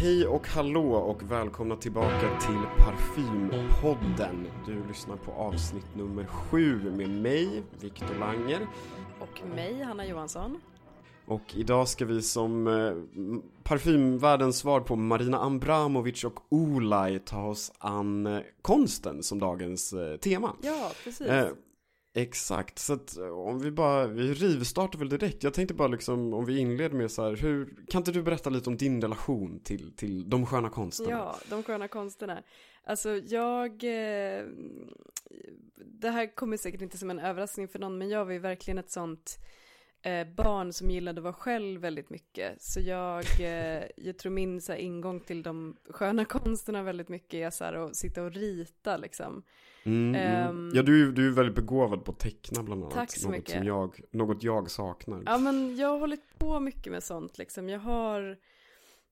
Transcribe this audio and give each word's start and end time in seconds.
Hej 0.00 0.26
och 0.26 0.48
hallå 0.48 0.92
och 0.92 1.30
välkomna 1.30 1.76
tillbaka 1.76 2.38
till 2.40 2.84
Parfympodden. 2.84 4.46
Du 4.66 4.88
lyssnar 4.88 5.16
på 5.16 5.32
avsnitt 5.32 5.96
nummer 5.96 6.24
sju 6.24 6.90
med 6.90 7.10
mig, 7.10 7.62
Viktor 7.80 8.14
Langer. 8.20 8.66
Och 9.20 9.48
mig, 9.54 9.82
Hanna 9.82 10.06
Johansson. 10.06 10.60
Och 11.26 11.42
idag 11.54 11.88
ska 11.88 12.04
vi 12.04 12.22
som 12.22 12.66
eh, 12.66 12.92
parfymvärldens 13.62 14.58
svar 14.58 14.80
på 14.80 14.96
Marina 14.96 15.44
Abramovic 15.44 16.24
och 16.24 16.40
Olaj 16.48 17.18
ta 17.18 17.46
oss 17.46 17.72
an 17.78 18.26
eh, 18.26 18.40
konsten 18.62 19.22
som 19.22 19.38
dagens 19.38 19.92
eh, 19.92 20.16
tema. 20.16 20.56
Ja, 20.62 20.90
precis. 21.04 21.26
Exakt, 22.14 22.78
så 22.78 22.92
att 22.92 23.16
eh, 23.16 23.28
om 23.28 23.58
vi 23.58 23.70
bara, 23.70 24.06
vi 24.06 24.34
rivstartar 24.34 24.98
väl 24.98 25.08
direkt. 25.08 25.42
Jag 25.42 25.54
tänkte 25.54 25.74
bara 25.74 25.88
liksom, 25.88 26.34
om 26.34 26.44
vi 26.44 26.58
inleder 26.58 26.96
med 26.96 27.10
så 27.10 27.22
här, 27.22 27.36
hur, 27.36 27.74
kan 27.88 28.00
inte 28.00 28.12
du 28.12 28.22
berätta 28.22 28.50
lite 28.50 28.70
om 28.70 28.76
din 28.76 29.02
relation 29.02 29.60
till, 29.60 29.96
till 29.96 30.30
de 30.30 30.46
sköna 30.46 30.70
konsterna? 30.70 31.10
Ja, 31.10 31.38
de 31.50 31.62
sköna 31.62 31.88
konsterna. 31.88 32.42
Alltså 32.84 33.16
jag, 33.16 33.70
eh, 33.84 34.44
det 35.76 36.10
här 36.10 36.34
kommer 36.34 36.56
säkert 36.56 36.82
inte 36.82 36.98
som 36.98 37.10
en 37.10 37.18
överraskning 37.18 37.68
för 37.68 37.78
någon, 37.78 37.98
men 37.98 38.08
jag 38.08 38.24
var 38.24 38.32
ju 38.32 38.38
verkligen 38.38 38.78
ett 38.78 38.90
sånt 38.90 39.38
eh, 40.02 40.26
barn 40.28 40.72
som 40.72 40.90
gillade 40.90 41.18
att 41.18 41.24
vara 41.24 41.32
själv 41.32 41.80
väldigt 41.80 42.10
mycket. 42.10 42.62
Så 42.62 42.80
jag, 42.80 43.24
eh, 43.40 43.82
jag 43.96 44.18
tror 44.18 44.32
min 44.32 44.60
så 44.60 44.72
här, 44.72 44.78
ingång 44.78 45.20
till 45.20 45.42
de 45.42 45.76
sköna 45.90 46.24
konsterna 46.24 46.82
väldigt 46.82 47.08
mycket 47.08 47.34
är 47.34 47.50
så 47.50 47.64
här, 47.64 47.72
att 47.74 47.96
sitta 47.96 48.22
och 48.22 48.32
rita 48.32 48.96
liksom. 48.96 49.42
Mm, 49.84 50.14
mm. 50.14 50.48
Ehm, 50.48 50.70
ja, 50.74 50.82
du, 50.82 51.08
är- 51.08 51.12
du 51.12 51.26
är 51.28 51.32
väldigt 51.32 51.54
begåvad 51.54 52.04
på 52.04 52.12
att 52.12 52.18
teckna 52.18 52.62
bland 52.62 52.82
annat. 52.82 52.94
Tack 52.94 53.10
så 53.16 53.28
något 53.28 53.36
mycket. 53.36 53.54
Som 53.54 53.64
jag, 53.64 54.00
något 54.10 54.42
jag 54.42 54.70
saknar. 54.70 55.22
Ja 55.26 55.38
men 55.38 55.76
jag 55.76 55.88
har 55.88 55.98
hållit 55.98 56.38
på 56.38 56.60
mycket 56.60 56.92
med 56.92 57.02
sånt 57.02 57.38
liksom. 57.38 57.68
Jag 57.68 57.80
har 57.80 58.38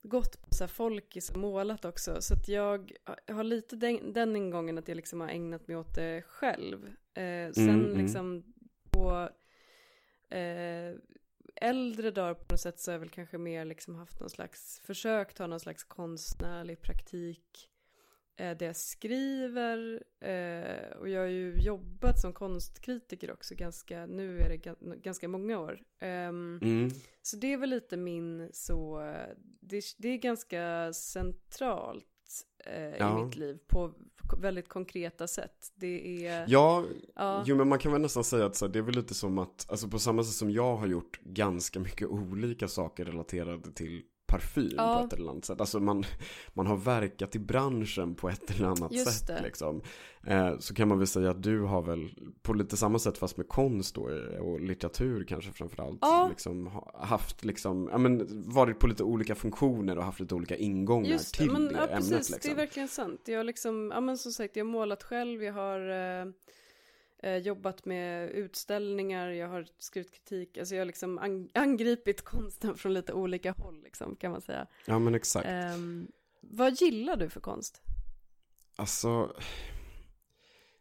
gått 0.03 0.43
på 0.43 0.55
så 0.55 0.65
här 0.65 0.69
folkis 0.69 1.31
och 1.31 1.37
målat 1.37 1.84
också. 1.84 2.17
Så 2.23 2.34
att 2.34 2.49
jag 2.49 2.93
har 3.29 3.45
lite 3.45 3.77
den, 3.77 4.12
den 4.12 4.37
ingången 4.37 4.79
att 4.79 4.89
jag 4.89 4.97
liksom 4.97 5.21
har 5.21 5.29
ägnat 5.29 5.69
mig 5.69 5.77
åt 5.77 5.95
det 5.95 6.23
själv. 6.29 6.87
Eh, 7.15 7.53
sen 7.53 7.69
Mm, 7.69 7.85
mm. 7.85 7.99
liksom 7.99 8.43
på 8.91 9.29
eh, 10.31 10.95
äldre 11.61 12.11
dagar 12.11 12.35
på 12.35 12.53
något 12.53 12.61
sätt 12.61 12.81
så 12.81 12.91
har 12.91 12.95
jag 12.95 13.00
väl 13.00 13.09
kanske 13.09 13.39
mer 13.39 13.65
liksom 13.65 13.95
haft 13.95 14.21
någon 14.21 14.31
slags, 14.31 14.81
försökt 14.85 15.39
ha 15.39 15.47
någon 15.47 15.61
slags 15.61 15.85
konstnärlig 15.85 16.81
praktik 16.83 17.69
eh, 18.38 18.56
där 18.56 18.66
jag 18.66 18.76
skriver 18.76 20.03
eh, 20.21 20.97
och 20.99 21.09
jag 21.09 21.21
har 21.21 21.26
ju 21.28 21.54
jobbat 21.60 22.21
som 22.21 22.32
konstkritiker 22.32 23.32
också 23.32 23.54
ganska, 23.54 24.06
nu 24.06 24.38
är 24.38 24.49
det 24.49 24.56
ga- 24.56 25.00
ganska 25.03 25.28
många 25.28 25.59
år. 25.60 25.81
Ehm, 26.00 26.59
Mm. 26.62 26.91
så 27.22 27.37
det 27.37 27.53
är 27.53 27.56
väl 27.56 27.71
lite 27.71 27.97
min 27.97 28.49
så, 28.53 29.00
det, 29.60 29.82
det 29.99 30.09
är 30.09 30.16
ganska 30.19 30.93
centralt 30.93 32.04
eh, 32.65 32.97
Ja. 32.99 33.21
i 33.21 33.25
mitt 33.25 33.37
liv 33.37 33.59
på 33.66 33.94
väldigt 34.43 34.69
konkreta 34.69 35.26
sätt. 35.26 35.72
Det 35.75 36.26
är, 36.26 36.44
Ja, 36.49 36.84
ja, 37.15 37.43
jo 37.47 37.56
men 37.56 37.69
man 37.69 37.78
kan 37.78 37.93
väl 37.93 38.00
nästan 38.00 38.25
säga 38.25 38.47
att 38.47 38.56
så 38.56 38.66
här, 38.66 38.72
det 38.72 38.78
är 38.78 38.82
väl 38.82 38.94
lite 38.94 39.15
som 39.15 39.38
att, 39.38 39.66
alltså 39.70 39.88
på 39.88 39.99
samma 39.99 40.25
sätt 40.25 40.34
som 40.34 40.50
jag 40.50 40.76
har 40.76 40.87
gjort 40.87 41.20
ganska 41.22 41.81
mycket 41.81 42.09
olika 42.09 42.69
saker 42.69 43.05
relaterade 43.05 43.72
till 43.72 44.03
parfym 44.28 44.71
Ja. 44.77 44.99
på 45.00 45.06
ett 45.06 45.12
eller 45.12 45.31
annat 45.31 45.44
sätt. 45.44 45.61
Alltså 45.61 45.81
man, 45.81 46.05
man 46.55 46.66
har 46.66 46.77
verkat 46.77 47.37
i 47.37 47.39
branschen 47.39 48.15
på 48.15 48.28
ett 48.28 48.50
eller 48.50 48.66
annat 48.66 48.93
Just 48.93 49.19
sätt 49.19 49.27
det. 49.27 49.43
liksom. 49.43 49.83
Eh, 50.27 50.59
så 50.59 50.75
kan 50.75 50.89
man 50.89 50.99
väl 50.99 51.06
säga 51.06 51.31
att 51.31 51.43
du 51.43 51.61
har 51.62 51.83
väl 51.83 52.11
på 52.43 52.55
lite 52.55 52.77
samma 52.77 52.99
sätt 52.99 53.19
fast 53.19 53.37
med 53.37 53.49
konst 53.49 53.94
då 53.94 54.09
eh, 54.11 54.38
och 54.41 54.61
litteratur 54.61 55.25
kanske 55.25 55.53
framförallt. 55.53 55.99
Ja. 56.00 56.27
Liksom, 56.31 56.67
ha- 56.67 57.00
haft 57.06 57.44
liksom, 57.44 57.88
ja 57.93 57.99
men 57.99 58.43
varit 58.50 58.78
på 58.78 58.87
lite 58.87 59.03
olika 59.05 59.34
funktioner 59.34 59.99
och 59.99 60.05
haft 60.05 60.21
lite 60.21 60.34
olika 60.34 60.56
ingångar 60.56 61.09
Just 61.11 61.34
det, 61.34 61.38
till 61.44 61.53
men, 61.53 61.65
det 61.65 61.72
ja, 61.75 61.87
ämnet 61.87 61.97
precis, 61.97 62.31
liksom. 62.31 62.38
det 62.43 62.50
är 62.50 62.67
verkligen 62.67 62.88
sant. 62.88 63.21
Jag 63.25 63.37
har 63.37 63.44
liksom, 63.44 63.91
ja 63.94 64.00
men 64.00 64.19
som 64.19 64.33
sagt, 64.33 64.56
jag 64.56 64.65
har 64.65 64.71
målat 64.72 65.03
själv, 65.03 65.43
jag 65.44 65.53
har 65.53 65.81
eh, 66.21 66.27
eh, 67.23 67.37
jobbat 67.37 67.84
med 67.84 68.31
utställningar, 68.31 69.29
jag 69.31 69.49
har 69.49 69.67
skrivit 69.79 70.12
kritik, 70.12 70.59
alltså 70.59 70.75
jag 70.75 70.81
har 70.81 70.87
liksom 70.87 71.19
ang- 71.19 71.51
angripit 71.55 72.23
konsten 72.23 72.75
från 72.75 72.95
lite 72.95 73.12
olika 73.12 73.53
håll 73.53 73.83
liksom, 73.83 74.17
kan 74.17 74.31
man 74.33 74.41
säga. 74.41 74.67
Ja 74.87 74.99
men 74.99 75.15
exakt. 75.15 75.47
Ehm, 75.49 76.09
vad 76.41 76.73
gillar 76.81 77.17
du 77.17 77.29
för 77.29 77.41
konst? 77.41 77.83
Alltså 78.77 79.33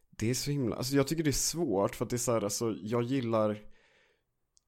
Det 0.09 0.29
är 0.29 0.33
så 0.33 0.51
himla, 0.51 0.75
alltså 0.75 0.95
jag 0.95 1.07
tycker 1.07 1.23
det 1.23 1.29
är 1.29 1.31
svårt 1.31 1.95
för 1.95 2.05
att 2.05 2.09
det 2.09 2.15
är 2.15 2.17
så 2.17 2.31
här, 2.31 2.43
alltså 2.43 2.75
jag 2.81 3.03
gillar 3.03 3.57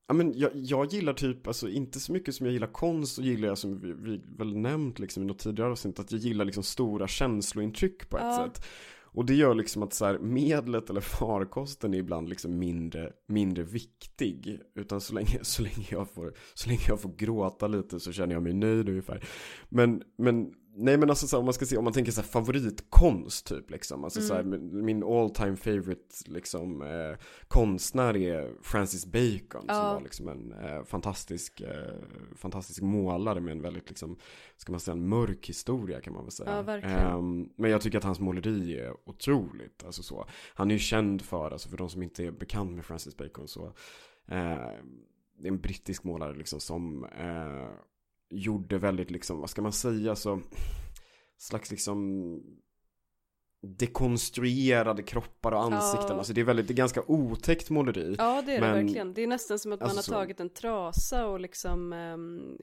Ja 0.07 0.13
men 0.13 0.34
jag, 0.40 0.51
jag 0.56 0.94
gillar 0.94 1.13
typ, 1.13 1.47
alltså 1.47 1.69
inte 1.69 2.00
så 2.00 2.12
mycket 2.12 2.36
som 2.36 2.46
jag 2.46 2.53
gillar 2.53 2.68
konst 2.68 3.16
så 3.16 3.22
gillar 3.22 3.47
jag 3.47 3.57
som 3.57 3.80
vi, 3.80 3.94
vi 3.94 4.22
väl 4.38 4.57
nämnt 4.57 5.00
liksom 5.00 5.24
i 5.24 5.25
något 5.25 5.40
tidigare 5.40 5.72
avsnitt 5.72 6.00
att 6.00 6.12
jag 6.12 6.22
gillar 6.22 6.46
liksom 6.46 6.63
stora 6.63 7.07
känslointryck 7.07 8.09
på 8.09 8.18
ett 8.18 8.24
Ja. 8.24 8.50
sätt 8.53 8.66
och 9.12 9.25
det 9.25 9.34
gör 9.34 9.56
liksom 9.56 9.84
att 9.84 9.94
så 9.94 10.06
här, 10.06 10.20
medlet 10.20 10.90
eller 10.90 11.02
farkosten 11.02 11.94
är 11.94 11.97
ibland 11.97 12.30
liksom 12.30 12.59
mindre, 12.59 13.14
mindre 13.28 13.64
viktig. 13.64 14.59
Utan 14.75 15.02
så 15.02 15.14
länge, 15.14 15.40
så, 15.42 15.62
länge 15.62 15.88
jag 15.90 16.09
får, 16.09 16.34
så 16.53 16.70
länge 16.70 16.81
jag 16.88 17.02
får 17.02 17.16
gråta 17.18 17.68
lite 17.68 18.00
så 18.00 18.12
känner 18.12 18.34
jag 18.34 18.44
mig 18.44 18.53
nöjd 18.53 18.90
ungefär. 18.90 19.24
Men, 19.69 20.03
men 20.18 20.53
Nej 20.81 20.97
men 20.97 21.09
alltså 21.09 21.28
så 21.28 21.35
här, 21.35 21.40
om 21.40 21.45
man 21.45 21.53
ska 21.53 21.66
se, 21.66 21.78
om 21.78 21.84
man 21.84 21.94
tänker 21.94 22.12
så 22.12 22.22
här 22.22 22.28
favoritkonst 22.28 23.47
typ 23.47 23.69
liksom 23.72 24.03
Alltså 24.03 24.22
så 24.22 24.34
här, 24.34 24.41
Mm. 24.41 24.85
min, 24.85 25.03
all 25.03 25.29
time 25.29 25.56
favorite 25.56 26.16
liksom 26.25 26.81
eh, 26.81 27.17
konstnär 27.47 28.17
är 28.17 28.53
Francis 28.62 29.06
Bacon 29.06 29.62
som 29.62 29.75
Ja. 29.75 29.94
var 29.94 30.01
liksom 30.01 30.27
en 30.27 30.54
eh, 30.54 30.83
fantastisk, 30.83 31.62
eh, 31.62 31.94
fantastisk 32.36 32.81
målare 32.81 33.39
med 33.39 33.51
en 33.51 33.62
väldigt 33.62 33.89
liksom, 33.89 34.18
ska 34.57 34.71
man 34.71 34.80
säga 34.80 34.94
en 34.94 35.07
mörk 35.09 35.50
historia 35.50 36.01
kan 36.01 36.13
man 36.13 36.24
väl 36.24 36.31
säga. 36.31 36.51
Ja, 36.56 36.62
verkligen. 36.62 36.98
Ehm, 36.98 37.50
men 37.56 37.71
jag 37.71 37.81
tycker 37.81 37.98
att 37.98 38.04
hans 38.04 38.19
måleri 38.19 38.80
är 38.80 38.94
otroligt, 39.09 39.83
alltså 39.86 40.04
så. 40.04 40.25
Han 40.54 40.71
är 40.71 40.75
ju 40.75 40.80
känd 40.80 41.21
för, 41.21 41.51
alltså 41.51 41.69
för 41.69 41.77
de 41.77 41.89
som 41.89 42.04
inte 42.04 42.25
är 42.25 42.31
bekant 42.31 42.71
med 42.71 42.86
Francis 42.86 43.18
Bacon 43.18 43.48
så, 43.48 43.65
eh, 44.27 44.69
det 45.42 45.48
är 45.48 45.51
en 45.51 45.59
brittisk 45.62 46.04
målare 46.04 46.33
liksom 46.36 46.59
som 46.59 47.04
eh, 47.04 47.69
gjorde 48.30 48.78
väldigt 48.78 49.12
liksom, 49.12 49.40
vad 49.40 49.50
ska 49.50 49.62
man 49.62 49.74
säga 49.74 50.16
så, 50.16 50.42
slags 51.38 51.72
liksom 51.72 52.40
dekonstruerade 53.62 55.04
kroppar 55.04 55.52
och 55.52 55.64
ansikten. 55.64 56.08
Ja. 56.10 56.18
Alltså 56.18 56.34
det 56.34 56.42
är 56.42 56.46
väldigt, 56.46 56.68
det 56.68 56.74
är 56.74 56.76
ganska 56.76 57.04
otäckt 57.08 57.70
måleri. 57.70 58.16
Ja 58.18 58.42
det 58.46 58.56
är 58.56 58.62
Men- 58.62 58.76
det 58.76 58.84
verkligen. 58.84 59.14
Det 59.14 59.24
är 59.24 59.28
nästan 59.28 59.60
som 59.60 59.72
att 59.72 59.80
man 59.80 59.90
Alltså 59.90 60.12
har 60.14 60.20
tagit 60.20 60.40
en 60.40 60.50
trasa 60.50 61.28
och 61.28 61.40
liksom 61.40 61.94
um, 61.94 62.58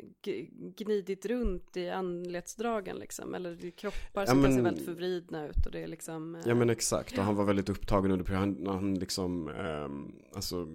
gnidit 0.77 1.27
runt 1.27 1.77
i 1.77 1.91
anletsdragen 1.91 2.97
liksom. 2.97 3.35
Eller 3.35 3.71
kroppar 3.71 4.27
som 4.27 4.41
men- 4.41 4.63
väldigt 4.65 4.85
förvridna 4.85 5.47
ut 5.49 5.67
och 5.67 5.73
det 5.73 5.83
är 5.83 5.89
liksom. 5.89 6.35
eh, 6.35 6.41
Ja 6.47 6.55
men 6.55 6.71
exakt, 6.71 7.19
och 7.19 7.25
han 7.25 7.37
var 7.37 7.45
väldigt 7.45 7.69
upptagen 7.69 8.11
under 8.11 8.35
han, 8.35 8.67
han 8.67 8.95
liksom, 8.95 9.49
ehm, 9.49 10.13
alltså 10.35 10.69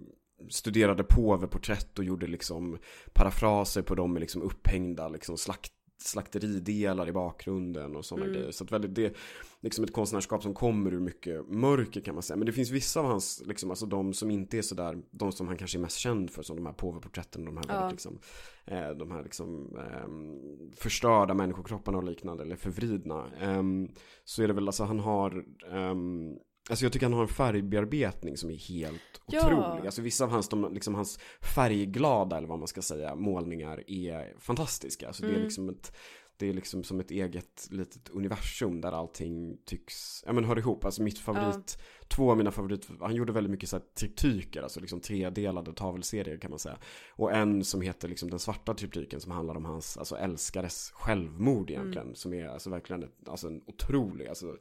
studerade 0.49 1.03
påveporträtt 1.03 1.99
och 1.99 2.05
gjorde 2.05 2.27
liksom 2.27 2.77
parafraser 3.13 3.81
på 3.81 3.95
dem 3.95 4.13
med 4.13 4.19
liksom 4.19 4.41
upphängda 4.41 5.07
liksom 5.09 5.37
slakt, 5.37 5.71
slakteridelar 6.03 7.07
i 7.07 7.11
bakgrunden 7.11 7.95
och 7.95 8.05
sådana 8.05 8.25
Mm. 8.25 8.37
grejer. 8.37 8.51
Så 8.51 8.63
att 8.63 8.71
väldigt, 8.71 8.95
det 8.95 9.05
är 9.05 9.13
liksom 9.61 9.83
ett 9.83 9.93
konstnärskap 9.93 10.43
som 10.43 10.53
kommer 10.53 10.93
ur 10.93 10.99
mycket 10.99 11.47
mörker 11.49 12.01
kan 12.01 12.13
man 12.15 12.23
säga. 12.23 12.37
Men 12.37 12.45
det 12.45 12.51
finns 12.51 12.69
vissa 12.71 12.99
av 12.99 13.05
hans, 13.05 13.43
liksom, 13.45 13.69
alltså 13.69 13.85
de 13.85 14.13
som 14.13 14.31
inte 14.31 14.57
är 14.57 14.61
sådär, 14.61 14.97
de 15.11 15.31
som 15.31 15.47
han 15.47 15.57
kanske 15.57 15.77
är 15.77 15.81
mest 15.81 15.97
känd 15.97 16.31
för, 16.31 16.43
som 16.43 16.55
de 16.55 16.65
här 16.65 16.73
påveporträtten, 16.73 17.45
de 17.45 17.57
här 17.57 17.65
Ja. 17.67 17.73
väldigt 17.73 17.91
liksom, 17.91 18.19
eh, 18.65 18.89
de 18.89 19.11
här 19.11 19.23
liksom 19.23 19.77
ehm, 19.77 20.71
förstörda 20.75 21.33
människokropparna 21.33 21.97
och 21.97 22.03
liknande, 22.03 22.43
eller 22.43 22.55
förvridna. 22.55 23.31
Ehm, 23.41 23.89
så 24.23 24.43
är 24.43 24.47
det 24.47 24.53
väl, 24.53 24.67
alltså 24.67 24.83
han 24.83 24.99
har 24.99 25.45
ehm, 25.71 26.37
Alltså 26.71 26.85
jag 26.85 26.93
tycker 26.93 27.05
han 27.05 27.13
har 27.13 27.21
en 27.21 27.27
färgbearbetning 27.27 28.37
som 28.37 28.49
är 28.49 28.55
helt 28.57 29.01
Ja. 29.27 29.39
otrolig. 29.45 29.85
Alltså 29.85 30.01
vissa 30.01 30.23
av 30.23 30.29
hans, 30.29 30.49
de, 30.49 30.73
liksom 30.73 30.95
hans 30.95 31.19
färgglada 31.55 32.37
eller 32.37 32.47
vad 32.47 32.59
man 32.59 32.67
ska 32.67 32.81
säga, 32.81 33.15
målningar 33.15 33.83
är 33.87 34.35
fantastiska. 34.39 35.07
Alltså 35.07 35.23
det 35.23 35.29
är 35.29 35.33
Mm. 35.33 35.43
liksom 35.43 35.69
ett, 35.69 35.95
det 36.37 36.49
är 36.49 36.53
liksom 36.53 36.83
som 36.83 36.99
ett 36.99 37.11
eget 37.11 37.67
litet 37.71 38.09
universum 38.09 38.81
där 38.81 38.91
allting 38.91 39.57
tycks, 39.65 40.23
ja 40.25 40.33
men 40.33 40.43
hör 40.45 40.59
ihop. 40.59 40.85
Alltså 40.85 41.03
mitt 41.03 41.19
favorit, 41.19 41.77
två 42.11 42.31
av 42.31 42.37
mina 42.37 42.51
favorit, 42.51 42.89
han 42.99 43.15
gjorde 43.15 43.31
väldigt 43.33 43.51
mycket 43.51 43.69
så 43.69 43.75
här 43.75 43.83
triptyker, 43.95 44.61
alltså 44.61 44.79
liksom 44.79 44.99
tredelade 44.99 45.73
tavelserier 45.73 46.37
kan 46.37 46.49
man 46.49 46.59
säga. 46.59 46.77
Och 47.09 47.31
en 47.33 47.63
som 47.63 47.81
heter 47.81 48.07
liksom 48.07 48.29
den 48.29 48.39
svarta 48.39 48.73
triptyken 48.73 49.21
som 49.21 49.31
handlar 49.31 49.55
om 49.55 49.65
hans, 49.65 49.97
alltså 49.97 50.15
älskares 50.15 50.91
självmord 50.93 51.69
egentligen. 51.69 52.15
Som 52.15 52.33
är 52.33 52.47
alltså 52.47 52.69
verkligen 52.69 53.03
ett, 53.03 53.29
alltså 53.29 53.47
en 53.47 53.61
otrolig, 53.65 54.27
alltså 54.27 54.57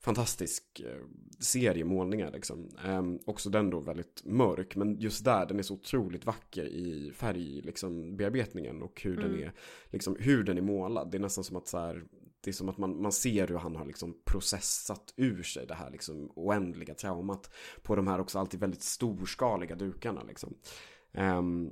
fantastisk 0.00 0.80
eh, 0.80 1.02
serie 1.38 1.84
målningar 1.84 2.30
liksom. 2.32 2.68
Ehm, 2.84 3.18
också 3.26 3.50
den 3.50 3.70
då 3.70 3.80
väldigt 3.80 4.22
mörk, 4.24 4.76
men 4.76 5.00
just 5.00 5.24
där, 5.24 5.46
den 5.46 5.58
är 5.58 5.62
så 5.62 5.74
otroligt 5.74 6.26
vacker 6.26 6.64
i 6.64 7.12
färg, 7.14 7.60
liksom 7.60 8.16
bearbetningen 8.16 8.82
och 8.82 9.02
hur 9.02 9.16
den 9.16 9.24
Mm. 9.34 9.42
är, 9.42 9.52
liksom 9.90 10.16
hur 10.20 10.44
den 10.44 10.58
är 10.58 10.62
målad. 10.62 11.10
Det 11.10 11.16
är 11.16 11.20
nästan 11.20 11.44
som 11.44 11.56
att 11.56 11.68
så 11.68 11.78
här, 11.78 12.04
det 12.44 12.50
är 12.50 12.52
som 12.52 12.68
att 12.68 12.78
man, 12.78 13.02
man 13.02 13.12
ser 13.12 13.46
hur 13.46 13.56
han 13.58 13.76
har 13.76 13.86
liksom 13.86 14.14
processat 14.24 15.14
ur 15.16 15.42
sig 15.42 15.66
det 15.66 15.74
här 15.74 15.90
liksom 15.90 16.32
oändliga 16.36 16.94
traumat 16.94 17.50
på 17.82 17.96
de 17.96 18.06
här 18.06 18.20
också 18.20 18.38
alltid 18.38 18.60
väldigt 18.60 18.82
storskaliga 18.82 19.74
dukarna 19.76 20.22
liksom. 20.22 20.54
Ehm, 21.12 21.70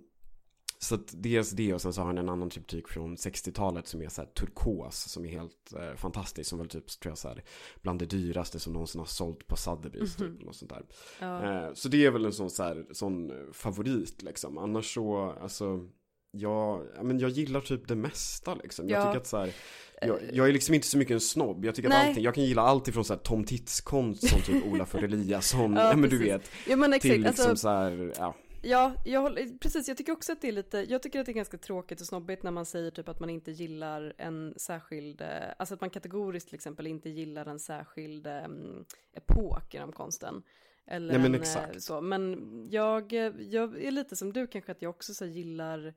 så 0.79 0.95
att 0.95 1.15
dels 1.23 1.51
det 1.51 1.75
och 1.75 1.81
sen 1.83 1.93
så 1.93 2.01
har 2.01 2.07
han 2.07 2.19
en 2.19 2.29
annan 2.29 2.51
triptyk 2.51 2.89
från 2.89 3.17
60-talet 3.17 3.87
som 3.87 4.03
är 4.03 4.09
så 4.09 4.23
här 4.23 4.29
turkos 4.29 4.97
som 4.97 5.25
är 5.25 5.29
helt 5.29 5.73
eh, 5.79 5.95
fantastisk. 5.97 6.51
Som 6.51 6.59
väl 6.59 6.69
typ 6.69 6.87
tror 7.01 7.11
jag 7.11 7.19
så 7.19 7.29
här 7.29 7.45
bland 7.83 7.99
det 7.99 8.07
dyraste 8.07 8.59
som 8.61 8.73
någonsin 8.73 8.99
har 8.99 9.07
sålt 9.07 9.47
på 9.47 9.55
Sotheby's 9.57 10.21
Mhm. 10.23 10.37
typ. 10.37 10.45
Något 10.45 10.57
sånt 10.57 10.71
där. 10.71 10.87
Ja. 11.21 11.43
Eh, 11.67 11.75
så 11.75 11.89
det 11.89 12.05
är 12.07 12.11
väl 12.11 12.25
en 12.25 12.33
sån, 12.33 12.51
så 12.51 12.63
här, 12.63 12.87
sån 12.93 13.33
favorit 13.53 14.23
liksom. 14.23 14.59
Annars 14.59 14.95
så, 14.95 15.31
alltså 15.41 15.89
jag, 16.33 16.87
ja, 16.97 17.03
men 17.03 17.19
jag 17.19 17.31
gillar 17.31 17.61
typ 17.61 17.89
det 17.89 17.95
mesta 17.97 18.55
liksom. 18.55 18.89
Jag 18.89 19.01
Ja. 19.01 19.07
tycker 19.07 19.21
att 19.21 19.27
så 19.27 19.37
här, 19.39 19.53
jag, 20.01 20.19
jag 20.33 20.49
är 20.49 20.53
liksom 20.53 20.75
inte 20.75 20.87
så 20.87 20.99
mycket 20.99 21.15
en 21.15 21.21
snobb. 21.21 21.65
Jag 21.65 21.75
tycker 21.75 21.89
att 21.89 21.95
Nej. 21.95 22.09
allting, 22.09 22.25
jag 22.25 22.35
kan 22.35 22.45
gilla 22.45 22.63
allt 22.63 22.89
ifrån 22.89 23.05
så 23.05 23.13
här 23.15 23.21
Tom 23.21 23.45
Tits-konst 23.45 24.29
som 24.29 24.41
typ 24.41 24.67
Olafur 24.67 25.05
Eliasson, 25.05 25.75
ja, 25.75 25.89
Ja, 25.91 25.97
men 25.97 26.11
du 26.11 26.19
vet. 26.19 26.51
Ja 26.69 26.77
men 26.77 26.93
exakt, 26.93 27.13
Till 27.13 27.23
liksom 27.23 27.51
alltså, 27.51 27.63
så 27.63 27.69
här, 27.69 28.13
ja. 28.19 28.35
ja, 28.63 28.93
jag 29.05 29.21
håller, 29.21 29.59
precis, 29.59 29.89
jag 29.89 29.97
tycker 29.97 30.13
också 30.13 30.33
att 30.33 30.41
det 30.41 30.49
är 30.49 30.53
lite, 30.53 30.79
jag 30.89 31.03
tycker 31.03 31.21
att 31.21 31.27
det 31.27 31.33
är 31.33 31.35
ganska 31.35 31.59
tråkigt 31.59 32.01
och 32.01 32.07
snobbigt 32.07 32.43
när 32.43 32.51
man 32.51 32.67
säger 32.67 32.91
typ 32.91 33.09
att 33.09 33.21
man 33.21 33.31
inte 33.31 33.51
gillar 33.51 34.13
en 34.19 34.55
särskild, 34.57 35.21
eh, 35.21 35.29
alltså 35.57 35.75
att 35.75 35.81
man 35.81 35.91
kategoriskt 35.91 36.49
till 36.49 36.55
exempel 36.57 36.87
inte 36.87 37.11
gillar 37.11 37.47
en 37.47 37.59
särskild 37.59 38.27
um, 38.27 38.85
epok 39.15 39.75
inom 39.75 39.93
konsten. 39.93 40.43
Eller 40.87 41.13
Nej, 41.13 41.23
men 41.23 41.27
en, 41.27 41.35
eh, 41.35 41.41
exakt. 41.41 41.83
så, 41.83 42.01
men 42.01 42.39
jag, 42.71 43.13
jag 43.39 43.83
är 43.83 43.91
lite 43.91 44.17
som 44.17 44.33
du 44.33 44.47
kanske 44.47 44.73
att 44.73 44.83
jag 44.83 44.91
också 44.91 45.15
så 45.15 45.25
gillar 45.25 45.95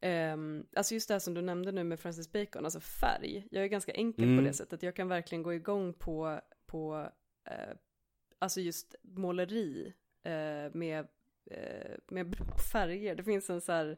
ehm, 0.00 0.66
alltså 0.76 0.94
just 0.94 1.08
det 1.08 1.14
här 1.14 1.18
som 1.18 1.34
du 1.34 1.42
nämnde 1.42 1.72
nu 1.72 1.84
med 1.84 2.00
Francis 2.00 2.32
Bacon, 2.32 2.64
alltså 2.64 2.80
färg. 2.80 3.46
Jag 3.50 3.64
är 3.64 3.68
ganska 3.68 3.92
enkel 3.92 4.24
Mm. 4.24 4.38
på 4.38 4.44
det 4.48 4.52
sättet. 4.52 4.82
Jag 4.82 4.96
kan 4.96 5.08
verkligen 5.08 5.42
gå 5.42 5.54
igång 5.54 5.92
på, 5.94 6.40
på 6.66 7.08
eh, 7.50 7.76
alltså 8.38 8.60
just 8.60 8.94
måleri 9.02 9.94
eh, 10.22 10.72
med, 10.74 11.06
eh, 11.50 11.96
med 12.08 12.30
bra 12.30 12.56
färger. 12.72 13.14
Det 13.14 13.24
finns 13.24 13.50
en 13.50 13.60
så 13.60 13.72
här 13.72 13.96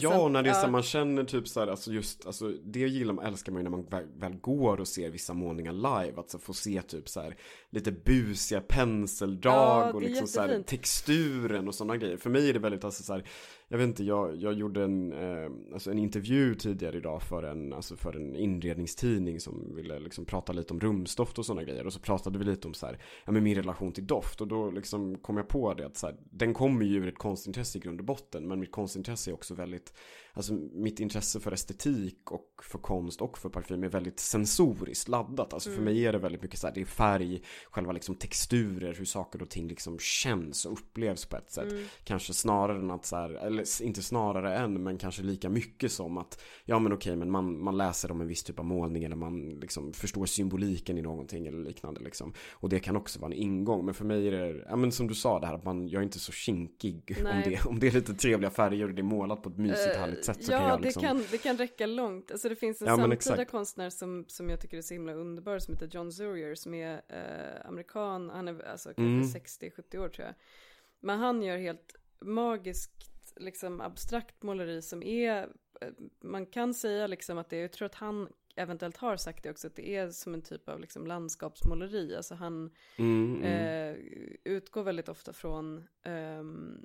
Ja, 0.00 0.18
och 0.22 0.30
när 0.30 0.42
det 0.42 0.50
är 0.50 0.54
så 0.54 0.70
man 0.70 0.82
känner 0.82 1.24
typ 1.24 1.48
så 1.48 1.60
här, 1.60 1.66
alltså 1.66 1.92
just, 1.92 2.26
alltså 2.26 2.48
det 2.48 2.78
gillar 2.80 3.14
man, 3.14 3.26
älskar 3.26 3.52
man 3.52 3.60
ju 3.60 3.62
när 3.62 3.70
man 3.70 3.84
väl, 3.86 4.04
väl 4.16 4.34
går 4.36 4.80
och 4.80 4.88
ser 4.88 5.10
vissa 5.10 5.34
målningar 5.34 5.72
live, 5.72 6.20
att 6.20 6.30
så 6.30 6.38
få 6.38 6.52
se 6.54 6.82
typ 6.82 7.08
så 7.08 7.20
här 7.20 7.36
lite 7.70 7.92
busiga 7.92 8.60
penseldrag 8.60 9.88
Ja, 9.88 9.92
och 9.92 10.02
liksom 10.02 10.26
så 10.26 10.40
här 10.40 10.46
jättefint. 10.48 10.66
texturen 10.66 11.68
och 11.68 11.74
sådana 11.74 11.96
grejer. 11.96 12.16
För 12.16 12.30
mig 12.30 12.48
är 12.48 12.52
det 12.52 12.58
väldigt, 12.58 12.84
alltså 12.84 13.02
så 13.02 13.12
här, 13.12 13.24
jag 13.68 13.78
vet 13.78 13.86
inte, 13.86 14.04
jag, 14.04 14.36
jag 14.36 14.52
gjorde 14.54 14.84
en, 14.84 15.12
eh, 15.12 15.50
alltså 15.72 15.90
en 15.90 15.98
intervju 15.98 16.54
tidigare 16.54 16.96
idag 16.96 17.22
för 17.22 17.42
en, 17.42 17.72
alltså 17.72 17.96
för 17.96 18.16
en 18.16 18.36
inredningstidning 18.36 19.40
som 19.40 19.76
ville 19.76 19.98
liksom 19.98 20.24
prata 20.24 20.52
lite 20.52 20.72
om 20.72 20.80
rumsdoft 20.80 21.38
och 21.38 21.46
sådana 21.46 21.62
grejer. 21.64 21.86
Och 21.86 21.92
så 21.92 22.00
pratade 22.00 22.38
vi 22.38 22.44
lite 22.44 22.68
om 22.68 22.74
så 22.74 22.86
här, 22.86 22.98
ja 23.24 23.32
men 23.32 23.42
min 23.42 23.54
relation 23.54 23.92
till 23.92 24.06
doft. 24.06 24.40
Och 24.40 24.48
då 24.48 24.70
liksom 24.70 25.18
kom 25.18 25.36
jag 25.36 25.48
på 25.48 25.74
det 25.74 25.86
att 25.86 25.96
så 25.96 26.06
här, 26.06 26.16
den 26.30 26.54
kommer 26.54 26.84
ju 26.84 26.96
ur 26.96 27.08
ett 27.08 27.18
konstintresse 27.18 27.78
i 27.78 27.80
grund 27.80 28.00
och 28.00 28.06
botten. 28.06 28.48
Men 28.48 28.60
mitt 28.60 28.72
konstintresse 28.72 29.30
är 29.30 29.34
också 29.34 29.54
väldigt, 29.54 29.92
alltså 30.32 30.54
mitt 30.72 31.00
intresse 31.00 31.40
för 31.40 31.52
estetik 31.52 32.30
och 32.30 32.48
för 32.62 32.78
konst 32.78 33.20
och 33.20 33.38
för 33.38 33.48
parfym 33.48 33.84
är 33.84 33.88
väldigt 33.88 34.20
sensoriskt 34.20 35.08
laddat. 35.08 35.52
Alltså 35.52 35.70
för 35.70 35.76
Mm. 35.76 35.84
mig 35.84 36.06
är 36.06 36.12
det 36.12 36.18
väldigt 36.18 36.42
mycket 36.42 36.58
så 36.60 36.66
här, 36.66 36.74
det 36.74 36.80
är 36.80 36.84
färg, 36.84 37.42
själva 37.70 37.92
liksom 37.92 38.14
texturer, 38.14 38.94
hur 38.94 39.04
saker 39.04 39.42
och 39.42 39.50
ting 39.50 39.68
liksom 39.68 39.98
känns 39.98 40.66
och 40.66 40.72
upplevs 40.72 41.26
på 41.26 41.36
ett 41.36 41.50
sätt. 41.50 41.72
Mm. 41.72 41.84
Kanske 42.04 42.32
snarare 42.32 42.78
än 42.78 42.90
att 42.90 43.04
så 43.04 43.16
här, 43.16 43.55
eller 43.58 43.82
inte 43.82 44.02
snarare 44.02 44.56
än, 44.56 44.82
men 44.82 44.98
kanske 44.98 45.22
lika 45.22 45.48
mycket 45.48 45.92
som 45.92 46.18
att, 46.18 46.42
ja 46.64 46.78
men 46.78 46.92
okej, 46.92 47.16
men 47.16 47.30
man, 47.30 47.62
man 47.62 47.76
läser 47.76 48.10
om 48.10 48.20
en 48.20 48.26
viss 48.26 48.44
typ 48.44 48.58
av 48.58 48.64
målning 48.64 49.04
eller 49.04 49.16
man 49.16 49.60
liksom 49.60 49.92
förstår 49.92 50.26
symboliken 50.26 50.98
i 50.98 51.02
någonting 51.02 51.46
eller 51.46 51.58
liknande 51.58 52.00
liksom. 52.00 52.34
Och 52.52 52.68
det 52.68 52.80
kan 52.80 52.96
också 52.96 53.20
vara 53.20 53.32
en 53.32 53.38
ingång, 53.38 53.84
men 53.84 53.94
för 53.94 54.04
mig 54.04 54.28
är 54.28 54.32
det, 54.32 54.64
ja 54.68 54.76
men 54.76 54.92
som 54.92 55.06
du 55.08 55.14
sa 55.14 55.40
det 55.40 55.46
här 55.46 55.54
att 55.54 55.64
man, 55.64 55.88
jag 55.88 56.00
är 56.00 56.04
inte 56.04 56.18
så 56.18 56.32
kinkig 56.32 57.16
om 57.18 57.42
det, 57.44 57.66
om 57.66 57.78
det 57.78 57.86
är 57.86 57.92
lite 57.92 58.14
trevliga 58.14 58.50
färger 58.50 58.88
och 58.88 58.94
det 58.94 59.00
är 59.00 59.04
målat 59.04 59.42
på 59.42 59.48
ett 59.48 59.58
mysigt 59.58 59.96
Eh, 59.96 60.00
härligt 60.00 60.24
sätt 60.24 60.44
så 60.44 60.52
ja, 60.52 60.58
kan 60.58 60.68
jag 60.68 60.80
liksom. 60.80 61.02
det, 61.02 61.08
kan, 61.08 61.22
det 61.30 61.38
kan 61.38 61.56
räcka 61.56 61.86
långt. 61.86 62.30
Alltså 62.30 62.48
det 62.48 62.56
finns 62.56 62.82
en 62.82 62.88
Ja, 62.88 62.96
samtida 62.96 63.44
konstnär 63.44 63.90
som, 63.90 64.24
som 64.28 64.50
jag 64.50 64.60
tycker 64.60 64.76
är 64.76 64.82
så 64.82 64.94
himla 64.94 65.12
underbar 65.12 65.58
som 65.58 65.74
heter 65.74 65.88
John 65.92 66.12
Zurier 66.12 66.54
som 66.54 66.74
är 66.74 66.94
eh, 66.94 67.68
amerikan, 67.68 68.30
han 68.30 68.48
är 68.48 68.68
alltså 68.68 68.88
kanske 68.88 69.02
Mm. 69.02 69.22
60-70 69.22 69.98
år 69.98 70.08
tror 70.08 70.26
jag. 70.26 70.34
Men 71.00 71.18
han 71.18 71.42
gör 71.42 71.56
helt 71.58 71.94
magiskt 72.20 73.10
liksom 73.36 73.80
abstrakt 73.80 74.42
måleri 74.42 74.82
som 74.82 75.02
är, 75.02 75.48
eh, 75.80 75.88
man 76.20 76.46
kan 76.46 76.74
säga 76.74 77.06
liksom 77.06 77.38
att 77.38 77.50
det, 77.50 77.56
jag 77.56 77.72
tror 77.72 77.86
att 77.86 77.94
han 77.94 78.28
eventuellt 78.56 78.96
har 78.96 79.16
sagt 79.16 79.42
det 79.42 79.50
också, 79.50 79.66
att 79.66 79.76
det 79.76 79.88
är 79.96 80.10
som 80.10 80.34
en 80.34 80.42
typ 80.42 80.68
av 80.68 80.80
liksom 80.80 81.06
landskapsmåleri. 81.06 82.16
Alltså 82.16 82.34
han 82.34 82.70
Mm, 82.98 83.36
mm. 83.36 83.44
eh, 83.44 83.96
utgår 84.44 84.82
väldigt 84.82 85.08
ofta 85.08 85.32
från 85.32 85.84
ehm, 86.02 86.84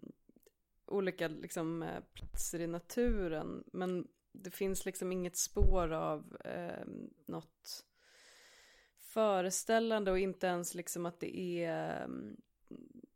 olika 0.85 1.27
liksom, 1.27 1.83
eh, 1.83 2.03
platser 2.13 2.59
i 2.59 2.67
naturen. 2.67 3.63
Men 3.73 4.07
det 4.31 4.51
finns 4.51 4.85
liksom 4.85 5.11
inget 5.11 5.37
spår 5.37 5.91
av 5.91 6.37
eh, 6.45 6.85
något 7.25 7.85
föreställande 8.99 10.11
och 10.11 10.19
inte 10.19 10.47
ens 10.47 10.75
liksom 10.75 11.05
att 11.05 11.19
det 11.19 11.37
är 11.37 12.03
ehm, 12.03 12.37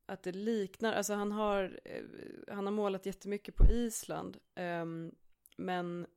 att 0.06 0.24
det 0.24 0.32
liknar, 0.32 0.94
alltså 0.94 1.14
han 1.14 1.32
har, 1.32 1.80
eh, 1.86 2.04
han 2.48 2.66
har 2.66 2.74
målat 2.74 3.06
jättemycket 3.06 3.56
på 3.56 3.66
Island, 3.72 4.38
ehm, 4.56 5.12
men 5.58 6.08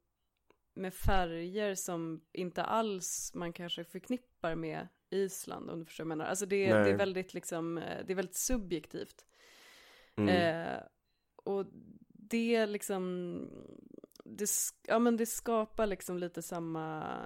med 0.74 0.94
färger 0.94 1.74
som 1.74 2.24
inte 2.32 2.62
alls 2.62 3.32
man 3.34 3.52
kanske 3.52 3.84
förknippar 3.84 4.54
med 4.54 4.88
Island, 5.10 5.70
om 5.70 5.78
du 5.78 5.84
förstår 5.84 6.04
vad 6.04 6.10
jag 6.10 6.18
menar. 6.18 6.30
Alltså 6.30 6.46
det, 6.46 6.66
det 6.66 6.90
är 6.90 6.96
väldigt 6.96 7.34
liksom, 7.34 7.78
eh, 7.78 8.04
det 8.06 8.12
är 8.12 8.16
väldigt 8.16 8.36
subjektivt. 8.36 9.24
Mm. 10.16 10.28
Eh, 10.28 10.80
och 11.36 11.66
det 12.08 12.66
liksom, 12.66 13.38
det, 14.24 14.50
ja 14.82 14.98
men 14.98 15.16
det 15.16 15.26
skapar 15.26 15.86
liksom 15.86 16.18
lite 16.18 16.42
samma 16.42 17.16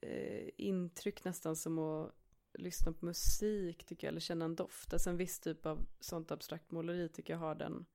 eh, 0.00 0.48
intryck 0.56 1.24
nästan 1.24 1.56
som 1.56 1.78
att 1.78 2.12
lyssna 2.54 2.92
på 2.92 3.06
musik 3.06 3.84
tycker 3.84 4.06
jag, 4.06 4.12
eller 4.12 4.20
känna 4.20 4.44
en 4.44 4.56
doft. 4.56 4.92
Alltså 4.92 5.10
en 5.10 5.16
viss 5.16 5.40
typ 5.40 5.66
av 5.66 5.86
sånt 6.00 6.30
abstrakt 6.30 6.70
måleri 6.70 7.08
tycker 7.08 7.32
jag 7.32 7.40
har 7.40 7.54
den 7.54 7.86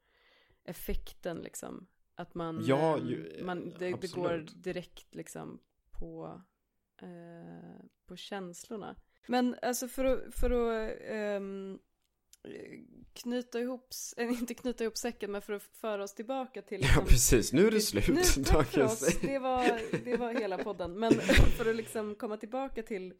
effekten 0.63 1.37
liksom. 1.37 1.87
Att 2.15 2.35
man, 2.35 2.63
Ja, 2.65 2.97
eh, 2.97 3.05
ju- 3.05 3.43
man 3.43 3.73
det, 3.79 3.91
det 4.01 4.13
går 4.13 4.45
direkt 4.55 5.15
liksom 5.15 5.59
på, 5.91 6.41
eh, 7.01 7.85
på 8.05 8.15
känslorna. 8.15 8.95
Men 9.27 9.55
alltså 9.61 9.87
för 9.87 10.05
att, 10.05 10.35
för 10.35 10.51
att 10.51 11.01
um, 11.41 11.79
knyta 13.13 13.59
ihop, 13.59 13.89
äh, 14.17 14.29
inte 14.39 14.53
knyta 14.53 14.83
ihop 14.83 14.97
säcken, 14.97 15.31
men 15.31 15.41
för 15.41 15.53
att 15.53 15.63
föra 15.63 16.03
oss 16.03 16.13
tillbaka 16.13 16.61
till... 16.61 16.79
Liksom, 16.79 17.01
ja, 17.01 17.09
precis. 17.09 17.53
Nu 17.53 17.67
är 17.67 17.71
det 17.71 17.81
slut. 17.81 18.07
Nu, 18.37 18.43
tack 18.45 18.67
för 18.67 18.83
oss. 18.83 19.19
Det 19.21 19.39
var, 19.39 19.81
det 20.05 20.17
var 20.17 20.33
hela 20.33 20.57
podden. 20.57 20.99
Men 20.99 21.11
för 21.57 21.69
att 21.69 21.75
liksom 21.75 22.15
komma 22.15 22.37
tillbaka 22.37 22.83
till 22.83 23.13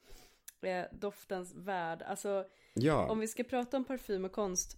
eh, 0.64 0.86
doftens 0.92 1.56
värld. 1.56 2.02
Alltså, 2.02 2.46
ja. 2.74 3.08
om 3.08 3.20
vi 3.20 3.28
ska 3.28 3.44
prata 3.44 3.78
om 3.78 3.86
parfym 3.86 4.26
och 4.26 4.32
konst, 4.32 4.78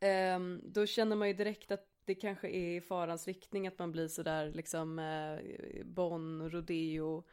eh, 0.00 0.38
då 0.62 0.86
känner 0.86 1.16
man 1.16 1.28
ju 1.28 1.34
direkt 1.34 1.70
att 1.70 1.86
det 2.04 2.14
kanske 2.14 2.48
är 2.48 2.76
i 2.76 2.80
farans 2.80 3.26
riktning 3.26 3.66
att 3.66 3.78
man 3.78 3.92
blir 3.92 4.08
sådär 4.08 4.52
liksom 4.54 4.98
eh, 4.98 5.84
Bonn, 5.84 6.50
Rodeo. 6.50 7.24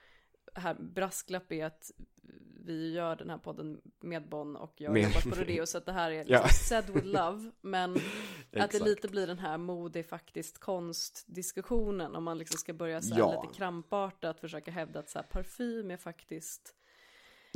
Här, 0.56 0.74
brasklapp 0.74 1.52
är 1.52 1.66
att 1.66 1.92
vi 2.66 2.94
gör 2.94 3.16
den 3.16 3.30
här 3.30 3.38
podden 3.38 3.82
med 4.00 4.30
Bonn 4.30 4.56
och 4.56 4.74
jag 4.78 4.94
med. 4.94 5.04
jobbar 5.04 5.22
på 5.22 5.42
Rodeo 5.42 5.66
så 5.66 5.78
att 5.78 5.86
det 5.86 5.92
här 5.92 6.12
är 6.12 6.24
liksom 6.24 6.36
ja. 6.36 6.48
said 6.48 6.90
with 6.90 7.06
love 7.06 7.52
men 7.62 7.98
att 8.58 8.72
det 8.72 8.80
lite 8.80 9.08
blir 9.08 9.28
den 9.28 9.40
här 9.40 9.58
mode 9.58 10.04
faktiskt 10.04 10.60
konst 10.60 11.24
diskussionen 11.28 12.16
om 12.16 12.24
man 12.24 12.38
liksom 12.38 12.58
ska 12.58 12.74
börja 12.74 13.02
så 13.02 13.16
ja. 13.18 13.42
lite 13.42 13.56
krampartat 13.58 14.40
försöka 14.40 14.72
hävda 14.72 15.00
att 15.00 15.10
så 15.10 15.20
här, 15.20 15.26
parfym 15.26 15.92
är 15.92 15.98
faktiskt 15.98 16.76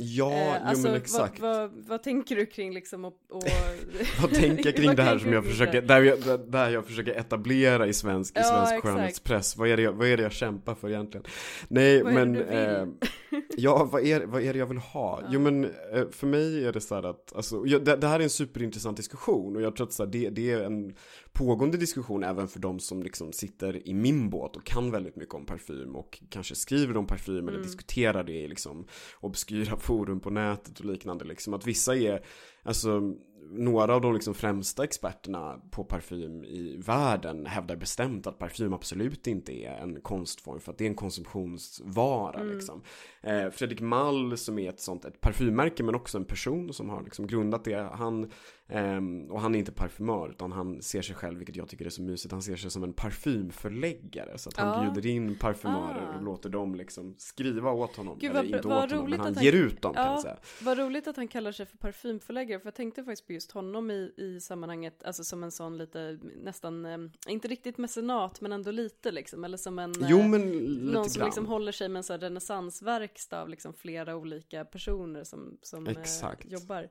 Ja, 0.00 0.32
eh, 0.32 0.56
jo 0.60 0.68
alltså, 0.68 0.88
men 0.88 0.96
exakt. 0.96 1.40
Vad, 1.40 1.56
vad, 1.56 1.70
vad, 1.86 2.02
tänker 2.02 2.36
du 2.36 2.46
kring 2.46 2.74
liksom 2.74 3.04
och, 3.04 3.14
och... 3.30 3.42
vad 4.22 4.34
tänker 4.34 4.66
jag 4.66 4.76
kring 4.76 4.94
det 4.96 5.02
här 5.02 5.18
som 5.18 5.32
jag 5.32 5.44
försöker, 5.44 5.82
där 5.82 6.02
jag, 6.02 6.40
där 6.50 6.70
jag 6.70 6.86
försöker 6.86 7.14
etablera 7.14 7.86
i 7.86 7.92
svensk, 7.92 8.38
i 8.38 8.42
svensk 8.42 8.82
skönhetspress? 8.82 9.56
Vad 9.56 9.68
är, 9.68 9.76
det 9.76 9.82
jag, 9.82 9.92
vad 9.92 10.08
är 10.08 10.16
det 10.16 10.22
jag 10.22 10.32
kämpar 10.32 10.74
för 10.74 10.88
egentligen? 10.88 11.26
Nej, 11.68 12.02
vad 12.02 12.14
men, 12.14 12.42
eh, 12.42 12.86
ja, 13.56 13.88
vad 13.92 14.02
är, 14.02 14.26
vad 14.26 14.42
är 14.42 14.52
det 14.52 14.58
jag 14.58 14.66
vill 14.66 14.78
ha? 14.78 15.20
Ja. 15.22 15.28
Jo 15.32 15.40
men, 15.40 15.64
eh, 15.64 16.08
för 16.10 16.26
mig 16.26 16.64
är 16.64 16.72
det 16.72 16.80
så 16.80 16.94
här 16.94 17.02
att, 17.02 17.32
alltså, 17.36 17.62
det, 17.62 17.96
det, 17.96 18.06
här 18.06 18.20
är 18.20 18.24
en 18.24 18.30
superintressant 18.30 18.96
diskussion 18.96 19.56
och 19.56 19.62
jag 19.62 19.76
tror 19.76 19.86
att 19.86 19.92
så 19.92 20.04
här, 20.04 20.10
det, 20.10 20.30
det 20.30 20.50
är 20.50 20.62
en 20.62 20.94
pågående 21.32 21.76
diskussion 21.76 22.24
även 22.24 22.48
för 22.48 22.60
de 22.60 22.80
som 22.80 23.02
liksom 23.02 23.32
sitter 23.32 23.88
i 23.88 23.94
min 23.94 24.30
båt 24.30 24.56
och 24.56 24.66
kan 24.66 24.90
väldigt 24.90 25.16
mycket 25.16 25.34
om 25.34 25.46
parfym 25.46 25.96
och 25.96 26.22
kanske 26.30 26.54
skriver 26.54 26.96
om 26.96 27.06
parfym 27.06 27.38
mm. 27.38 27.48
eller 27.48 27.62
diskuterar 27.62 28.24
det 28.24 28.32
i 28.32 28.48
liksom 28.48 28.86
obskyra 29.20 29.76
forum 29.76 30.20
på 30.20 30.30
nätet 30.30 30.80
och 30.80 30.84
liknande 30.84 31.24
liksom. 31.24 31.54
Att 31.54 31.66
vissa 31.66 31.96
är, 31.96 32.24
alltså 32.68 33.14
några 33.50 33.94
av 33.94 34.00
de 34.00 34.14
liksom 34.14 34.34
främsta 34.34 34.84
experterna 34.84 35.60
på 35.70 35.84
parfym 35.84 36.44
i 36.44 36.76
världen 36.86 37.46
hävdar 37.46 37.76
bestämt 37.76 38.26
att 38.26 38.38
parfym 38.38 38.72
absolut 38.72 39.26
inte 39.26 39.52
är 39.52 39.72
en 39.72 40.00
konstform 40.00 40.60
för 40.60 40.72
att 40.72 40.78
det 40.78 40.84
är 40.84 40.88
en 40.88 40.94
konsumtionsvara 40.94 42.40
mm. 42.40 42.54
liksom. 42.54 42.82
Eh, 43.22 43.50
Fredrik 43.50 43.80
Mall 43.80 44.38
som 44.38 44.58
är 44.58 44.68
ett 44.68 44.80
sånt, 44.80 45.04
ett 45.04 45.20
parfymmärke 45.20 45.82
men 45.82 45.94
också 45.94 46.18
en 46.18 46.24
person 46.24 46.72
som 46.72 46.88
har 46.88 47.02
liksom 47.02 47.26
grundat 47.26 47.64
det. 47.64 47.90
Han 47.92 48.30
Um, 48.72 49.30
och 49.30 49.40
han 49.40 49.54
är 49.54 49.58
inte 49.58 49.72
parfymör 49.72 50.30
utan 50.30 50.52
han 50.52 50.82
ser 50.82 51.02
sig 51.02 51.16
själv, 51.16 51.38
vilket 51.38 51.56
jag 51.56 51.68
tycker 51.68 51.84
är 51.84 51.90
så 51.90 52.02
mysigt, 52.02 52.32
han 52.32 52.42
ser 52.42 52.56
sig 52.56 52.70
som 52.70 52.84
en 52.84 52.92
parfymförläggare. 52.92 54.38
Så 54.38 54.48
att 54.48 54.56
han 54.56 54.84
ja. 54.84 54.90
bjuder 54.90 55.10
in 55.10 55.38
parfymörer 55.38 56.10
ah. 56.12 56.16
och 56.16 56.22
låter 56.22 56.48
dem 56.48 56.74
liksom 56.74 57.14
skriva 57.18 57.70
åt 57.70 57.96
honom. 57.96 58.18
Gud, 58.18 58.30
eller 58.30 58.42
vad, 58.42 58.46
inte 58.46 58.68
vad 58.68 58.84
åt 58.84 58.90
honom, 58.90 59.10
men 59.10 59.20
han, 59.20 59.34
han 59.34 59.44
ger 59.44 59.52
ut 59.52 59.82
dem 59.82 59.92
ja, 59.96 60.02
kan 60.02 60.12
jag 60.12 60.20
säga. 60.20 60.36
Vad 60.62 60.78
roligt 60.78 61.08
att 61.08 61.16
han 61.16 61.28
kallar 61.28 61.52
sig 61.52 61.66
för 61.66 61.76
parfymförläggare, 61.76 62.60
för 62.60 62.66
jag 62.66 62.74
tänkte 62.74 63.04
faktiskt 63.04 63.26
på 63.26 63.32
just 63.32 63.52
honom 63.52 63.90
i, 63.90 64.12
i 64.16 64.40
sammanhanget, 64.40 65.02
alltså 65.02 65.24
som 65.24 65.42
en 65.42 65.52
sån 65.52 65.78
lite, 65.78 66.18
nästan, 66.42 66.86
eh, 66.86 66.98
inte 67.28 67.48
riktigt 67.48 67.78
mecenat, 67.78 68.40
men 68.40 68.52
ändå 68.52 68.70
lite 68.70 69.12
liksom, 69.12 69.44
eller 69.44 69.56
som 69.56 69.78
en, 69.78 69.94
jo, 69.98 70.22
men 70.22 70.42
eh, 70.42 70.92
någon 70.92 71.10
som 71.10 71.24
liksom 71.24 71.46
håller 71.46 71.72
sig 71.72 71.88
med 71.88 72.00
en 72.00 72.04
sån 72.04 72.20
renässansverkstad 72.20 73.42
av 73.42 73.48
liksom 73.48 73.74
flera 73.74 74.16
olika 74.16 74.64
personer 74.64 75.24
som, 75.24 75.58
som 75.62 75.86
eh, 75.86 75.96
jobbar. 76.44 76.88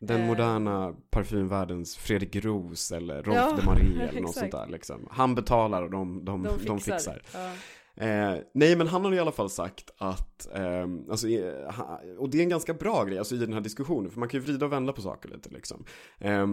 Den 0.00 0.20
eh. 0.20 0.26
moderna 0.26 0.94
parfymvärldens 1.10 1.96
Fredrik 1.96 2.36
Ros 2.44 2.92
eller 2.92 3.22
Rolf 3.22 3.36
ja, 3.36 3.56
de 3.56 3.66
Marie 3.66 4.02
eller 4.08 4.20
något 4.20 4.34
sånt 4.34 4.52
där 4.52 4.66
liksom. 4.66 5.08
Han 5.10 5.34
betalar 5.34 5.82
och 5.82 5.90
de, 5.90 6.24
de, 6.24 6.42
de 6.42 6.58
fixar. 6.58 6.66
De 6.66 6.80
fixar. 6.80 7.22
Ja. 7.34 7.52
Eh, 8.00 8.38
nej 8.54 8.76
men 8.76 8.86
han 8.86 9.04
har 9.04 9.12
i 9.12 9.18
alla 9.18 9.32
fall 9.32 9.50
sagt 9.50 9.90
att, 9.98 10.54
eh, 10.54 10.86
alltså, 11.10 11.26
och 12.18 12.30
det 12.30 12.38
är 12.38 12.42
en 12.42 12.48
ganska 12.48 12.74
bra 12.74 13.04
grej 13.04 13.18
alltså, 13.18 13.34
i 13.34 13.38
den 13.38 13.52
här 13.52 13.60
diskussionen, 13.60 14.10
för 14.10 14.20
man 14.20 14.28
kan 14.28 14.40
ju 14.40 14.46
vrida 14.46 14.66
och 14.66 14.72
vända 14.72 14.92
på 14.92 15.02
saker 15.02 15.28
lite 15.28 15.48
liksom. 15.50 15.84
Eh, 16.18 16.46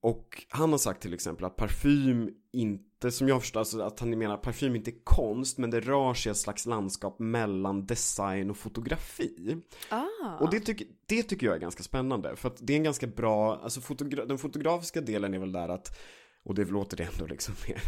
och 0.00 0.46
han 0.48 0.70
har 0.70 0.78
sagt 0.78 1.02
till 1.02 1.14
exempel 1.14 1.44
att 1.44 1.56
parfym 1.56 2.30
inte, 2.52 3.10
som 3.10 3.28
jag 3.28 3.40
förstår, 3.40 3.60
alltså 3.60 3.80
att 3.80 4.00
han 4.00 4.18
menar 4.18 4.34
att 4.34 4.42
parfym 4.42 4.76
inte 4.76 4.90
är 4.90 5.04
konst, 5.04 5.58
men 5.58 5.70
det 5.70 5.80
rör 5.80 6.14
sig 6.14 6.30
ett 6.30 6.36
slags 6.36 6.66
landskap 6.66 7.18
mellan 7.18 7.86
design 7.86 8.50
och 8.50 8.56
fotografi. 8.56 9.56
Ah. 9.88 10.38
Och 10.40 10.50
det, 10.50 10.60
tyck, 10.60 10.82
det 11.06 11.22
tycker 11.22 11.46
jag 11.46 11.56
är 11.56 11.60
ganska 11.60 11.82
spännande, 11.82 12.36
för 12.36 12.48
att 12.48 12.56
det 12.60 12.72
är 12.72 12.76
en 12.76 12.84
ganska 12.84 13.06
bra, 13.06 13.60
alltså 13.62 13.80
fotogra 13.80 14.24
den 14.24 14.38
fotografiska 14.38 15.00
delen 15.00 15.34
är 15.34 15.38
väl 15.38 15.52
där 15.52 15.68
att 15.68 15.98
och 16.44 16.54
det 16.54 16.64
låter 16.64 16.96
det 16.96 17.08
ändå 17.12 17.26
liksom 17.26 17.54
mer, 17.68 17.82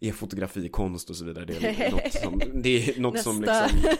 är 0.08 0.12
fotografi 0.12 0.68
konst 0.68 1.10
och 1.10 1.16
så 1.16 1.24
vidare. 1.24 1.44
Det 1.44 1.66
är 1.66 1.90
något 1.90 2.12
som, 2.12 2.62
det 2.62 2.88
är 2.88 3.00
något 3.00 3.14
nästa. 3.14 3.32
som 3.32 3.42
liksom, 3.42 3.90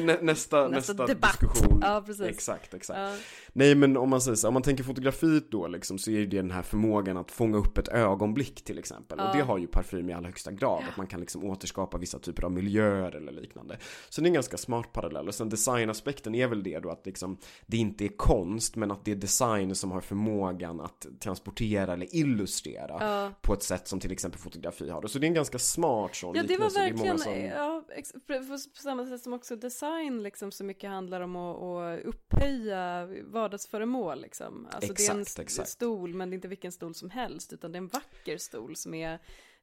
nä, 0.00 0.18
nästa, 0.22 0.68
nästa, 0.68 0.92
nästa 0.92 1.06
diskussion. 1.06 1.80
Ja, 1.82 2.02
precis. 2.06 2.26
Exakt, 2.26 2.74
exakt. 2.74 2.98
Ja. 2.98 3.16
Nej 3.52 3.74
men 3.74 3.96
om 3.96 4.10
man 4.10 4.20
säger 4.20 4.36
så, 4.36 4.48
om 4.48 4.54
man 4.54 4.62
tänker 4.62 4.84
fotografiet 4.84 5.50
då 5.50 5.68
liksom 5.68 5.98
så 5.98 6.10
är 6.10 6.26
det 6.26 6.36
den 6.36 6.50
här 6.50 6.62
förmågan 6.62 7.16
att 7.16 7.30
fånga 7.30 7.58
upp 7.58 7.78
ett 7.78 7.88
ögonblick 7.88 8.64
till 8.64 8.78
exempel. 8.78 9.18
Ja. 9.18 9.28
Och 9.28 9.36
det 9.36 9.42
har 9.42 9.58
ju 9.58 9.66
parfym 9.66 10.10
i 10.10 10.12
allra 10.12 10.26
högsta 10.26 10.52
grad. 10.52 10.82
Att 10.90 10.96
man 10.96 11.06
kan 11.06 11.20
liksom 11.20 11.44
återskapa 11.44 11.98
vissa 11.98 12.18
typer 12.18 12.44
av 12.44 12.52
miljöer 12.52 13.16
eller 13.16 13.32
liknande. 13.32 13.78
Så 14.08 14.20
det 14.20 14.24
är 14.24 14.28
en 14.28 14.34
ganska 14.34 14.56
smart 14.56 14.92
parallell. 14.92 15.28
Och 15.28 15.34
sen 15.34 15.48
designaspekten 15.48 16.34
är 16.34 16.46
väl 16.46 16.62
det 16.62 16.78
då 16.78 16.90
att 16.90 17.06
liksom 17.06 17.38
det 17.66 17.76
inte 17.76 18.04
är 18.04 18.16
konst 18.16 18.76
men 18.76 18.90
att 18.90 19.04
det 19.04 19.10
är 19.10 19.16
design 19.16 19.74
som 19.74 19.90
har 19.90 20.00
förmågan 20.00 20.80
att 20.80 21.06
transportera 21.20 21.92
eller 21.92 22.16
illustrera 22.16 23.32
på 23.42 23.54
ett 23.54 23.62
sätt 23.62 23.88
som 23.88 24.00
till 24.00 24.12
exempel 24.12 24.40
fotografi 24.40 24.90
har. 24.90 25.06
Så 25.06 25.18
det 25.18 25.26
är 25.26 25.28
en 25.28 25.34
ganska 25.34 25.58
smart 25.58 26.14
sån 26.14 26.36
Ja 26.36 26.42
det 26.42 26.56
var 26.56 26.70
verkligen, 26.70 27.18
som... 27.18 27.40
ja, 27.40 27.84
på 28.26 28.58
samma 28.82 29.06
sätt 29.06 29.22
som 29.22 29.32
också 29.32 29.56
design 29.70 30.22
liksom 30.22 30.52
så 30.52 30.64
mycket 30.64 30.90
handlar 30.90 31.20
om 31.20 31.36
att, 31.36 31.62
att 31.62 32.04
upphöja 32.04 33.08
vardagsföremål 33.24 34.20
liksom. 34.20 34.68
Alltså 34.70 34.92
exakt, 34.92 35.08
det 35.08 35.12
är 35.12 35.40
en 35.40 35.44
exakt. 35.44 35.68
stol 35.68 36.14
men 36.14 36.30
det 36.30 36.34
är 36.34 36.36
inte 36.36 36.48
vilken 36.48 36.72
stol 36.72 36.94
som 36.94 37.10
helst 37.10 37.52
utan 37.52 37.72
det 37.72 37.76
är 37.76 37.80
en 37.80 37.88
vacker 37.88 38.38
stol 38.38 38.76
som 38.76 38.94
är 38.94 39.12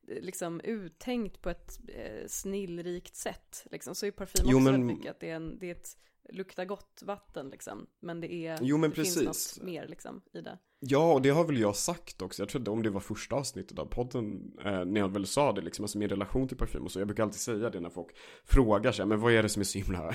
eh, 0.08 0.22
liksom 0.22 0.62
uttänkt 0.62 1.42
på 1.42 1.50
ett 1.50 1.80
eh, 1.88 2.28
snillrikt 2.28 3.16
sätt. 3.16 3.68
Liksom. 3.72 3.96
Så 3.96 4.06
är 4.06 4.12
parfym 4.12 4.42
också 4.42 4.52
jo, 4.52 4.60
men... 4.60 4.74
väldigt 4.74 4.98
mycket 4.98 5.12
att 5.12 5.20
det 5.20 5.30
är, 5.30 5.36
en, 5.36 5.60
det 5.60 5.68
är 5.68 5.72
ett 5.72 5.98
luktar 6.30 6.66
gott 6.66 7.02
vatten 7.06 7.50
liksom. 7.50 7.88
Men 8.00 8.22
det 8.22 8.34
är, 8.34 8.60
jo, 8.62 8.78
men 8.78 8.90
det 8.90 8.96
precis. 8.96 9.20
finns 9.20 9.58
något 9.58 9.66
mer 9.66 9.88
liksom 9.88 10.22
i 10.34 10.42
det. 10.42 10.58
Ja, 10.80 11.14
och 11.14 11.22
det 11.22 11.30
har 11.30 11.46
väl 11.46 11.60
jag 11.60 11.76
sagt 11.76 12.22
också. 12.22 12.42
Jag 12.42 12.50
tror 12.50 12.70
om 12.70 12.84
det 12.84 12.90
var 12.90 13.00
första 13.00 13.36
avsnittet 13.36 13.80
av 13.80 13.86
podden, 13.86 14.52
eh, 14.66 14.86
när 14.86 15.02
jag 15.02 15.10
väl 15.10 15.26
sa 15.26 15.54
det 15.54 15.62
liksom, 15.62 15.84
alltså 15.86 15.98
min 15.98 16.10
relation 16.10 16.48
till 16.48 16.58
parfym 16.58 16.84
och 16.84 16.92
så. 16.92 17.00
Jag 17.00 17.08
brukar 17.08 17.24
alltid 17.24 17.40
säga 17.40 17.70
det 17.70 17.80
när 17.80 17.90
folk 17.90 18.08
frågar 18.46 18.92
sig, 18.92 19.06
men 19.06 19.20
vad 19.20 19.34
är 19.34 19.44
det 19.44 19.50
som 19.50 19.60
är 19.60 19.64
så 19.64 19.78
himla, 19.78 20.00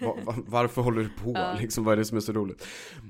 var, 0.00 0.24
var, 0.24 0.34
varför 0.46 0.82
håller 0.82 1.02
du 1.02 1.08
på, 1.08 1.56
liksom, 1.60 1.84
vad 1.84 1.92
är 1.92 1.96
det 1.96 2.04
som 2.04 2.16
är 2.16 2.20
så 2.20 2.32
roligt? 2.32 2.66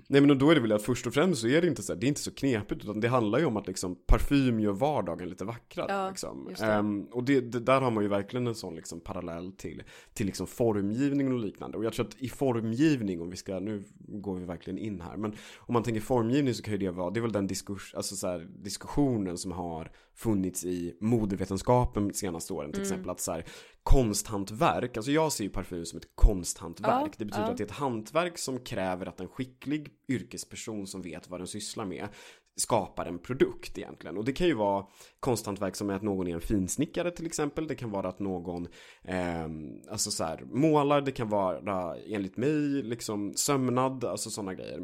Nej 0.06 0.20
men 0.20 0.38
då 0.38 0.50
är 0.50 0.54
det 0.54 0.60
väl 0.60 0.72
att 0.72 0.82
först 0.82 1.06
och 1.06 1.14
främst 1.14 1.40
så 1.40 1.48
är 1.48 1.60
det 1.60 1.68
inte 1.68 1.82
så 1.82 1.92
här, 1.92 2.00
det 2.00 2.06
är 2.06 2.08
inte 2.08 2.20
så 2.20 2.34
knepigt, 2.34 2.84
utan 2.84 3.00
det 3.00 3.08
handlar 3.08 3.38
ju 3.38 3.44
om 3.44 3.56
att 3.56 3.66
liksom 3.66 3.96
parfym 4.06 4.60
gör 4.60 4.72
vardagen 4.72 5.28
lite 5.28 5.44
vackrare. 5.44 5.92
Ja, 5.92 6.08
liksom. 6.08 6.54
det. 6.58 6.78
Um, 6.78 7.02
och 7.02 7.24
det, 7.24 7.40
det, 7.40 7.60
där 7.60 7.80
har 7.80 7.90
man 7.90 8.02
ju 8.02 8.08
verkligen 8.08 8.46
en 8.46 8.54
sån 8.54 8.74
liksom 8.74 9.00
parallell 9.00 9.52
till, 9.52 9.82
till 10.12 10.26
liksom 10.26 10.46
formgivning 10.46 11.32
och 11.32 11.38
liknande. 11.38 11.78
Och 11.78 11.84
jag 11.84 11.92
tror 11.92 12.06
att 12.06 12.16
i 12.18 12.28
formgivning, 12.28 13.20
om 13.20 13.30
vi 13.30 13.36
ska, 13.36 13.58
nu 13.58 13.84
går 13.98 14.36
vi 14.36 14.44
verkligen 14.44 14.78
in 14.78 15.00
här, 15.00 15.16
men 15.16 15.36
om 15.58 15.72
man 15.72 15.82
tänker 15.82 16.00
formgivning 16.00 16.54
så 16.54 16.62
kan 16.62 16.69
ju 16.72 16.78
det 16.78 16.90
vara, 16.90 17.10
det 17.10 17.20
är 17.20 17.22
väl 17.22 17.32
den 17.32 17.46
diskurs, 17.46 17.94
alltså 17.94 18.16
så 18.16 18.26
här, 18.26 18.48
diskussionen 18.64 19.38
som 19.38 19.52
har 19.52 19.92
funnits 20.14 20.64
i 20.64 20.96
modevetenskapen 21.00 22.08
de 22.08 22.14
senaste 22.14 22.52
åren. 22.52 22.72
Till 22.72 22.80
mm. 22.80 22.92
exempel 22.92 23.10
att 23.10 23.20
så 23.20 23.32
här, 23.32 23.44
konsthantverk, 23.82 24.96
alltså 24.96 25.12
jag 25.12 25.32
ser 25.32 25.44
ju 25.44 25.50
parfym 25.50 25.84
som 25.84 25.96
ett 25.96 26.08
konsthantverk. 26.14 27.10
Ja, 27.12 27.14
det 27.18 27.24
betyder 27.24 27.44
ja. 27.44 27.50
att 27.50 27.56
det 27.56 27.62
är 27.62 27.66
ett 27.66 27.72
hantverk 27.72 28.38
som 28.38 28.58
kräver 28.58 29.06
att 29.06 29.20
en 29.20 29.28
skicklig 29.28 29.88
yrkesperson 30.08 30.86
som 30.86 31.02
vet 31.02 31.30
vad 31.30 31.40
den 31.40 31.46
sysslar 31.46 31.84
med 31.84 32.08
skapar 32.56 33.06
en 33.06 33.18
produkt 33.18 33.78
egentligen. 33.78 34.16
Och 34.16 34.24
det 34.24 34.32
kan 34.32 34.46
ju 34.46 34.54
vara 34.54 34.86
konsthantverk 35.20 35.76
som 35.76 35.90
är 35.90 35.94
att 35.94 36.02
någon 36.02 36.28
är 36.28 36.34
en 36.34 36.40
finsnickare 36.40 37.10
till 37.10 37.26
exempel. 37.26 37.66
Det 37.66 37.74
kan 37.74 37.90
vara 37.90 38.08
att 38.08 38.18
någon 38.18 38.68
eh, 39.04 39.48
alltså 39.90 40.10
så 40.10 40.24
här, 40.24 40.44
målar. 40.44 41.00
Det 41.00 41.12
kan 41.12 41.28
vara 41.28 41.96
enligt 41.96 42.36
mig 42.36 42.82
liksom 42.82 43.34
sömnad, 43.34 44.04
alltså 44.04 44.30
sådana 44.30 44.54
grejer. 44.54 44.80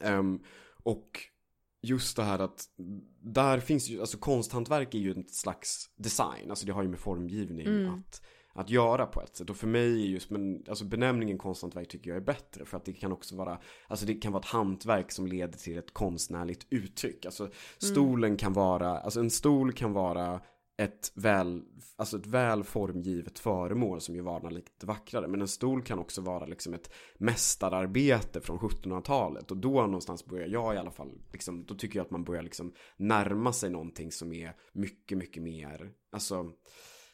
Um, 0.00 0.42
och 0.84 1.20
just 1.82 2.16
det 2.16 2.22
här 2.22 2.38
att 2.38 2.64
där 3.20 3.60
finns 3.60 3.88
ju, 3.88 4.00
alltså 4.00 4.18
konsthantverk 4.18 4.94
är 4.94 4.98
ju 4.98 5.10
ett 5.10 5.34
slags 5.34 5.90
design, 5.96 6.50
alltså 6.50 6.66
det 6.66 6.72
har 6.72 6.82
ju 6.82 6.88
med 6.88 6.98
formgivning 6.98 7.66
mm. 7.66 7.94
att, 7.94 8.22
att 8.52 8.70
göra 8.70 9.06
på 9.06 9.22
ett 9.22 9.36
sätt. 9.36 9.50
Och 9.50 9.56
för 9.56 9.66
mig 9.66 10.02
är 10.02 10.06
just, 10.06 10.30
men, 10.30 10.64
alltså 10.68 10.84
benämningen 10.84 11.38
konsthantverk 11.38 11.88
tycker 11.88 12.10
jag 12.10 12.16
är 12.16 12.24
bättre 12.24 12.64
för 12.64 12.76
att 12.76 12.84
det 12.84 12.92
kan 12.92 13.12
också 13.12 13.36
vara, 13.36 13.60
alltså 13.88 14.06
det 14.06 14.14
kan 14.14 14.32
vara 14.32 14.40
ett 14.40 14.48
hantverk 14.48 15.12
som 15.12 15.26
leder 15.26 15.58
till 15.58 15.78
ett 15.78 15.94
konstnärligt 15.94 16.66
uttryck. 16.70 17.26
Alltså 17.26 17.42
mm. 17.42 17.54
stolen 17.78 18.30
mm. 18.30 18.36
kan 18.36 18.52
vara, 18.52 18.98
alltså 18.98 19.20
en 19.20 19.30
stol 19.30 19.72
kan 19.72 19.92
vara 19.92 20.40
ett 20.76 21.12
väl, 21.14 21.62
alltså 21.96 22.16
ett 22.16 22.26
väl 22.26 22.64
formgivet 22.64 23.38
föremål 23.38 24.00
som 24.00 24.16
gör 24.16 24.22
vardagen 24.22 24.54
lite 24.54 24.86
vackrare. 24.86 25.28
Men 25.28 25.40
en 25.40 25.48
stol 25.48 25.82
kan 25.82 25.98
också 25.98 26.20
vara 26.20 26.46
liksom 26.46 26.74
ett 26.74 26.90
mästararbete 27.18 28.40
från 28.40 28.58
1700-talet. 28.58 29.50
Och 29.50 29.56
då 29.56 29.82
någonstans 29.86 30.24
börjar 30.26 30.48
jag 30.48 30.74
i 30.74 30.78
alla 30.78 30.90
fall, 30.90 31.18
liksom, 31.32 31.64
då 31.64 31.74
tycker 31.74 31.98
jag 31.98 32.04
att 32.04 32.10
man 32.10 32.24
börjar 32.24 32.42
liksom 32.42 32.74
närma 32.96 33.52
sig 33.52 33.70
någonting 33.70 34.12
som 34.12 34.32
är 34.32 34.56
mycket, 34.72 35.18
mycket 35.18 35.42
mer, 35.42 35.92
alltså 36.12 36.52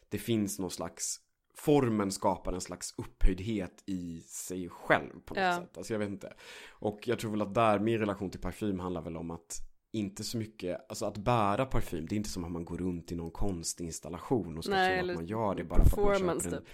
det 0.08 0.18
finns 0.18 0.58
någon 0.58 0.70
slags 0.70 1.20
formen 1.54 2.10
skapar 2.12 2.52
en 2.52 2.60
slags 2.60 2.94
upphöjdhet 2.98 3.82
i 3.86 4.20
sig 4.20 4.68
själv 4.68 5.20
på 5.24 5.34
något 5.34 5.42
Ja. 5.42 5.56
sätt. 5.56 5.76
Alltså 5.76 5.94
jag 5.94 5.98
vet 5.98 6.08
inte. 6.08 6.32
Och 6.70 7.08
jag 7.08 7.18
tror 7.18 7.30
väl 7.30 7.42
att 7.42 7.54
där, 7.54 7.78
min 7.78 7.98
relation 7.98 8.30
till 8.30 8.40
parfym 8.40 8.78
handlar 8.80 9.02
väl 9.02 9.16
om 9.16 9.30
att 9.30 9.60
inte 9.92 10.24
så 10.24 10.38
mycket, 10.38 10.86
alltså 10.88 11.04
att 11.06 11.18
bära 11.18 11.66
parfym, 11.66 12.06
det 12.06 12.14
är 12.14 12.16
inte 12.16 12.28
som 12.30 12.44
att 12.44 12.50
man 12.52 12.64
går 12.64 12.78
runt 12.78 13.12
i 13.12 13.14
någon 13.16 13.30
konstinstallation 13.30 14.58
och 14.58 14.64
ska 14.64 14.74
Nej, 14.74 15.00
tro 15.00 15.10
att 15.10 15.14
man 15.16 15.26
gör 15.26 15.54
det 15.54 15.64
bara 15.64 15.84
för 15.84 16.12
att 16.12 16.22
man 16.22 16.40
köper 16.40 16.56
en. 16.56 16.62
typ. 16.62 16.70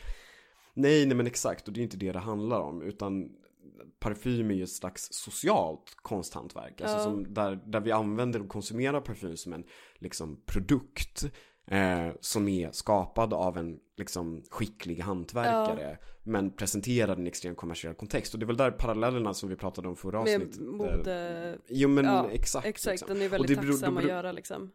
Nej, 0.75 1.07
nej 1.07 1.17
men 1.17 1.27
exakt, 1.27 1.69
och 1.69 1.75
det 1.75 1.81
är 1.81 1.83
inte 1.83 1.97
det 1.97 2.13
det 2.13 2.19
handlar 2.19 2.61
om, 2.61 2.83
utan 2.83 3.29
parfym 3.99 4.51
är 4.51 4.55
ju 4.55 4.63
ett 4.63 4.71
slags 4.71 5.09
socialt 5.13 5.95
konsthantverk, 5.97 6.81
alltså 6.81 6.97
Ja. 6.97 7.03
som 7.03 7.35
där, 7.35 7.57
där 7.67 7.81
vi 7.81 7.93
använder 7.93 8.43
och 8.43 8.49
konsumerar 8.49 9.01
parfym 9.01 9.37
som 9.37 9.53
en 9.53 9.65
liksom 9.99 10.43
produkt 10.47 11.25
eh, 11.71 12.09
som 12.21 12.49
är 12.49 12.71
skapad 12.73 13.33
av 13.35 13.59
en 13.59 13.79
liksom 13.97 14.43
skicklig 14.51 14.99
hantverkare 15.01 15.99
men 16.23 16.51
presenterad 16.51 17.19
i 17.19 17.21
en 17.21 17.27
extremt 17.27 17.57
kommersiell 17.57 17.95
kontext 17.95 18.35
och 18.35 18.41
det 18.41 18.45
är 18.45 18.47
väl 18.47 18.57
där 18.57 18.71
parallellerna 18.71 19.35
som 19.35 19.49
vi 19.49 19.57
pratade 19.57 19.89
om 19.89 19.97
förra 19.97 20.23
Med 20.25 20.35
avsnittet. 20.35 20.61
mode, 20.61 21.59
Jo 21.69 21.89
men 21.89 22.05
Ja, 22.05 22.31
exakt. 22.31 22.67
exakt, 22.67 22.93
liksom. 22.93 23.09
den 23.09 23.23
är 23.23 23.27
Och 23.27 23.33
väldigt 23.33 23.49
det 23.57 23.57
beror- 23.63 23.73
tacksam 23.73 23.95
då 23.95 23.99
att 23.99 24.05
beror- 24.05 24.17
göra 24.17 24.33
liksom. 24.33 24.71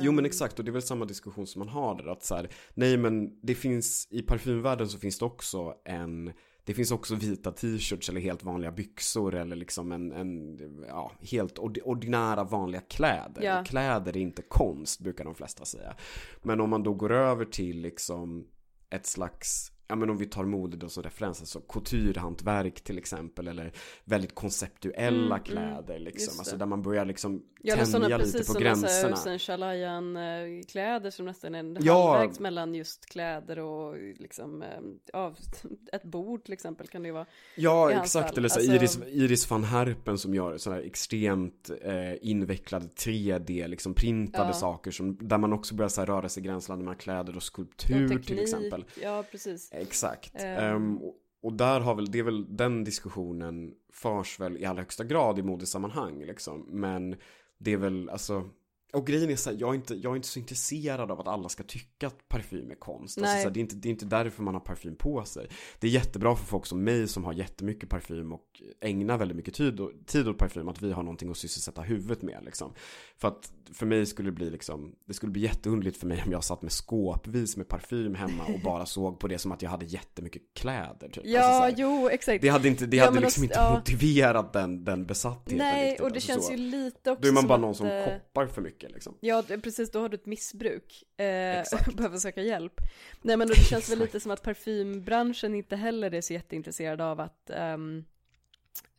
Jo 0.00 0.12
men 0.12 0.24
exakt 0.26 0.58
och 0.58 0.64
det 0.64 0.70
är 0.70 0.72
väl 0.72 0.82
samma 0.82 1.04
diskussion 1.04 1.46
som 1.46 1.58
man 1.58 1.68
har 1.68 1.94
där 1.94 2.06
att 2.12 2.24
så 2.24 2.34
här, 2.34 2.48
nej 2.74 2.96
men 2.96 3.40
det 3.42 3.54
finns 3.54 4.08
i 4.10 4.22
parfymvärlden 4.22 4.88
så 4.88 4.98
finns 4.98 5.18
det 5.18 5.24
också 5.24 5.74
en 5.84 6.32
det 6.64 6.74
finns 6.74 6.90
också 6.92 7.14
vita 7.14 7.52
t-shirts 7.52 8.08
eller 8.08 8.20
helt 8.20 8.42
vanliga 8.42 8.72
byxor 8.72 9.34
eller 9.34 9.56
liksom 9.56 9.92
en, 9.92 10.12
en 10.12 10.58
ja, 10.88 11.12
helt 11.20 11.58
ord- 11.58 11.78
ordinära 11.84 12.44
vanliga 12.44 12.80
kläder. 12.80 13.42
Ja. 13.42 13.64
Kläder 13.64 14.16
är 14.16 14.20
inte 14.20 14.42
konst 14.42 15.00
brukar 15.00 15.24
de 15.24 15.34
flesta 15.34 15.64
säga. 15.64 15.94
Men 16.42 16.60
om 16.60 16.70
man 16.70 16.82
då 16.82 16.94
går 16.94 17.12
över 17.12 17.44
till 17.44 17.80
liksom 17.80 18.46
ett 18.90 19.06
slags 19.06 19.72
Ja 19.90 19.96
men 19.96 20.10
om 20.10 20.16
vi 20.18 20.26
tar 20.26 20.44
mode 20.44 20.76
då 20.76 20.88
som 20.88 21.02
referens, 21.02 21.40
alltså 21.40 21.60
couturehantverk 21.60 22.80
till 22.80 22.98
exempel 22.98 23.48
eller 23.48 23.72
väldigt 24.04 24.34
konceptuella 24.34 25.34
Mm, 25.36 25.44
kläder 25.44 25.94
mm, 25.94 26.02
liksom. 26.02 26.20
just 26.24 26.38
Alltså 26.38 26.56
där 26.56 26.66
man 26.66 26.82
börjar 26.82 27.04
liksom 27.04 27.42
Ja, 27.62 27.84
sådana 27.86 28.04
tänja 28.04 28.18
precis 28.18 28.34
lite 28.34 28.46
på 28.46 28.52
som 28.52 28.62
gränserna. 28.62 29.16
Sen 29.16 29.38
Chalayan 29.38 30.16
eh, 30.16 30.22
kläder 30.68 31.10
som 31.10 31.26
nästan 31.26 31.54
är 31.54 31.58
en 31.58 31.78
Ja. 31.80 32.12
halvvägs 32.12 32.40
mellan 32.40 32.74
just 32.74 33.06
kläder 33.06 33.58
och 33.58 33.96
liksom, 34.18 34.62
eh, 34.62 34.68
ja, 35.12 35.34
ett 35.92 36.02
bord 36.04 36.44
till 36.44 36.52
exempel 36.52 36.86
kan 36.86 37.02
det 37.02 37.08
ju 37.08 37.12
vara. 37.14 37.26
Ja, 37.56 37.90
exakt. 37.90 38.28
fall. 38.28 38.38
Eller 38.38 38.48
så 38.48 38.58
Alltså- 38.60 38.72
Iris, 38.74 38.98
Iris 39.08 39.50
van 39.50 39.64
Herpen 39.64 40.18
som 40.18 40.34
gör 40.34 40.58
sådana 40.58 40.80
här 40.80 40.86
extremt 40.88 41.70
eh, 41.82 42.28
invecklade 42.28 42.86
3D, 42.86 43.66
liksom 43.68 43.94
printade 43.94 44.48
Ja. 44.48 44.52
saker 44.52 44.90
som, 44.90 45.16
där 45.20 45.38
man 45.38 45.52
också 45.52 45.74
börjar 45.74 45.88
så 45.88 46.00
här, 46.00 46.06
röra 46.06 46.28
sig 46.28 46.42
i 46.42 46.46
gränslandet 46.46 46.84
mellan 46.84 46.98
kläder 46.98 47.36
och 47.36 47.42
skulptur 47.42 48.08
teknik. 48.08 48.26
till 48.26 48.38
exempel. 48.38 48.84
Ja, 49.02 49.24
precis. 49.30 49.72
Exakt. 49.80 50.32
Ehm, 50.34 50.98
och, 51.42 51.52
där 51.52 51.80
har 51.80 51.94
väl, 51.94 52.10
det 52.10 52.18
är 52.18 52.22
väl 52.22 52.56
den 52.56 52.84
diskussionen 52.84 53.74
förs 53.92 54.40
väl 54.40 54.56
i 54.56 54.64
allra 54.64 54.80
högsta 54.80 55.04
grad 55.04 55.38
i 55.38 55.42
modesammanhang 55.42 56.24
liksom. 56.24 56.66
Men 56.68 57.16
det 57.58 57.72
är 57.72 57.76
väl, 57.76 58.08
alltså, 58.10 58.50
och 58.92 59.06
grejen 59.06 59.30
är 59.30 59.36
så 59.36 59.50
här, 59.50 59.56
jag 59.60 59.70
är, 59.70 59.74
inte, 59.74 59.94
jag 59.94 60.12
är 60.12 60.16
inte 60.16 60.28
så 60.28 60.38
intresserad 60.38 61.10
av 61.10 61.20
att 61.20 61.28
alla 61.28 61.48
ska 61.48 61.62
tycka 61.62 62.06
att 62.06 62.28
parfym 62.28 62.70
är 62.70 62.74
konst. 62.74 63.18
Alltså, 63.18 63.32
här, 63.32 63.50
det, 63.50 63.58
är 63.58 63.62
inte, 63.62 63.76
det 63.76 63.88
är 63.88 63.90
inte 63.90 64.04
därför 64.04 64.42
man 64.42 64.54
har 64.54 64.60
parfym 64.60 64.96
på 64.96 65.24
sig. 65.24 65.48
Det 65.78 65.86
är 65.86 65.90
jättebra 65.90 66.36
för 66.36 66.44
folk 66.44 66.66
som 66.66 66.84
mig 66.84 67.08
som 67.08 67.24
har 67.24 67.32
jättemycket 67.32 67.88
parfym 67.88 68.32
och 68.32 68.62
ägnar 68.80 69.18
väldigt 69.18 69.36
mycket 69.36 69.54
tid, 69.54 69.80
och, 69.80 69.92
tid 70.06 70.28
åt 70.28 70.38
parfym 70.38 70.68
att 70.68 70.82
vi 70.82 70.92
har 70.92 71.02
någonting 71.02 71.30
att 71.30 71.36
sysselsätta 71.36 71.82
huvudet 71.82 72.22
med 72.22 72.44
liksom. 72.44 72.72
För 73.16 73.28
att 73.28 73.52
för 73.74 73.86
mig 73.86 74.06
skulle 74.06 74.28
det 74.28 74.32
bli 74.32 74.50
liksom, 74.50 74.94
det 75.04 75.14
skulle 75.14 75.32
bli 75.32 75.42
jätteunderligt 75.42 75.96
för 75.96 76.06
mig 76.06 76.22
om 76.26 76.32
jag 76.32 76.44
satt 76.44 76.62
med 76.62 76.72
skåpvis 76.72 77.56
med 77.56 77.68
parfym 77.68 78.14
hemma 78.14 78.44
och 78.46 78.60
bara 78.60 78.86
såg 78.96 79.20
på 79.20 79.28
det 79.28 79.38
som 79.38 79.52
att 79.52 79.62
jag 79.62 79.70
hade 79.70 79.86
jättemycket 79.86 80.42
kläder 80.54 81.08
typ. 81.08 81.22
Ja, 81.26 81.40
Alltså, 81.40 81.62
här, 81.62 81.74
jo, 81.76 82.08
exakt. 82.08 82.42
det 82.42 82.48
hade 82.48 82.68
inte, 82.68 82.86
det 82.86 82.96
Ja, 82.96 83.04
hade 83.04 83.20
liksom 83.20 83.28
också- 83.30 83.44
inte 83.44 83.58
ja. 83.58 83.74
motiverat 83.74 84.52
den, 84.52 84.84
den 84.84 85.06
besattheten 85.06 85.58
Nej, 85.58 85.84
riktigt. 85.90 86.00
och 86.00 86.08
det 86.08 86.14
alltså 86.14 86.28
känns 86.32 86.46
så. 86.46 86.52
ju 86.52 86.58
lite 86.58 87.10
också 87.10 87.22
Då 87.22 87.28
är 87.28 87.32
man 87.32 87.46
bara 87.46 87.54
att, 87.54 87.60
någon 87.60 87.74
som 87.74 87.86
eh, 87.86 88.04
shoppar 88.04 88.46
för 88.46 88.62
mycket 88.62 88.90
liksom. 88.92 89.14
Ja, 89.20 89.42
precis, 89.62 89.90
då 89.90 90.00
har 90.00 90.08
du 90.08 90.14
ett 90.14 90.26
missbruk. 90.26 91.04
Eh, 91.16 91.60
Exakt. 91.60 91.94
behöver 91.96 92.18
söka 92.18 92.42
hjälp. 92.42 92.80
Nej, 93.22 93.36
men 93.36 93.48
då 93.48 93.54
det 93.54 93.60
känns 93.60 93.90
väl 93.90 93.98
lite 93.98 94.20
som 94.20 94.30
att 94.30 94.42
parfymbranschen 94.42 95.54
inte 95.54 95.76
heller 95.76 96.14
är 96.14 96.20
så 96.20 96.32
jätteintresserad 96.32 97.00
av 97.00 97.20
att 97.20 97.50
ehm, 97.50 98.04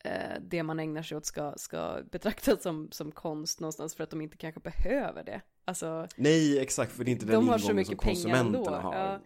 eh, 0.03 0.41
det 0.41 0.63
man 0.63 0.79
ägnar 0.79 1.03
sig 1.03 1.17
åt 1.17 1.25
ska, 1.25 1.53
ska 1.57 2.01
betraktas 2.11 2.63
som, 2.63 2.91
som 2.91 3.11
konst 3.11 3.59
någonstans 3.59 3.95
för 3.95 4.03
att 4.03 4.09
de 4.09 4.21
inte 4.21 4.37
kanske 4.37 4.59
behöver 4.59 5.23
det. 5.23 5.41
Alltså, 5.65 6.07
Nej, 6.15 6.59
exakt, 6.59 6.91
för 6.91 7.03
det 7.03 7.09
är 7.09 7.13
inte 7.13 7.25
den 7.25 7.35
de 7.35 7.43
ingången 7.43 7.85
som 7.85 7.95
konsumenterna 7.95 8.81
har. 8.81 8.95
Ja, 8.95 9.19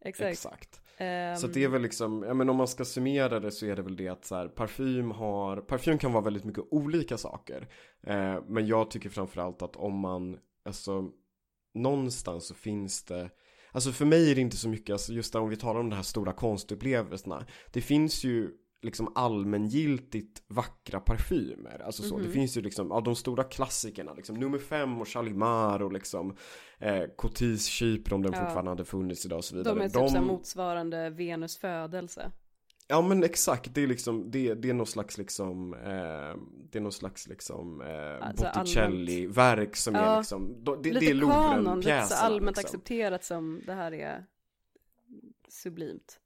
exakt. 0.00 0.32
Exakt. 0.32 0.80
Ehm, 0.96 1.36
Så 1.36 1.46
det 1.46 1.64
är 1.64 1.68
väl 1.68 1.82
liksom, 1.82 2.22
ja 2.22 2.34
men 2.34 2.48
om 2.48 2.56
man 2.56 2.68
ska 2.68 2.84
summera 2.84 3.40
det 3.40 3.50
så 3.50 3.66
är 3.66 3.76
det 3.76 3.82
väl 3.82 3.96
det 3.96 4.08
att 4.08 4.24
så 4.24 4.34
här, 4.34 4.48
parfym 4.48 5.10
har, 5.10 5.56
parfym 5.56 5.98
kan 5.98 6.12
vara 6.12 6.24
väldigt 6.24 6.44
mycket 6.44 6.64
olika 6.70 7.18
saker. 7.18 7.68
Eh, 8.06 8.42
men 8.48 8.66
jag 8.66 8.90
tycker 8.90 9.08
framförallt 9.08 9.62
att 9.62 9.76
om 9.76 9.98
man, 9.98 10.38
alltså 10.64 11.10
någonstans 11.74 12.46
så 12.46 12.54
finns 12.54 13.04
det, 13.04 13.30
alltså 13.72 13.92
för 13.92 14.04
mig 14.04 14.30
är 14.30 14.34
det 14.34 14.40
inte 14.40 14.56
så 14.56 14.68
mycket, 14.68 14.92
alltså 14.92 15.12
just 15.12 15.32
där 15.32 15.40
om 15.40 15.48
vi 15.48 15.56
talar 15.56 15.80
om 15.80 15.90
de 15.90 15.96
här 15.96 16.02
stora 16.02 16.32
konstupplevelserna, 16.32 17.46
det 17.72 17.80
finns 17.80 18.24
ju 18.24 18.50
liksom 18.82 19.12
allmängiltigt 19.14 20.42
vackra 20.48 21.00
parfymer. 21.00 21.82
Alltså 21.86 22.02
så, 22.02 22.16
Mhm. 22.16 22.26
det 22.26 22.32
finns 22.32 22.56
ju 22.56 22.60
liksom, 22.60 22.88
ja 22.90 23.00
de 23.00 23.16
stora 23.16 23.44
klassikerna, 23.44 24.14
liksom 24.14 24.36
nummer 24.36 24.58
fem 24.58 25.00
och 25.00 25.08
Chalimar 25.08 25.82
och 25.82 25.92
liksom 25.92 26.36
eh, 26.78 27.02
Cotis 27.16 27.68
Chypre 27.68 28.14
om 28.14 28.22
den 28.22 28.32
Ja. 28.32 28.40
fortfarande 28.40 28.70
hade 28.70 28.84
funnits 28.84 29.26
idag 29.26 29.36
och 29.38 29.44
så 29.44 29.56
vidare. 29.56 29.74
de 29.74 29.80
är 29.80 29.88
typ 29.88 29.92
så 30.10 30.16
här 30.16 30.20
motsvarande 30.24 31.10
Venus 31.10 31.56
födelse. 31.58 32.30
Ja 32.88 33.02
men 33.02 33.24
exakt, 33.24 33.74
det 33.74 33.82
är 33.82 33.86
liksom, 33.86 34.30
det, 34.30 34.54
det 34.54 34.70
är 34.70 34.74
någon 34.74 34.86
slags 34.86 35.18
liksom, 35.18 35.74
eh, 35.74 35.80
det 36.70 36.78
är 36.78 36.80
någon 36.80 36.92
slags 36.92 37.28
liksom 37.28 37.80
eh, 37.80 38.26
Alltså 38.26 38.44
Botticelli-verk 38.54 39.76
som 39.76 39.94
Ja, 39.94 40.00
är 40.00 40.18
liksom, 40.18 40.64
det, 40.64 40.92
lite 40.92 41.00
det 41.00 41.06
är 41.10 41.20
kanon, 41.20 41.80
lite 41.80 41.90
så 41.90 41.94
Louvren-pjäserna 41.94 42.20
allmänt 42.20 42.56
liksom. 42.56 42.66
accepterat 42.78 43.24
som 43.24 43.62
det 43.66 43.72
här 43.72 43.92
är 43.92 44.24
sublimt. 45.48 46.19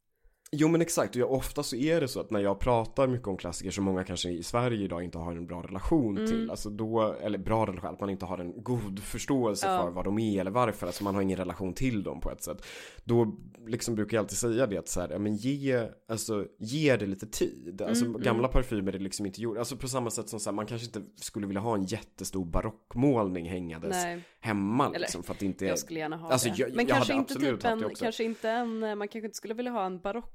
Jo 0.53 0.69
men 0.69 0.81
exakt, 0.83 1.11
och 1.15 1.21
jag, 1.21 1.33
ofta 1.33 1.63
så 1.63 1.77
är 1.77 2.01
det 2.01 2.09
så 2.09 2.21
att 2.21 2.31
när 2.31 2.41
jag 2.41 2.59
pratar 2.59 3.07
mycket 3.07 3.29
om 3.29 3.37
klassiker 3.37 3.71
som 3.71 3.85
många 3.85 4.05
kanske 4.05 4.31
i 4.31 4.43
Sverige 4.43 4.85
idag 4.85 5.03
inte 5.03 5.19
har 5.19 5.33
en 5.33 5.47
bra 5.47 5.63
relation 5.63 6.17
Mm. 6.17 6.31
till, 6.31 6.51
alltså 6.51 6.71
då, 6.71 7.13
eller 7.21 7.39
bra 7.39 7.67
relation, 7.67 7.91
att 7.95 8.01
man 8.01 8.11
inte 8.11 8.25
har 8.27 8.39
en 8.39 8.63
god 8.63 8.99
förståelse 9.03 9.67
Ja. 9.67 9.83
för 9.83 9.91
vad 9.91 10.05
de 10.05 10.19
är 10.19 10.41
eller 10.41 10.51
varför, 10.51 10.87
alltså 10.87 11.05
man 11.05 11.15
har 11.15 11.23
ingen 11.23 11.39
relation 11.39 11.73
till 11.75 12.03
dem 12.03 12.21
på 12.21 12.31
ett 12.31 12.43
sätt. 12.43 12.67
Då 13.05 13.37
liksom 13.67 13.95
brukar 13.95 14.17
jag 14.17 14.23
alltid 14.23 14.39
säga 14.39 14.67
det 14.67 14.79
att 14.79 14.89
så 14.89 15.01
här, 15.01 15.09
ja 15.11 15.19
men 15.19 15.37
ge, 15.37 15.89
alltså 16.09 16.47
ge 16.59 16.97
det 16.97 17.07
lite 17.07 17.27
tid. 17.27 17.83
Alltså 17.89 18.05
Mm, 18.05 18.23
gamla 18.23 18.49
parfymer 18.49 18.93
är 18.95 18.99
liksom 18.99 19.27
inte 19.27 19.41
gjorda, 19.41 19.59
alltså 19.61 19.77
på 19.77 19.89
samma 19.89 20.11
sätt 20.11 20.29
som 20.29 20.41
så 20.41 20.51
här, 20.51 20.55
man 20.55 20.67
kanske 20.67 20.87
inte 20.87 21.03
skulle 21.17 21.47
vilja 21.47 21.61
ha 21.61 21.75
en 21.75 21.85
jättestor 21.85 22.45
barockmålning 22.45 23.49
hängandes 23.49 23.91
Nej, 23.93 24.25
hemma 24.45 24.87
Eller, 24.89 24.99
liksom 24.99 25.23
för 25.23 25.33
att 25.33 25.39
det 25.41 25.47
inte 25.47 25.67
jag 25.67 25.79
skulle 25.79 26.01
gärna 26.01 26.17
ha 26.17 26.31
Alltså, 26.33 26.49
det. 26.49 26.59
jag- 26.59 26.75
Men 26.75 26.87
jag 26.87 26.97
kanske 26.97 27.15
inte 27.15 27.35
typ 27.35 27.65
en, 27.65 27.95
kanske 27.95 28.25
inte 28.25 28.51
en, 28.51 28.79
man 28.79 29.09
kanske 29.09 29.27
inte 29.27 29.37
skulle 29.37 29.55
vilja 29.55 29.73
ha 29.73 29.87
en 29.87 29.99
barock 30.01 30.33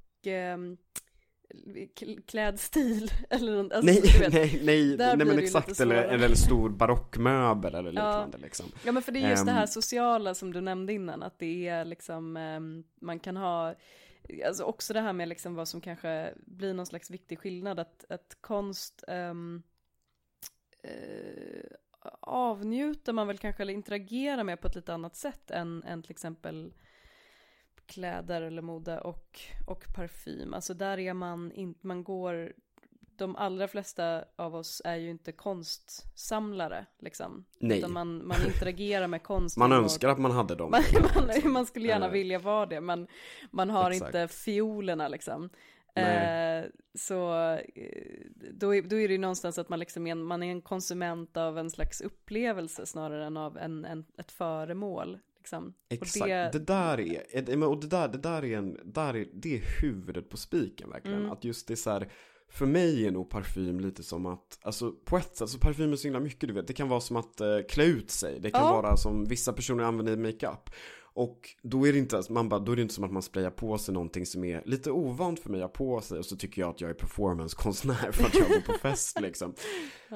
k- 2.00 2.06
klädstil 2.28 3.12
eller 3.30 3.64
något, 3.64 3.72
alltså, 3.74 3.92
Nej, 3.92 4.02
du 4.02 4.20
vet. 4.20 4.34
nej, 4.34 4.62
nej, 4.64 4.98
nej 5.18 5.18
men 5.28 5.40
exakt, 5.40 5.80
eller, 5.80 5.96
eller 5.96 6.30
en 6.30 6.36
stor 6.36 6.70
barockmöbel 6.70 7.76
eller 7.76 7.92
liknande 7.92 8.38
liksom. 8.38 8.66
Ja 8.86 8.92
men 8.92 9.04
för 9.04 9.12
det 9.12 9.20
är 9.20 9.30
just 9.30 9.46
det 9.46 9.52
här 9.52 9.62
Ehm. 9.62 9.68
sociala 9.68 10.36
som 10.36 10.54
du 10.54 10.62
nämnde 10.62 10.94
innan, 10.94 11.24
att 11.24 11.40
det 11.40 11.68
är 11.68 11.86
liksom, 11.86 12.38
ehm, 12.38 12.84
man 13.02 13.20
kan 13.20 13.38
ha, 13.38 13.76
alltså 14.46 14.64
också 14.64 14.94
det 14.94 15.02
här 15.02 15.14
med 15.14 15.28
liksom 15.28 15.56
vad 15.56 15.68
som 15.68 15.82
kanske 15.82 16.34
blir 16.38 16.74
någon 16.74 16.86
slags 16.86 17.10
viktig 17.12 17.40
skillnad, 17.40 17.80
att, 17.80 18.06
att 18.10 18.38
konst 18.42 19.04
ehm, 19.08 19.64
eh, 20.84 21.72
avnjuter 22.20 23.14
man 23.14 23.28
väl 23.28 23.38
kanske 23.38 23.64
eller 23.64 23.74
interagerar 23.74 24.44
med 24.44 24.62
på 24.62 24.68
ett 24.68 24.76
lite 24.76 24.94
annat 24.94 25.16
sätt 25.16 25.52
än, 25.52 25.84
än 25.84 26.02
till 26.02 26.12
exempel 26.12 26.74
kläder 27.86 28.42
eller 28.42 28.62
mode 28.62 29.00
och, 29.00 29.40
och 29.68 29.84
parfym. 29.96 30.54
Alltså 30.54 30.74
där 30.74 30.98
är 31.00 31.14
man 31.14 31.52
inte, 31.52 31.88
man 31.88 32.04
går, 32.04 32.54
de 33.16 33.36
allra 33.36 33.68
flesta 33.68 34.24
av 34.36 34.56
oss 34.56 34.82
är 34.86 34.96
ju 34.96 35.10
inte 35.10 35.32
konstsamlare 35.32 36.86
liksom. 37.00 37.46
Nej. 37.60 37.78
Utan 37.78 37.94
man, 37.94 38.28
man 38.28 38.38
interagerar 38.48 39.08
med 39.08 39.24
konst. 39.24 39.58
Man 39.58 39.72
önskar 39.72 40.10
att 40.10 40.20
man 40.20 40.32
hade 40.32 40.56
dem. 40.56 40.72
man, 41.16 41.28
man, 41.44 41.52
man 41.52 41.66
skulle 41.66 41.88
gärna 41.88 42.06
Eh. 42.06 42.12
vilja 42.12 42.40
vara 42.40 42.66
det, 42.66 42.82
men 42.82 43.08
man 43.52 43.70
har 43.70 43.92
Exakt. 43.92 44.08
inte 44.16 44.28
fiolerna 44.34 45.08
liksom. 45.08 45.50
Eh, 46.00 46.66
så 46.94 47.34
eh, 47.76 47.92
då, 48.52 48.76
är, 48.76 48.82
då 48.82 49.00
är 49.00 49.08
det 49.08 49.12
ju 49.12 49.18
någonstans 49.18 49.58
att 49.58 49.70
man 49.70 49.80
liksom 49.80 50.08
är 50.08 50.12
en, 50.12 50.24
man 50.24 50.44
är 50.44 50.52
en 50.52 50.62
konsument 50.62 51.38
av 51.38 51.58
en 51.58 51.70
slags 51.70 52.02
upplevelse 52.02 52.86
snarare 52.86 53.26
än 53.26 53.38
av 53.38 53.58
en, 53.58 53.86
en 53.86 54.06
ett 54.18 54.32
föremål. 54.32 55.18
Liksom. 55.38 55.74
Exakt, 55.90 56.26
det... 56.26 56.50
det... 56.54 56.60
där 56.60 57.00
är, 57.00 57.64
och 57.64 57.82
det 57.82 57.88
där, 57.88 58.08
det 58.08 58.18
där 58.18 58.46
är 58.46 58.58
en, 58.58 58.80
där 58.84 59.16
är, 59.16 59.28
det 59.34 59.56
är 59.58 59.82
huvudet 59.82 60.30
på 60.30 60.38
spiken 60.38 60.90
verkligen. 60.90 61.20
Mm. 61.20 61.32
Att 61.32 61.44
just 61.44 61.68
det 61.68 61.74
är 61.74 61.76
så 61.76 61.90
här, 61.90 62.12
för 62.50 62.66
mig 62.66 63.08
är 63.08 63.12
nog 63.12 63.30
parfym 63.30 63.80
lite 63.80 64.04
som 64.04 64.26
att, 64.26 64.60
alltså 64.62 64.92
på 64.92 65.18
ett 65.18 65.24
sätt, 65.24 65.42
alltså 65.42 65.60
parfym 65.60 65.92
är 65.92 65.96
så 65.96 66.04
himla 66.04 66.20
mycket 66.20 66.48
du 66.48 66.54
vet. 66.54 66.68
Det 66.68 66.74
kan 66.74 66.90
vara 66.90 67.02
som 67.02 67.16
att 67.16 67.42
eh, 67.42 67.60
klä 67.70 67.84
ut 67.84 68.12
sig. 68.12 68.40
Det 68.40 68.52
kan 68.52 68.66
Ja. 68.66 68.72
vara 68.82 68.98
som 68.98 69.26
vissa 69.26 69.54
personer 69.54 69.84
använder 69.84 70.14
i 70.14 70.18
makeup. 70.18 70.70
Och 71.14 71.50
då 71.62 71.88
är 71.88 71.94
det 71.94 72.00
inte, 72.00 72.22
man 72.30 72.50
bara, 72.50 72.60
då 72.60 72.72
är 72.72 72.76
det 72.76 72.82
inte 72.82 72.94
som 72.94 73.04
att 73.04 73.12
man 73.12 73.22
sprayar 73.22 73.50
på 73.50 73.78
sig 73.78 73.94
någonting 73.94 74.26
som 74.26 74.44
är 74.44 74.64
lite 74.66 74.92
ovant 74.92 75.40
för 75.40 75.50
mig 75.50 75.62
att 75.62 75.78
ha 75.78 75.86
på 75.86 76.02
sig 76.02 76.20
och 76.20 76.26
så 76.26 76.36
tycker 76.36 76.62
jag 76.62 76.70
att 76.70 76.82
jag 76.82 76.90
är 76.90 76.94
performancekonstnär 76.94 78.12
för 78.12 78.26
att 78.26 78.36
jag 78.36 78.48
går 78.48 78.74
på 78.74 78.74
fest 78.74 79.20
liksom. 79.22 79.54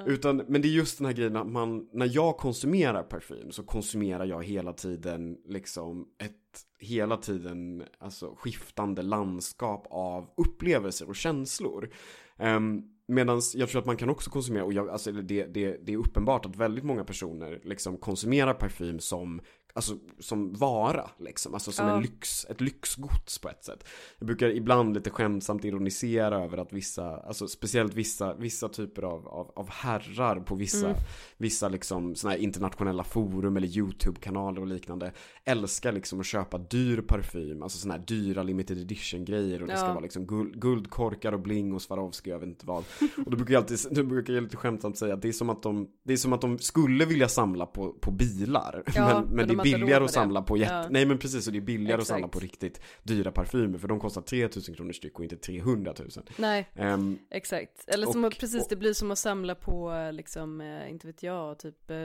Utan, 0.06 0.38
men 0.48 0.62
det 0.62 0.68
är 0.68 0.70
just 0.70 0.98
den 0.98 1.06
här 1.06 1.14
grejen 1.14 1.36
att 1.36 1.48
man, 1.48 1.90
när 1.94 2.10
jag 2.14 2.38
konsumerar 2.38 3.04
parfym 3.04 3.52
så 3.52 3.64
konsumerar 3.64 4.26
jag 4.26 4.44
hela 4.44 4.74
tiden 4.74 5.38
liksom 5.46 6.08
ett 6.20 6.34
hela 6.80 7.18
tiden 7.18 7.84
alltså 8.00 8.36
skiftande 8.38 9.02
landskap 9.02 9.88
av 9.90 10.30
upplevelser 10.38 11.10
och 11.10 11.16
känslor. 11.16 11.90
Um, 12.38 12.90
Medan 13.08 13.42
jag 13.56 13.70
tror 13.70 13.82
att 13.82 13.86
man 13.86 13.98
kan 13.98 14.10
också 14.10 14.30
konsumera, 14.30 14.64
och 14.64 14.74
jag, 14.74 14.90
alltså 14.90 15.12
det, 15.12 15.44
det, 15.46 15.78
det 15.86 15.94
är 15.94 15.98
uppenbart 15.98 16.46
att 16.46 16.56
väldigt 16.56 16.84
många 16.84 17.04
personer 17.04 17.62
liksom 17.64 17.98
konsumerar 17.98 18.54
parfym 18.54 19.00
som 19.00 19.42
Alltså 19.76 19.98
som 20.20 20.54
vara 20.54 21.10
liksom, 21.20 21.54
alltså 21.54 21.72
som 21.72 21.88
Ja. 21.88 21.96
en 21.96 22.02
lyx, 22.02 22.46
ett 22.50 22.62
lyxgods 22.62 23.40
på 23.40 23.50
ett 23.50 23.64
sätt. 23.64 23.88
Jag 24.20 24.26
brukar 24.28 24.48
ibland 24.50 24.94
lite 24.94 25.10
skämtsamt 25.10 25.66
ironisera 25.66 26.44
över 26.44 26.58
att 26.58 26.74
vissa, 26.74 27.18
alltså 27.18 27.48
speciellt 27.48 27.94
vissa, 27.94 28.34
vissa 28.34 28.70
typer 28.70 29.02
av, 29.02 29.28
av, 29.28 29.52
av 29.56 29.70
herrar 29.70 30.40
på 30.40 30.56
vissa, 30.56 30.88
Mm. 30.90 30.98
vissa 31.38 31.70
liksom 31.70 32.16
sådana 32.16 32.36
här 32.36 32.44
internationella 32.44 33.04
forum 33.04 33.58
eller 33.58 33.68
YouTube-kanaler 33.68 34.62
och 34.62 34.68
liknande 34.68 35.12
älskar 35.46 35.92
liksom 35.92 36.20
att 36.20 36.26
köpa 36.26 36.58
dyr 36.58 37.02
parfym, 37.02 37.64
alltså 37.64 37.78
sådana 37.78 38.00
här 38.00 38.06
dyra 38.06 38.44
limited 38.44 38.78
edition 38.78 39.26
grejer 39.26 39.62
och 39.62 39.68
det 39.68 39.78
ska 39.78 39.86
Ja. 39.86 39.92
vara 39.94 40.04
liksom 40.04 40.26
guld, 40.28 40.62
guldkorkar 40.62 41.32
och 41.32 41.40
bling 41.42 41.74
och 41.74 41.82
Swarovski 41.82 42.30
jag 42.30 42.40
vet 42.40 42.48
inte 42.50 42.66
vad. 42.66 42.84
Och 43.26 43.32
då 43.32 43.38
brukar 43.38 43.54
jag 43.54 43.62
alltid, 43.62 43.80
då 43.92 44.04
brukar 44.04 44.34
jag 44.34 44.44
lite 44.44 44.58
skämtsamt 44.58 44.98
säga 44.98 45.14
att 45.14 45.22
det 45.22 45.28
är 45.28 45.32
som 45.34 45.50
att 45.50 45.64
de, 45.64 45.88
det 46.04 46.14
är 46.14 46.18
som 46.18 46.34
att 46.34 46.42
de 46.42 46.60
skulle 46.60 47.06
vilja 47.06 47.28
samla 47.28 47.66
på, 47.66 47.94
på 47.94 48.12
bilar. 48.12 48.84
Ja, 48.96 49.06
men, 49.08 49.24
men 49.36 49.36
men 49.36 49.48
de 49.58 49.63
är 49.70 49.78
billigare 49.80 50.04
att 50.04 50.12
samla 50.12 50.42
på 50.42 50.58
jätte, 50.58 50.74
Ja. 50.74 50.88
nej 50.90 51.06
men 51.06 51.18
precis 51.18 51.48
och 51.48 51.54
det 51.54 51.60
är 51.60 51.62
billigare 51.62 51.94
att 51.96 52.02
Exakt. 52.02 52.16
samla 52.16 52.28
på 52.28 52.40
riktigt 52.40 52.82
dyra 53.04 53.32
parfymer 53.32 53.78
för 53.78 53.88
de 53.88 54.00
kostar 54.00 54.22
3000 54.22 54.76
kronor 54.76 54.92
styck 54.92 55.18
och 55.20 55.24
inte 55.24 55.38
300 55.38 55.94
000. 56.00 56.10
Nej, 56.38 56.70
Ehm, 56.76 57.18
exakt. 57.30 57.84
Eller 57.88 58.08
som 58.08 58.24
Och- 58.24 58.34
att, 58.34 58.40
precis, 58.40 58.62
och- 58.64 58.68
det 58.70 58.76
blir 58.76 58.94
som 58.94 59.12
att 59.12 59.18
samla 59.20 59.56
på, 59.56 60.10
liksom, 60.14 60.62
eh, 60.62 60.90
inte 60.90 61.08
vet 61.08 61.24
jag, 61.24 61.60
typ 61.60 61.92
eh, 61.92 61.98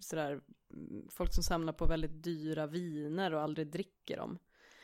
sådär, 0.00 0.30
mm, 0.72 1.08
folk 1.10 1.34
som 1.34 1.42
samlar 1.44 1.72
på 1.72 1.86
väldigt 1.86 2.22
dyra 2.24 2.66
viner 2.66 3.34
och 3.34 3.40
aldrig 3.40 3.66
dricker 3.66 4.16
dem. 4.16 4.38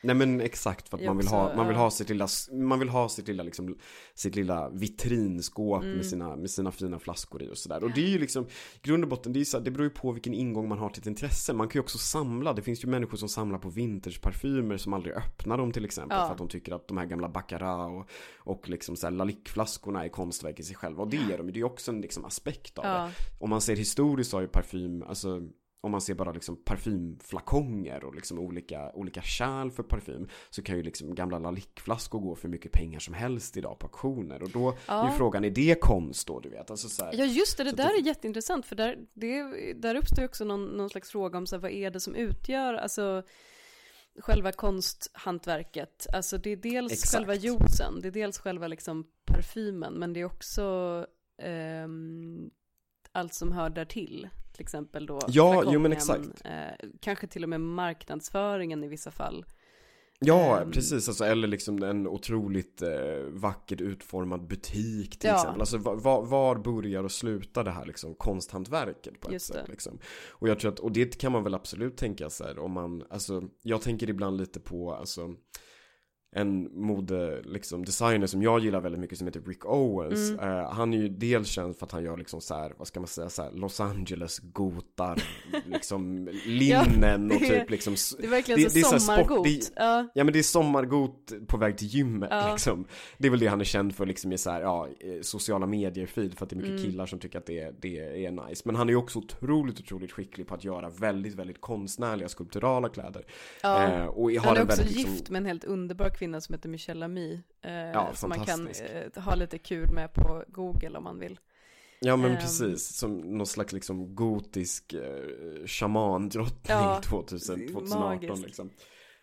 Nej 0.05 0.15
men 0.15 0.41
exakt 0.41 0.89
för 0.89 0.97
att 0.97 1.01
Det 1.01 1.07
man 1.07 1.17
vill 1.17 1.25
också, 1.25 1.35
ha, 1.35 1.55
man 1.55 1.67
vill 1.67 1.75
ha 1.77 1.91
sitt 1.91 2.09
lilla, 2.09 2.27
man 2.51 2.79
vill 2.79 2.89
ha 2.89 3.09
sitt 3.09 3.27
lilla 3.27 3.43
liksom, 3.43 3.77
sitt 4.15 4.35
lilla 4.35 4.69
vitrinskåp 4.69 5.83
Mm. 5.83 5.95
med, 5.95 6.05
sina, 6.05 6.35
med 6.35 6.49
sina 6.49 6.71
fina 6.71 6.99
flaskor 6.99 7.43
i 7.43 7.49
och 7.51 7.57
sådär. 7.57 7.83
Och 7.83 7.91
det 7.95 8.01
är 8.03 8.09
ju 8.09 8.19
liksom, 8.19 8.45
grund 8.81 9.03
och 9.03 9.09
botten, 9.09 9.33
det, 9.33 9.39
är 9.39 9.45
så 9.45 9.57
här, 9.57 9.65
det 9.65 9.71
beror 9.71 9.83
ju 9.83 9.89
på 9.89 10.11
vilken 10.11 10.33
ingång 10.33 10.69
man 10.69 10.77
har 10.77 10.89
till 10.89 11.01
ett 11.01 11.07
intresse. 11.07 11.53
Man 11.53 11.67
kan 11.67 11.79
ju 11.79 11.83
också 11.83 11.97
samla, 11.97 12.53
det 12.53 12.61
finns 12.61 12.83
ju 12.83 12.87
människor 12.87 13.17
som 13.17 13.29
samlar 13.29 13.59
på 13.59 13.69
vintageparfymer 13.69 14.77
som 14.77 14.93
aldrig 14.93 15.15
öppnar 15.15 15.57
dem 15.57 15.71
till 15.71 15.85
exempel. 15.85 16.17
Ja. 16.17 16.25
För 16.25 16.31
att 16.31 16.37
de 16.37 16.47
tycker 16.47 16.75
att 16.75 16.87
de 16.87 16.97
här 16.97 17.05
gamla 17.05 17.29
Baccarat 17.29 17.91
och, 17.91 18.09
och 18.53 18.69
liksom 18.69 18.95
så 18.95 19.07
här 19.07 19.11
Lalique-flaskorna 19.11 20.05
är 20.05 20.09
konstverk 20.09 20.59
i 20.59 20.63
sig 20.63 20.75
själva. 20.75 21.03
Och 21.03 21.09
det 21.09 21.17
är 21.17 21.37
de, 21.37 21.47
det 21.47 21.53
är 21.53 21.57
ju 21.57 21.63
också 21.63 21.91
en 21.91 22.01
liksom 22.01 22.25
aspekt 22.25 22.77
av 22.77 22.83
det 22.85 22.89
Ja, 22.91 23.09
om 23.39 23.49
man 23.49 23.61
ser 23.61 23.75
historiskt 23.75 24.29
så 24.31 24.37
har 24.37 24.41
ju 24.41 24.47
parfym, 24.47 25.03
alltså 25.03 25.41
om 25.85 25.91
man 25.91 26.01
ser 26.01 26.13
bara 26.13 26.31
liksom 26.31 26.55
parfymflakonger 26.55 28.03
och 28.03 28.15
liksom 28.15 28.39
olika, 28.39 28.91
olika 28.93 29.21
kärl 29.21 29.71
för 29.71 29.83
parfym 29.83 30.27
så 30.49 30.61
kan 30.63 30.77
ju 30.77 30.83
liksom 30.83 31.15
gamla 31.15 31.39
Lalique-flaskor 31.39 32.19
gå 32.19 32.35
för 32.35 32.47
mycket 32.47 32.71
pengar 32.71 32.99
som 32.99 33.13
helst 33.13 33.57
idag 33.57 33.79
på 33.79 33.85
auktioner 33.87 34.43
och 34.43 34.49
då 34.49 34.69
är 34.69 34.75
Ja. 34.87 35.11
ju 35.11 35.17
frågan, 35.17 35.45
är 35.45 35.49
det 35.49 35.81
konst 35.81 36.27
då 36.27 36.39
du 36.39 36.49
vet? 36.49 36.71
Alltså 36.71 36.89
så 36.89 37.05
här, 37.05 37.13
ja 37.13 37.25
just 37.25 37.57
det, 37.57 37.63
det 37.63 37.71
där 37.71 37.83
det- 37.87 37.93
är 37.99 38.01
jätteintressant 38.05 38.65
för 38.65 38.75
där, 38.75 38.97
det, 39.13 39.43
där 39.73 39.95
uppstår 39.95 40.19
ju 40.19 40.25
också 40.25 40.45
någon, 40.45 40.65
någon 40.65 40.89
slags 40.89 41.11
fråga 41.11 41.37
om 41.37 41.47
så 41.47 41.55
här, 41.55 41.61
vad 41.61 41.71
är 41.71 41.91
det 41.91 41.99
som 41.99 42.15
utgör, 42.15 42.73
alltså 42.73 43.23
själva 44.19 44.51
konsthantverket. 44.51 46.07
Alltså 46.13 46.37
det 46.37 46.49
är 46.49 46.55
dels 46.57 46.91
Exakt. 46.93 47.11
själva 47.15 47.33
juicen, 47.35 48.01
det 48.01 48.07
är 48.07 48.11
dels 48.11 48.37
själva 48.37 48.67
liksom 48.67 49.07
parfymen, 49.25 49.93
men 49.93 50.13
det 50.13 50.19
är 50.19 50.25
också 50.25 51.05
ehm, 51.41 52.49
allt 53.11 53.33
som 53.33 53.51
hör 53.51 53.69
där 53.69 53.85
till. 54.55 54.63
Exempel 54.63 55.05
då 55.05 55.19
Ja, 55.27 55.63
jo, 55.67 55.79
men 55.79 55.91
exakt. 55.91 56.41
Eh, 56.45 56.51
kanske 56.99 57.27
till 57.27 57.43
och 57.43 57.49
med 57.49 57.61
marknadsföringen 57.61 58.83
i 58.83 58.87
vissa 58.87 59.11
fall. 59.11 59.45
Ja, 60.19 60.61
Ehm. 60.61 60.71
precis. 60.71 61.07
Alltså, 61.07 61.23
eller 61.25 61.47
liksom 61.47 61.83
en 61.83 62.07
otroligt 62.07 62.81
eh, 62.81 62.89
vackert 63.29 63.81
utformad 63.81 64.47
butik 64.47 65.19
till 65.19 65.29
Ja. 65.29 65.35
exempel. 65.35 65.61
Alltså 65.61 65.77
var, 65.77 65.95
var, 65.95 66.25
var 66.25 66.55
börjar 66.55 67.03
och 67.03 67.11
slutar 67.11 67.63
det 67.63 67.71
här 67.71 67.85
liksom 67.85 68.15
konsthantverket 68.15 69.19
på 69.19 69.27
ett 69.27 69.33
Just 69.33 69.45
sätt 69.45 69.65
det. 69.65 69.71
liksom. 69.71 69.99
Och 70.29 70.49
jag 70.49 70.59
tror 70.59 70.71
att, 70.71 70.79
och 70.79 70.91
det 70.91 71.17
kan 71.21 71.31
man 71.31 71.43
väl 71.43 71.53
absolut 71.53 71.97
tänka 71.97 72.29
sig 72.29 72.57
om 72.57 72.71
man, 72.71 73.03
alltså 73.09 73.43
jag 73.61 73.81
tänker 73.81 74.09
ibland 74.09 74.37
lite 74.37 74.59
på, 74.59 74.93
alltså 74.93 75.33
en 76.37 76.69
mode, 76.81 77.41
liksom 77.45 77.85
designer 77.85 78.27
som 78.27 78.41
jag 78.43 78.59
gillar 78.59 78.81
väldigt 78.81 79.01
mycket 79.01 79.17
som 79.17 79.27
heter 79.27 79.41
Rick 79.45 79.65
Owens. 79.65 80.29
Mm. 80.31 80.39
Eh, 80.59 80.71
han 80.71 80.93
är 80.93 80.97
ju 80.97 81.09
dels 81.09 81.47
känd 81.47 81.77
för 81.77 81.85
att 81.85 81.91
han 81.91 82.03
gör 82.03 82.17
liksom 82.17 82.41
så 82.41 82.55
här, 82.55 82.73
vad 82.77 82.87
ska 82.87 82.99
man 82.99 83.07
säga, 83.07 83.29
så 83.29 83.43
här, 83.43 83.51
Los 83.51 83.79
Angeles 83.79 84.39
gotar, 84.39 85.23
liksom 85.65 86.29
linnen 86.45 87.31
och 87.31 87.39
det 87.39 87.47
är- 87.47 87.59
typ 87.59 87.69
liksom 87.69 87.95
Det 88.19 88.25
är 88.25 88.29
verkligen 88.29 88.59
Det- 88.61 88.69
så 88.69 88.73
det 88.73 88.79
är 88.79 88.83
så 88.83 88.91
här 88.91 88.99
sport- 89.17 89.27
sommargot. 89.27 89.43
det- 89.45 89.71
ja. 89.75 90.07
Ja 90.13 90.23
men 90.23 90.33
det 90.33 90.39
är 90.39 90.43
sommargot 90.43 91.33
på 91.47 91.57
väg 91.57 91.77
till 91.77 91.87
gymmet 91.87 92.29
Ja. 92.31 92.51
liksom. 92.51 92.85
Det 93.17 93.27
är 93.27 93.31
väl 93.31 93.39
det 93.39 93.47
han 93.47 93.61
är 93.61 93.65
känd 93.65 93.95
för 93.95 94.05
liksom 94.05 94.31
i 94.31 94.37
så 94.37 94.49
här, 94.49 94.61
ja, 94.61 94.87
sociala 95.21 95.65
medier-feed 95.65 96.35
för 96.35 96.43
att 96.45 96.49
det 96.49 96.53
är 96.53 96.57
mycket 96.57 96.69
Mm. 96.79 96.83
killar 96.83 97.05
som 97.05 97.19
tycker 97.19 97.37
att 97.39 97.45
det, 97.45 97.81
det 97.81 98.25
är 98.25 98.31
nice. 98.47 98.61
Men 98.65 98.75
han 98.75 98.87
är 98.89 98.93
ju 98.93 98.97
också 98.97 99.19
otroligt, 99.19 99.79
otroligt 99.79 100.11
skicklig 100.11 100.47
på 100.47 100.55
att 100.55 100.63
göra 100.63 100.89
väldigt, 100.89 101.33
väldigt 101.35 101.61
konstnärliga 101.61 102.29
skulpturala 102.29 102.89
kläder. 102.89 103.25
Ja. 103.63 103.83
Eh, 103.83 104.05
och 104.05 104.31
har 104.31 104.39
Han 104.39 104.55
är 104.57 104.61
en 104.61 104.67
också 104.67 104.77
väldigt, 104.81 104.97
gift 104.97 105.09
liksom, 105.17 105.33
med 105.33 105.39
en 105.39 105.45
helt 105.45 105.63
underbar 105.63 106.09
kvinna 106.09 106.24
som 106.41 106.53
heter 106.55 106.69
Michelle 106.69 107.05
Ami. 107.05 107.41
Eh, 107.61 108.13
som 108.13 108.29
man 108.29 108.45
kan 108.45 108.67
eh, 108.67 109.23
ha 109.23 109.35
lite 109.35 109.57
kul 109.57 109.91
med 109.91 110.13
på 110.13 110.43
Google 110.47 110.97
om 110.97 111.03
man 111.03 111.19
vill. 111.19 111.39
Ja 111.99 112.15
men 112.15 112.31
Ehm. 112.31 112.37
precis, 112.37 112.95
som 112.97 113.17
någon 113.17 113.47
slags 113.47 113.73
liksom 113.73 114.15
gotisk 114.15 114.93
eh, 114.93 115.65
shamandrottning 115.65 116.77
Ja, 116.77 117.01
2000, 117.03 117.59
det 117.59 117.65
är 117.65 117.67
2018 117.67 117.99
magiskt. 117.99 118.45
liksom. 118.45 118.69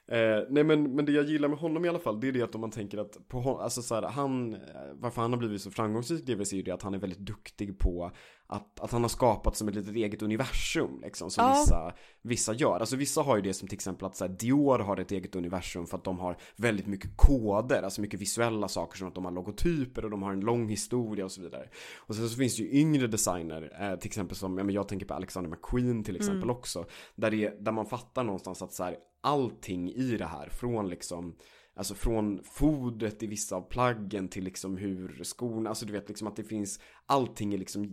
Eh, 0.08 0.18
nej 0.48 0.64
men, 0.64 0.94
men 0.96 1.04
det 1.04 1.12
jag 1.12 1.24
gillar 1.24 1.48
med 1.48 1.58
honom 1.58 1.84
i 1.84 1.88
alla 1.88 1.98
fall, 1.98 2.20
det 2.20 2.28
är 2.28 2.32
det 2.32 2.42
att 2.42 2.54
om 2.54 2.60
man 2.60 2.70
tänker 2.70 2.98
att 2.98 3.28
på 3.28 3.40
hon, 3.40 3.60
alltså 3.60 3.82
så 3.82 3.94
här, 3.94 4.02
han, 4.02 4.54
eh, 4.54 4.60
varför 4.94 5.22
han 5.22 5.32
har 5.32 5.38
blivit 5.38 5.62
så 5.62 5.70
framgångsrik 5.70 6.24
så 6.26 6.54
är 6.54 6.56
ju 6.56 6.62
det 6.62 6.70
att 6.70 6.82
han 6.82 6.94
är 6.94 6.98
väldigt 6.98 7.18
duktig 7.18 7.78
på 7.78 8.12
att, 8.52 8.80
att 8.80 8.92
han 8.92 9.02
har 9.02 9.08
skapat 9.08 9.56
som 9.56 9.68
ett 9.68 9.74
litet 9.74 9.96
eget 9.96 10.22
universum 10.22 11.00
liksom, 11.02 11.30
som 11.30 11.44
Ja. 11.44 11.50
vissa, 11.60 11.92
vissa 12.22 12.54
gör. 12.54 12.80
Alltså 12.80 12.96
vissa 12.96 13.22
har 13.22 13.36
ju 13.36 13.42
det 13.42 13.54
som 13.54 13.68
till 13.68 13.76
exempel 13.76 14.06
att 14.06 14.16
så 14.16 14.24
här, 14.26 14.32
Dior 14.32 14.78
har 14.78 14.96
ett 14.96 15.12
eget 15.12 15.36
universum 15.36 15.86
för 15.86 15.98
att 15.98 16.04
de 16.04 16.18
har 16.18 16.36
väldigt 16.56 16.86
mycket 16.86 17.16
koder, 17.16 17.82
alltså 17.82 18.00
mycket 18.00 18.20
visuella 18.20 18.68
saker 18.68 18.98
som 18.98 19.08
att 19.08 19.14
de 19.14 19.24
har 19.24 19.32
logotyper 19.32 20.04
och 20.04 20.10
de 20.10 20.22
har 20.22 20.32
en 20.32 20.40
lång 20.40 20.68
historia 20.68 21.24
och 21.24 21.32
så 21.32 21.40
vidare. 21.42 21.68
Och 21.96 22.14
sen 22.14 22.28
så 22.28 22.36
finns 22.36 22.56
det 22.56 22.62
ju 22.62 22.80
yngre 22.80 23.06
designer, 23.06 23.72
eh, 23.80 23.98
till 23.98 24.08
exempel 24.08 24.36
som, 24.36 24.58
ja, 24.58 24.64
men 24.64 24.74
jag 24.74 24.88
tänker 24.88 25.06
på 25.06 25.14
Alexander 25.14 25.50
McQueen 25.50 26.04
till 26.04 26.16
exempel 26.16 26.42
Mm. 26.42 26.56
också. 26.56 26.84
Där, 27.16 27.30
det, 27.30 27.64
där 27.64 27.72
man 27.72 27.86
fattar 27.86 28.24
någonstans 28.24 28.62
att 28.62 28.72
så 28.72 28.84
här, 28.84 28.96
allting 29.20 29.90
i 29.90 30.16
det 30.16 30.26
här, 30.26 30.48
från 30.48 30.88
liksom 30.88 31.34
Alltså 31.74 31.94
från 31.94 32.40
fodret 32.44 33.22
i 33.22 33.26
vissa 33.26 33.56
av 33.56 33.62
plaggen 33.68 34.28
till 34.28 34.44
liksom 34.44 34.76
hur 34.76 35.20
skorna, 35.24 35.68
alltså 35.68 35.86
du 35.86 35.92
vet 35.92 36.08
liksom 36.08 36.28
att 36.28 36.36
det 36.36 36.44
finns 36.44 36.80
Allting 37.06 37.54
är 37.54 37.58
liksom 37.58 37.92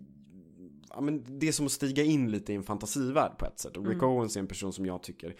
Ja 0.89 1.02
men 1.02 1.39
det 1.39 1.47
är 1.47 1.52
som 1.52 1.65
att 1.65 1.71
stiga 1.71 2.04
in 2.04 2.32
lite 2.32 2.54
i 2.54 2.56
en 2.56 2.63
fantasivärld 2.63 3.38
på 3.38 3.45
ett 3.45 3.60
sätt 3.60 3.78
och 3.78 3.88
Rick 3.88 3.97
Mm. 4.04 4.10
Owens 4.10 4.36
är 4.36 4.39
en 4.39 4.47
person 4.47 4.73
som 4.73 4.86
jag 4.86 5.04
tycker 5.04 5.36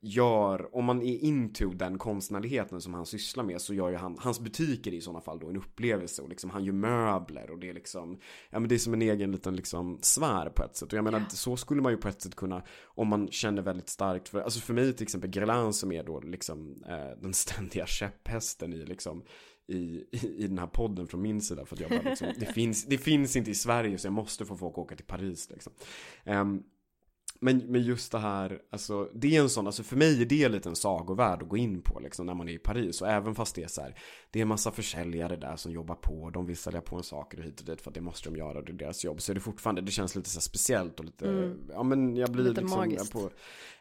Gör, 0.00 0.76
om 0.76 0.84
man 0.84 1.02
är 1.02 1.24
into 1.24 1.70
den 1.72 1.98
konstnärligheten 1.98 2.80
som 2.80 2.94
han 2.94 3.06
sysslar 3.06 3.44
med 3.44 3.60
så 3.60 3.74
gör 3.74 3.90
ju 3.90 3.96
han, 3.96 4.16
hans 4.18 4.40
butiker 4.40 4.94
i 4.94 5.00
sådana 5.00 5.20
fall 5.20 5.38
då 5.38 5.48
en 5.48 5.56
upplevelse 5.56 6.22
och 6.22 6.28
liksom 6.28 6.50
han 6.50 6.64
gör 6.64 6.72
möbler 6.72 7.50
och 7.50 7.58
det 7.58 7.68
är 7.68 7.74
liksom 7.74 8.18
Ja 8.50 8.58
men 8.60 8.68
det 8.68 8.74
är 8.74 8.78
som 8.78 8.94
en 8.94 9.02
egen 9.02 9.32
liten 9.32 9.56
liksom 9.56 9.98
sfär 10.02 10.50
på 10.50 10.62
ett 10.62 10.76
sätt 10.76 10.92
och 10.92 10.98
jag 10.98 11.04
menar 11.04 11.18
Ja. 11.20 11.26
så 11.30 11.56
skulle 11.56 11.82
man 11.82 11.92
ju 11.92 11.98
på 11.98 12.08
ett 12.08 12.22
sätt 12.22 12.34
kunna 12.34 12.62
Om 12.84 13.08
man 13.08 13.28
känner 13.28 13.62
väldigt 13.62 13.88
starkt 13.88 14.28
för, 14.28 14.40
alltså 14.40 14.60
för 14.60 14.74
mig 14.74 14.92
till 14.92 15.02
exempel 15.02 15.30
Guerlain 15.30 15.72
som 15.72 15.92
är 15.92 16.04
då 16.04 16.20
liksom 16.20 16.82
eh, 16.88 17.20
den 17.22 17.34
ständiga 17.34 17.86
käpphästen 17.86 18.72
i 18.72 18.84
liksom 18.84 19.22
i, 19.68 20.04
i, 20.10 20.46
den 20.46 20.58
här 20.58 20.66
podden 20.66 21.06
från 21.06 21.22
min 21.22 21.40
sida 21.40 21.66
för 21.66 21.76
att 21.76 21.80
jag 21.80 21.90
bara 21.90 22.02
liksom, 22.02 22.28
det 22.38 22.46
finns, 22.46 22.84
det 22.84 22.98
finns 22.98 23.36
inte 23.36 23.50
i 23.50 23.54
Sverige 23.54 23.98
så 23.98 24.06
jag 24.06 24.12
måste 24.12 24.44
få 24.44 24.56
folk 24.56 24.72
att 24.72 24.78
åka 24.78 24.96
till 24.96 25.06
Paris 25.06 25.50
liksom. 25.50 25.72
Ehm, 26.24 26.62
men, 27.40 27.58
men 27.58 27.82
just 27.82 28.12
det 28.12 28.18
här, 28.18 28.62
alltså 28.70 29.10
det 29.14 29.36
är 29.36 29.40
en 29.40 29.48
sån, 29.48 29.66
alltså 29.66 29.82
för 29.82 29.96
mig 29.96 30.22
är 30.22 30.26
det 30.26 30.44
en 30.44 30.52
liten 30.52 30.76
sagovärld 30.76 31.42
att 31.42 31.48
gå 31.48 31.56
in 31.56 31.82
på 31.82 32.00
liksom 32.00 32.26
när 32.26 32.34
man 32.34 32.48
är 32.48 32.52
i 32.52 32.58
Paris 32.58 33.02
och 33.02 33.08
även 33.08 33.34
fast 33.34 33.54
det 33.54 33.62
är 33.62 33.68
så 33.68 33.80
här, 33.80 33.98
det 34.30 34.38
är 34.38 34.42
en 34.42 34.48
massa 34.48 34.70
försäljare 34.70 35.36
där 35.36 35.56
som 35.56 35.72
jobbar 35.72 35.94
på, 35.94 36.30
de 36.30 36.46
vill 36.46 36.56
sälja 36.56 36.80
på 36.80 36.96
en 36.96 37.02
saker 37.02 37.38
och 37.38 37.44
hit 37.44 37.60
och 37.60 37.66
dit 37.66 37.80
för 37.80 37.90
att 37.90 37.94
det 37.94 38.00
måste 38.00 38.30
de 38.30 38.36
göra, 38.36 38.62
det 38.62 38.72
är 38.72 38.74
deras 38.74 39.04
jobb, 39.04 39.20
så 39.20 39.32
är 39.32 39.34
det 39.34 39.40
fortfarande, 39.40 39.80
det 39.82 39.90
känns 39.90 40.16
lite 40.16 40.30
så 40.30 40.40
speciellt 40.40 40.98
och 40.98 41.04
lite, 41.04 41.28
mm. 41.28 41.58
ja 41.68 41.82
men 41.82 42.16
jag 42.16 42.30
blir 42.30 42.44
lite 42.44 42.60
liksom 42.60 42.78
magiskt. 42.78 43.12
på, 43.12 43.30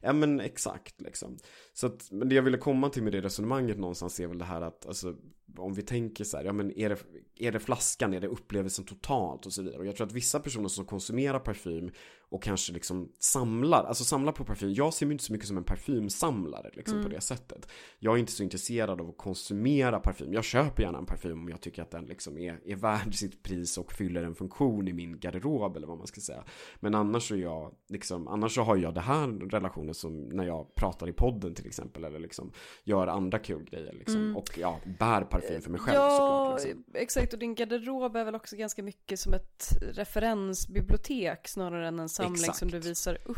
ja 0.01 0.13
men 0.13 0.39
exakt 0.39 1.01
liksom. 1.01 1.37
Så 1.73 1.87
att, 1.87 2.11
men 2.11 2.29
det 2.29 2.35
jag 2.35 2.43
ville 2.43 2.57
komma 2.57 2.89
till 2.89 3.03
med 3.03 3.13
det 3.13 3.21
resonemanget 3.21 3.77
någonstans 3.77 4.19
är 4.19 4.27
väl 4.27 4.37
det 4.37 4.45
här 4.45 4.61
att, 4.61 4.85
alltså 4.85 5.15
om 5.57 5.73
vi 5.73 5.81
tänker 5.81 6.23
så 6.23 6.37
här, 6.37 6.45
ja 6.45 6.53
men 6.53 6.79
är 6.79 6.89
det, 6.89 6.97
är 7.39 7.51
det 7.51 7.59
flaskan, 7.59 8.13
är 8.13 8.21
det 8.21 8.27
upplevelsen 8.27 8.85
totalt 8.85 9.45
och 9.45 9.53
så 9.53 9.61
vidare. 9.61 9.79
Och 9.79 9.85
jag 9.85 9.95
tror 9.95 10.07
att 10.07 10.13
vissa 10.13 10.39
personer 10.39 10.67
som 10.67 10.85
konsumerar 10.85 11.39
parfym 11.39 11.91
och 12.29 12.43
kanske 12.43 12.73
liksom 12.73 13.11
samlar, 13.19 13.83
alltså 13.83 14.03
samlar 14.03 14.31
på 14.31 14.45
parfym. 14.45 14.73
Jag 14.73 14.93
ser 14.93 15.05
mig 15.05 15.13
inte 15.13 15.23
så 15.23 15.33
mycket 15.33 15.47
som 15.47 15.57
en 15.57 15.63
parfymsamlare 15.63 16.69
liksom 16.73 16.97
mm. 16.97 17.09
på 17.09 17.15
det 17.15 17.21
sättet. 17.21 17.67
Jag 17.99 18.15
är 18.15 18.19
inte 18.19 18.31
så 18.31 18.43
intresserad 18.43 19.01
av 19.01 19.09
att 19.09 19.17
konsumera 19.17 19.99
parfym. 19.99 20.33
Jag 20.33 20.43
köper 20.43 20.83
gärna 20.83 20.97
en 20.97 21.05
parfym 21.05 21.41
om 21.41 21.49
jag 21.49 21.61
tycker 21.61 21.81
att 21.81 21.91
den 21.91 22.05
liksom 22.05 22.37
är, 22.37 22.59
är 22.65 22.75
värd 22.75 23.15
sitt 23.15 23.43
pris 23.43 23.77
och 23.77 23.93
fyller 23.93 24.23
en 24.23 24.35
funktion 24.35 24.87
i 24.87 24.93
min 24.93 25.19
garderob 25.19 25.77
eller 25.77 25.87
vad 25.87 25.97
man 25.97 26.07
ska 26.07 26.21
säga. 26.21 26.43
Men 26.79 26.95
annars 26.95 27.27
så 27.27 27.35
är 27.35 27.39
jag 27.39 27.75
liksom, 27.89 28.27
annars 28.27 28.55
så 28.55 28.61
har 28.61 28.77
jag 28.77 28.93
det 28.93 29.01
här 29.01 29.27
relationen 29.27 29.93
som 29.93 30.23
när 30.23 30.45
jag 30.45 30.75
pratar 30.75 31.09
i 31.09 31.13
podden 31.13 31.55
till 31.55 31.67
exempel 31.67 32.03
eller 32.03 32.19
liksom 32.19 32.51
gör 32.83 33.07
andra 33.07 33.39
kul 33.39 33.63
grejer 33.63 33.93
liksom. 33.93 34.21
Mm. 34.21 34.37
Och 34.37 34.57
ja, 34.57 34.79
bär 34.99 35.21
parfym 35.21 35.36
för 35.41 35.69
mig 35.69 35.79
själv 35.79 35.95
ja, 35.95 36.09
såklart. 36.09 36.63
Liksom. 36.63 36.83
exakt 36.93 37.33
och 37.33 37.39
din 37.39 37.55
garderob 37.55 38.15
är 38.15 38.23
väl 38.23 38.35
också 38.35 38.55
ganska 38.55 38.83
mycket 38.83 39.19
som 39.19 39.33
ett 39.33 39.67
referensbibliotek 39.81 41.47
snarare 41.47 41.87
än 41.87 41.99
en 41.99 42.09
samling 42.09 42.41
Exakt. 42.41 42.57
som 42.57 42.71
du 42.71 42.79
visar 42.79 43.17
upp 43.25 43.37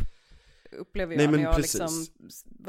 upplever 0.72 1.14
jag 1.14 1.18
nej, 1.18 1.28
men 1.28 1.36
när 1.36 1.44
jag 1.44 1.56
precis. 1.56 1.80
liksom 1.80 2.06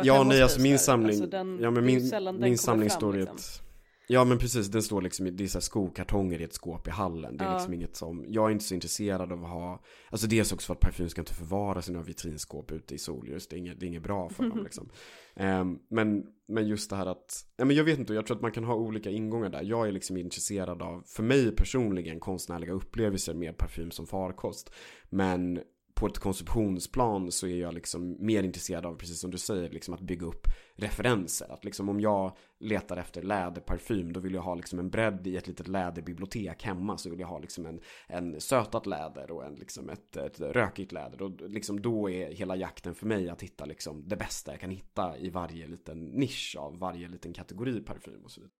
Ja 0.03 0.23
nej 0.23 0.43
alltså 0.43 0.61
min 0.61 0.79
samling, 0.79 1.11
alltså 1.11 1.27
den, 1.27 1.59
ja 1.61 1.71
men 1.71 1.85
min, 1.85 2.11
min 2.41 2.59
samling 2.59 2.91
står 2.91 3.17
i 3.17 3.19
liksom. 3.19 3.37
ett 3.37 3.70
Ja 4.13 4.25
men 4.25 4.39
precis, 4.39 4.69
den 4.69 4.83
står 4.83 5.03
liksom 5.03 5.27
i, 5.27 5.31
det 5.31 5.45
är 5.45 5.49
så 5.49 5.61
skokartonger 5.61 6.41
i 6.41 6.45
ett 6.45 6.53
skåp 6.53 6.89
i 6.89 6.91
hallen. 6.91 7.37
Det 7.37 7.45
är 7.45 7.49
ja. 7.49 7.55
liksom 7.55 7.75
inget 7.75 7.97
som, 7.97 8.25
jag 8.29 8.47
är 8.47 8.51
inte 8.53 8.65
så 8.65 8.75
intresserad 8.75 9.33
av 9.33 9.45
att 9.45 9.51
ha 9.51 9.83
Alltså 10.11 10.27
dels 10.27 10.53
också 10.53 10.67
för 10.67 10.75
att 10.75 10.81
parfym 10.81 11.09
ska 11.09 11.21
inte 11.21 11.35
förvara 11.35 11.83
sina 11.83 12.03
vitrinskåp 12.03 12.73
ute 12.73 12.95
i 12.95 12.99
solljus. 12.99 13.49
Det 13.49 13.57
är 13.57 13.59
inget, 13.59 13.81
det 13.81 13.87
är 13.87 13.89
inget 13.89 14.03
bra 14.03 14.29
för 14.29 14.43
dem 14.43 14.63
liksom. 14.65 14.91
um, 15.35 15.79
men, 15.91 16.27
men 16.49 16.69
just 16.69 16.91
det 16.91 16.97
här 16.97 17.07
att, 17.07 17.47
ja 17.57 17.65
men 17.65 17.77
jag 17.77 17.85
vet 17.85 17.99
inte, 17.99 18.15
jag 18.15 18.27
tror 18.27 18.37
att 18.37 18.43
man 18.43 18.53
kan 18.53 18.65
ha 18.65 18.75
olika 18.75 19.11
ingångar 19.11 19.49
där. 19.49 19.63
Jag 19.63 19.89
är 19.89 19.93
liksom 19.93 20.17
intresserad 20.17 20.83
av, 20.83 21.03
för 21.07 21.23
mig 21.23 21.57
personligen, 21.57 22.21
konstnärliga 22.21 22.73
upplevelser 22.73 23.35
med 23.35 23.57
parfym 23.57 23.91
som 23.91 24.07
farkost. 24.07 24.73
Men 25.09 25.61
på 26.01 26.07
ett 26.07 26.19
konsumtionsplan 26.19 27.33
så 27.33 27.47
är 27.47 27.57
jag 27.57 27.75
liksom 27.75 28.17
mer 28.27 28.43
intresserad 28.43 28.87
av, 28.87 28.95
precis 28.95 29.21
som 29.21 29.31
du 29.31 29.39
säger, 29.39 29.71
liksom 29.71 29.95
att 29.95 30.01
bygga 30.01 30.27
upp 30.27 30.47
referenser. 30.75 31.53
Att 31.53 31.65
liksom 31.65 31.89
om 31.89 32.01
jag 32.01 32.37
letar 32.61 32.97
efter 32.97 33.23
läderparfym 33.23 34.13
då 34.13 34.21
vill 34.21 34.35
jag 34.35 34.43
ha 34.43 34.55
liksom 34.55 34.79
en 34.79 34.91
bredd 34.91 35.27
i 35.27 35.37
ett 35.37 35.47
litet 35.47 35.69
läderbibliotek 35.69 36.63
hemma. 36.63 36.99
Så 36.99 37.11
vill 37.11 37.21
jag 37.21 37.27
ha 37.27 37.39
liksom 37.39 37.67
en, 37.67 37.81
en 38.09 38.41
sötat 38.41 38.87
läder 38.87 39.31
och 39.31 39.45
en, 39.45 39.55
liksom 39.55 39.89
ett, 39.91 40.17
ett 40.17 40.41
rökigt 40.41 40.93
läder. 40.93 41.23
Och 41.23 41.51
liksom 41.51 41.83
då 41.83 42.11
är 42.11 42.33
hela 42.33 42.57
jakten 42.57 42.95
för 42.95 43.07
mig 43.07 43.29
att 43.29 43.43
hitta 43.43 43.65
liksom 43.65 44.09
det 44.09 44.17
bästa 44.17 44.51
jag 44.51 44.61
kan 44.61 44.71
hitta 44.71 45.19
i 45.19 45.31
varje 45.31 45.67
liten 45.67 46.05
nisch 46.05 46.57
av 46.59 46.79
varje 46.79 47.09
liten 47.09 47.33
kategori 47.33 47.81
parfym 47.81 48.25
och 48.25 48.31
så 48.31 48.41
vidare. 48.41 48.55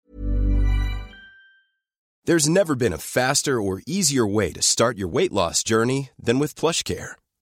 There's 2.27 2.49
never 2.49 2.75
been 2.75 2.93
a 2.93 2.99
faster 2.99 3.61
or 3.61 3.83
easier 3.87 4.27
way 4.27 4.53
to 4.53 4.63
start 4.63 4.99
your 4.99 5.09
weight 5.09 5.33
loss 5.33 5.65
journey 5.65 6.11
than 6.27 6.39
with 6.39 6.55
plush 6.55 6.83
care. 6.83 7.17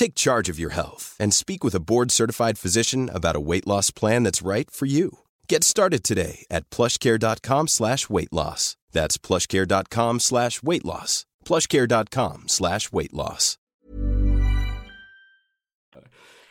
Take 0.00 0.14
charge 0.14 0.48
of 0.48 0.58
your 0.58 0.70
health 0.70 1.14
and 1.20 1.34
speak 1.34 1.62
with 1.62 1.74
a 1.74 1.84
board 1.90 2.10
certified 2.10 2.56
physician 2.56 3.10
about 3.12 3.36
a 3.36 3.46
weight 3.50 3.66
loss 3.66 3.90
plan 3.90 4.22
that's 4.22 4.40
right 4.40 4.70
for 4.70 4.86
you. 4.86 5.18
Get 5.46 5.62
started 5.62 6.02
today 6.02 6.46
at 6.50 6.70
plushcare.com 6.70 7.68
slash 7.68 8.08
weight 8.08 8.32
loss. 8.32 8.76
That's 8.92 9.18
plushcare.com 9.18 10.20
slash 10.20 10.62
weight 10.62 10.86
loss. 10.86 11.26
Plushcare.com 11.44 12.48
slash 12.48 12.92
weight 12.92 13.12
loss. 13.12 13.58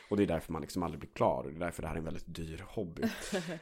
Och 0.09 0.17
det 0.17 0.23
är 0.23 0.27
därför 0.27 0.53
man 0.53 0.61
liksom 0.61 0.83
aldrig 0.83 0.99
blir 0.99 1.09
klar 1.09 1.43
och 1.43 1.51
det 1.51 1.57
är 1.57 1.59
därför 1.59 1.81
det 1.81 1.87
här 1.87 1.95
är 1.95 1.99
en 1.99 2.05
väldigt 2.05 2.35
dyr 2.35 2.65
hobby. 2.67 3.03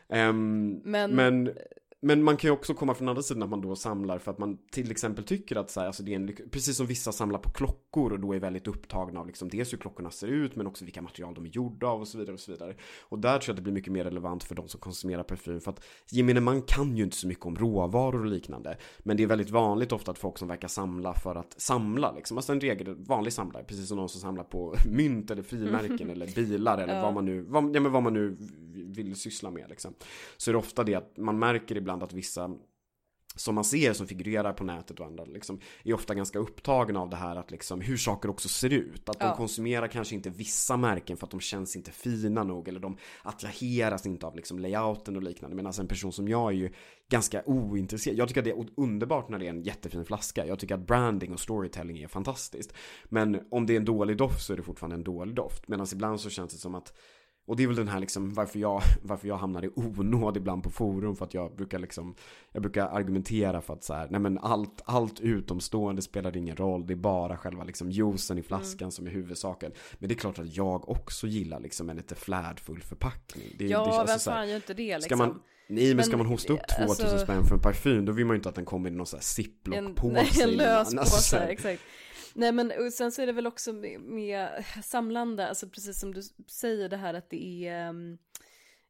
um, 0.09 0.81
men, 0.83 1.15
men 1.15 1.53
Men 2.01 2.23
man 2.23 2.37
kan 2.37 2.47
ju 2.47 2.51
också 2.51 2.73
komma 2.73 2.93
från 2.93 3.09
andra 3.09 3.21
sidan 3.21 3.43
att 3.43 3.49
man 3.49 3.61
då 3.61 3.75
samlar 3.75 4.19
för 4.19 4.31
att 4.31 4.37
man 4.37 4.57
till 4.71 4.91
exempel 4.91 5.23
tycker 5.23 5.55
att 5.55 5.71
så 5.71 5.79
här, 5.79 5.87
alltså 5.87 6.03
det 6.03 6.13
är 6.13 6.15
en, 6.15 6.35
precis 6.51 6.77
som 6.77 6.85
vissa 6.85 7.11
samlar 7.11 7.39
på 7.39 7.49
klockor 7.49 8.13
och 8.13 8.19
då 8.19 8.35
är 8.35 8.39
väldigt 8.39 8.67
upptagna 8.67 9.19
av 9.19 9.27
liksom 9.27 9.49
dels 9.49 9.73
hur 9.73 9.77
klockorna 9.77 10.11
ser 10.11 10.27
ut 10.27 10.55
men 10.55 10.67
också 10.67 10.85
vilka 10.85 11.01
material 11.01 11.33
de 11.33 11.45
är 11.45 11.49
gjorda 11.49 11.87
av 11.87 12.01
och 12.01 12.07
så 12.07 12.17
vidare 12.17 12.33
och 12.33 12.39
så 12.39 12.51
vidare. 12.51 12.75
Och 13.01 13.19
där 13.19 13.39
tror 13.39 13.43
jag 13.47 13.53
att 13.53 13.55
det 13.55 13.61
blir 13.61 13.73
mycket 13.73 13.93
mer 13.93 14.03
relevant 14.03 14.43
för 14.43 14.55
de 14.55 14.67
som 14.67 14.79
konsumerar 14.79 15.23
parfym 15.23 15.61
för 15.61 15.71
att 15.71 15.85
gemene 16.11 16.39
man 16.39 16.61
kan 16.61 16.97
ju 16.97 17.03
inte 17.03 17.17
så 17.17 17.27
mycket 17.27 17.45
om 17.45 17.55
råvaror 17.55 18.19
och 18.19 18.31
liknande. 18.31 18.77
Men 18.99 19.17
det 19.17 19.23
är 19.23 19.27
väldigt 19.27 19.49
vanligt 19.49 19.91
ofta 19.91 20.11
att 20.11 20.19
folk 20.19 20.37
som 20.37 20.47
verkar 20.47 20.67
samla 20.67 21.13
för 21.13 21.35
att 21.35 21.61
samla 21.61 22.11
liksom. 22.11 22.37
Alltså 22.37 22.51
en 22.51 22.61
regel, 22.61 22.95
vanlig 22.95 23.33
samlare, 23.33 23.63
precis 23.63 23.87
som 23.87 23.97
någon 23.97 24.09
som 24.09 24.21
samlar 24.21 24.43
på 24.43 24.75
mynt 24.91 25.31
eller 25.31 25.43
frimärken 25.43 26.09
eller 26.09 26.35
bilar 26.35 26.77
eller 26.77 26.95
ja. 26.95 27.01
vad 27.01 27.13
man 27.13 27.25
nu, 27.25 27.41
vad, 27.41 27.75
ja 27.75 27.79
men 27.79 27.91
vad 27.91 28.03
man 28.03 28.13
nu 28.13 28.37
vill 28.97 29.15
syssla 29.15 29.51
med 29.51 29.69
liksom. 29.69 29.93
Så 30.37 30.51
är 30.51 30.53
det 30.53 30.59
ofta 30.59 30.83
det 30.83 30.95
att 30.95 31.17
man 31.17 31.39
märker 31.39 31.75
ibland 31.87 32.03
att 32.03 32.13
vissa 32.13 32.49
som 33.35 33.55
man 33.55 33.63
ser 33.63 33.93
som 33.93 34.07
figurerar 34.07 34.53
på 34.53 34.63
nätet 34.63 34.99
och 34.99 35.05
andra 35.05 35.25
liksom, 35.25 35.59
är 35.83 35.93
ofta 35.93 36.15
ganska 36.15 36.39
upptagna 36.39 36.99
av 36.99 37.09
det 37.09 37.15
här 37.15 37.35
att 37.35 37.51
liksom, 37.51 37.81
hur 37.81 37.97
saker 37.97 38.29
också 38.29 38.49
ser 38.49 38.73
ut. 38.73 39.09
Att 39.09 39.19
de 39.19 39.25
ja. 39.25 39.35
konsumerar 39.35 39.87
kanske 39.87 40.15
inte 40.15 40.29
vissa 40.29 40.77
märken 40.77 41.17
för 41.17 41.25
att 41.25 41.31
de 41.31 41.39
känns 41.39 41.75
inte 41.75 41.91
fina 41.91 42.43
nog 42.43 42.67
eller 42.67 42.79
de 42.79 42.97
attraheras 43.23 44.05
inte 44.05 44.25
av 44.25 44.35
liksom, 44.35 44.59
layouten 44.59 45.15
och 45.15 45.23
liknande. 45.23 45.55
Medan 45.55 45.73
en 45.79 45.87
person 45.87 46.11
som 46.11 46.27
jag 46.27 46.51
är 46.51 46.55
ju 46.55 46.69
ganska 47.09 47.43
ointresserad. 47.45 48.17
Jag 48.17 48.27
tycker 48.27 48.41
att 48.41 48.45
det 48.45 48.51
är 48.51 48.67
underbart 48.77 49.29
när 49.29 49.39
det 49.39 49.45
är 49.45 49.49
en 49.49 49.63
jättefin 49.63 50.05
flaska. 50.05 50.45
Jag 50.45 50.59
tycker 50.59 50.75
att 50.75 50.87
branding 50.87 51.33
och 51.33 51.39
storytelling 51.39 51.97
är 51.97 52.07
fantastiskt. 52.07 52.73
Men 53.05 53.47
om 53.51 53.65
det 53.65 53.73
är 53.73 53.77
en 53.77 53.85
dålig 53.85 54.17
doft 54.17 54.45
så 54.45 54.53
är 54.53 54.57
det 54.57 54.63
fortfarande 54.63 54.95
en 54.95 55.03
dålig 55.03 55.35
doft. 55.35 55.67
Medan 55.67 55.87
ibland 55.93 56.19
så 56.19 56.29
känns 56.29 56.53
det 56.53 56.59
som 56.59 56.75
att 56.75 56.93
och 57.47 57.55
det 57.55 57.63
är 57.63 57.67
väl 57.67 57.75
den 57.75 57.87
här 57.87 57.99
liksom 57.99 58.33
varför 58.33 58.59
jag, 58.59 58.81
varför 59.01 59.27
jag 59.27 59.37
hamnar 59.37 59.65
i 59.65 59.69
onåd 59.75 60.37
ibland 60.37 60.63
på 60.63 60.69
forum 60.69 61.15
för 61.15 61.25
att 61.25 61.33
jag 61.33 61.55
brukar 61.55 61.79
liksom 61.79 62.15
Jag 62.51 62.61
brukar 62.61 62.87
argumentera 62.87 63.61
för 63.61 63.73
att 63.73 63.83
så 63.83 63.93
här, 63.93 64.07
nej 64.09 64.19
men 64.19 64.37
allt, 64.37 64.81
allt 64.85 65.19
utomstående 65.19 66.01
spelar 66.01 66.37
ingen 66.37 66.55
roll 66.55 66.87
Det 66.87 66.93
är 66.93 66.95
bara 66.95 67.37
själva 67.37 67.63
liksom 67.63 67.91
juicen 67.91 68.37
i 68.37 68.43
flaskan 68.43 68.85
mm. 68.85 68.91
som 68.91 69.07
är 69.07 69.11
huvudsaken 69.11 69.71
Men 69.99 70.09
det 70.09 70.15
är 70.15 70.17
klart 70.17 70.39
att 70.39 70.55
jag 70.55 70.89
också 70.89 71.27
gillar 71.27 71.59
liksom 71.59 71.89
en 71.89 71.97
lite 71.97 72.15
flärdfull 72.15 72.81
förpackning 72.81 73.55
det, 73.57 73.65
Ja, 73.65 74.03
det, 74.05 74.11
vem 74.11 74.19
fan 74.19 74.49
gör 74.49 74.55
inte 74.55 74.73
det 74.73 74.97
liksom? 74.97 75.01
Ska 75.01 75.15
man, 75.15 75.39
Nej 75.69 75.95
men, 75.95 76.05
ska 76.05 76.17
man 76.17 76.25
hosta 76.25 76.53
upp 76.53 76.67
2000 76.77 77.05
alltså- 77.05 77.19
spänn 77.19 77.43
för 77.43 77.55
en 77.55 77.61
parfym 77.61 78.05
då 78.05 78.11
vill 78.11 78.25
man 78.25 78.33
ju 78.33 78.37
inte 78.37 78.49
att 78.49 78.55
den 78.55 78.65
kommer 78.65 78.89
i 78.89 78.93
någon 78.93 79.05
sån 79.05 79.17
här 79.17 79.23
ziplock-påse 79.23 80.11
nej, 80.11 80.43
en 80.43 80.49
lös 80.49 80.77
Alltså, 80.77 80.97
påse, 80.97 81.21
så 81.21 81.37
här- 81.37 81.47
exakt. 81.47 81.81
Nej 82.37 82.51
men 82.51 82.71
och 82.85 82.93
sen 82.93 83.11
så 83.11 83.21
är 83.21 83.25
det 83.25 83.31
väl 83.31 83.47
också 83.47 83.73
med, 83.73 83.99
med 83.99 84.65
samlande, 84.83 85.47
alltså 85.47 85.69
precis 85.69 85.99
som 85.99 86.13
du 86.13 86.21
säger 86.47 86.89
det 86.89 86.97
här 86.97 87.13
att 87.13 87.29
det 87.29 87.67
är 87.67 87.89
ehm, 87.89 88.17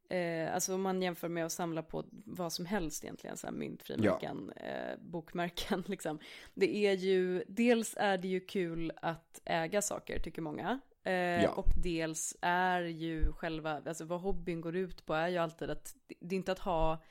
Eh, 0.09 0.53
alltså 0.53 0.75
om 0.75 0.81
man 0.81 1.01
jämför 1.01 1.29
med 1.29 1.45
att 1.45 1.51
samla 1.51 1.83
på 1.83 2.05
vad 2.25 2.53
som 2.53 2.65
helst 2.65 3.03
egentligen, 3.03 3.37
så 3.37 3.47
här 3.47 3.53
myntfrimärken, 3.53 4.51
eh, 4.55 4.99
bokmärken 4.99 5.83
liksom. 5.87 6.19
Det 6.53 6.75
är 6.75 6.93
ju, 6.93 7.43
dels 7.47 7.95
är 7.97 8.17
det 8.17 8.27
ju 8.27 8.39
kul 8.39 8.91
att 9.01 9.41
äga 9.45 9.81
saker 9.81 10.19
tycker 10.19 10.41
många. 10.41 10.79
Eh, 11.03 11.13
Ja. 11.43 11.49
Och 11.49 11.67
dels 11.83 12.37
är 12.41 12.81
ju 12.81 13.31
själva, 13.33 13.81
alltså 13.85 14.05
vad 14.05 14.21
hobbyn 14.21 14.61
går 14.61 14.75
ut 14.75 15.05
på 15.05 15.13
är 15.13 15.27
ju 15.27 15.37
alltid 15.37 15.69
att, 15.69 15.95
det 16.19 16.35
är 16.35 16.37
inte 16.37 16.51
att 16.51 16.59
ha 16.59 17.03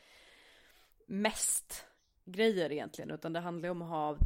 mest 1.07 1.87
grejer 2.27 2.73
egentligen, 2.73 3.11
utan 3.11 3.33
det 3.33 3.41
handlar 3.41 3.69
om 3.69 3.83
att 3.83 3.89
ha 3.89 4.19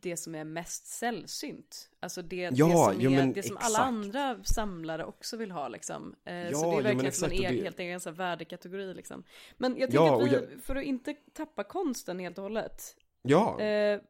det 0.00 0.16
som 0.16 0.34
är 0.34 0.44
mest 0.44 0.86
sällsynt. 0.86 1.90
Alltså 2.00 2.22
det, 2.22 2.36
Ja, 2.36 2.50
det 2.50 2.56
som, 2.72 2.94
jo, 2.98 3.10
är, 3.12 3.26
det 3.34 3.42
som 3.42 3.56
alla 3.60 3.78
andra 3.78 4.44
samlare 4.44 5.04
också 5.04 5.36
vill 5.36 5.50
ha 5.50 5.68
liksom. 5.68 6.14
Eh, 6.24 6.34
Ja, 6.34 6.52
så 6.58 6.70
det 6.70 6.76
är 6.76 6.82
verkligen 6.82 7.12
som 7.12 7.30
en 7.30 7.36
det- 7.36 7.62
helt 7.62 7.78
här 8.04 8.12
värdekategori 8.12 8.94
liksom. 8.94 9.22
Men 9.56 9.76
jag 9.76 9.94
Ja, 9.94 10.08
tänker 10.08 10.14
och 10.14 10.22
att 10.22 10.28
vi, 10.50 10.54
jag- 10.54 10.62
för 10.62 10.76
att 10.76 10.84
inte 10.84 11.14
tappa 11.32 11.64
konsten 11.64 12.18
helt 12.18 12.38
och 12.38 12.42
hållet. 12.42 12.96
Ja, 13.22 13.60
Eh, 13.60 14.00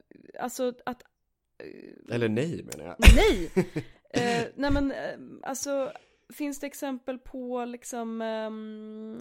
alltså 0.41 0.73
att, 0.87 1.03
eh, 1.59 2.15
eller 2.15 2.29
nej 2.29 2.63
menar 2.65 2.85
jag. 2.85 2.97
nej! 3.17 3.51
eh, 4.11 4.49
nej 4.55 4.71
men 4.71 4.93
eh, 4.93 5.19
alltså, 5.43 5.93
finns 6.35 6.61
det 6.61 6.67
exempel 6.67 7.19
på 7.19 7.65
liksom 7.65 8.23
ehm, 8.23 9.19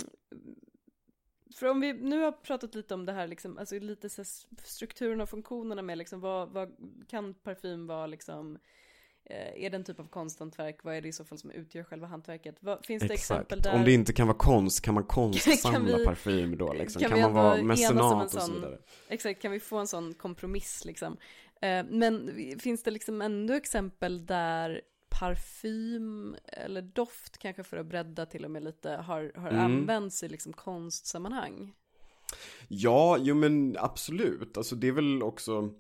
för 1.54 1.68
om 1.68 1.80
vi 1.82 1.94
nu 1.94 2.22
har 2.22 2.32
pratat 2.32 2.76
lite 2.76 2.94
om 2.94 3.06
det 3.06 3.12
här, 3.14 3.28
liksom, 3.28 3.58
alltså 3.58 3.80
lite 3.80 4.10
så 4.10 4.24
strukturen 4.64 5.22
och 5.22 5.30
funktionerna 5.30 5.82
med 5.82 5.98
liksom, 5.98 6.20
vad, 6.20 6.50
vad 6.50 6.76
kan 7.08 7.34
parfym 7.34 7.88
vara 7.88 8.08
liksom, 8.08 8.58
eh, 9.26 9.64
är 9.66 9.70
det 9.70 9.78
en 9.78 9.84
typ 9.84 10.00
av 10.00 10.08
konsthantverk, 10.08 10.84
vad 10.84 10.96
är 10.96 11.02
det 11.02 11.08
i 11.08 11.14
så 11.14 11.26
fall 11.26 11.38
som 11.38 11.52
utgör 11.52 11.84
själva 11.84 12.08
hantverket? 12.08 12.56
Vad, 12.60 12.86
finns 12.86 13.04
det 13.04 13.14
exempel 13.14 13.62
där? 13.62 13.76
Om 13.76 13.84
det 13.84 13.92
inte 13.94 14.14
kan 14.14 14.28
vara 14.28 14.38
konst, 14.38 14.82
kan 14.82 14.94
man 14.94 15.04
konstsamla 15.04 15.80
Kan 15.90 16.00
vi- 16.00 16.06
parfym 16.06 16.58
då 16.58 16.74
liksom? 16.74 17.02
kan 17.02 17.12
Kan, 17.12 17.22
man 17.22 17.34
vara 17.34 17.64
mecenat 17.64 18.34
en 18.34 18.38
och 18.38 18.44
så 18.44 18.54
vidare? 18.54 18.78
Exakt, 19.08 19.42
kan 19.42 19.52
vi 19.52 19.60
få 19.60 19.78
en 19.78 19.88
sån 19.88 20.14
kompromiss 20.14 20.86
liksom? 20.86 21.18
Eh, 21.62 21.86
men 21.90 22.32
finns 22.60 22.84
det 22.84 22.92
liksom 22.92 23.22
ändå 23.22 23.54
exempel 23.54 24.26
där 24.26 24.82
parfym 25.20 26.36
eller 26.44 26.82
doft 26.82 27.38
kanske 27.38 27.64
för 27.64 27.78
att 27.78 27.86
bredda 27.86 28.26
till 28.26 28.46
och 28.46 28.52
med 28.52 28.64
lite 28.64 28.90
har, 28.90 29.32
har 29.36 29.50
Mm. 29.50 29.66
använts 29.66 30.24
i 30.24 30.28
liksom 30.30 30.54
konstsammanhang? 30.54 31.74
Ja, 32.68 33.18
jo 33.20 33.36
men 33.36 33.76
absolut. 33.80 34.58
Alltså 34.58 34.76
det 34.76 34.88
är 34.88 34.92
väl 34.92 35.24
också 35.24 35.74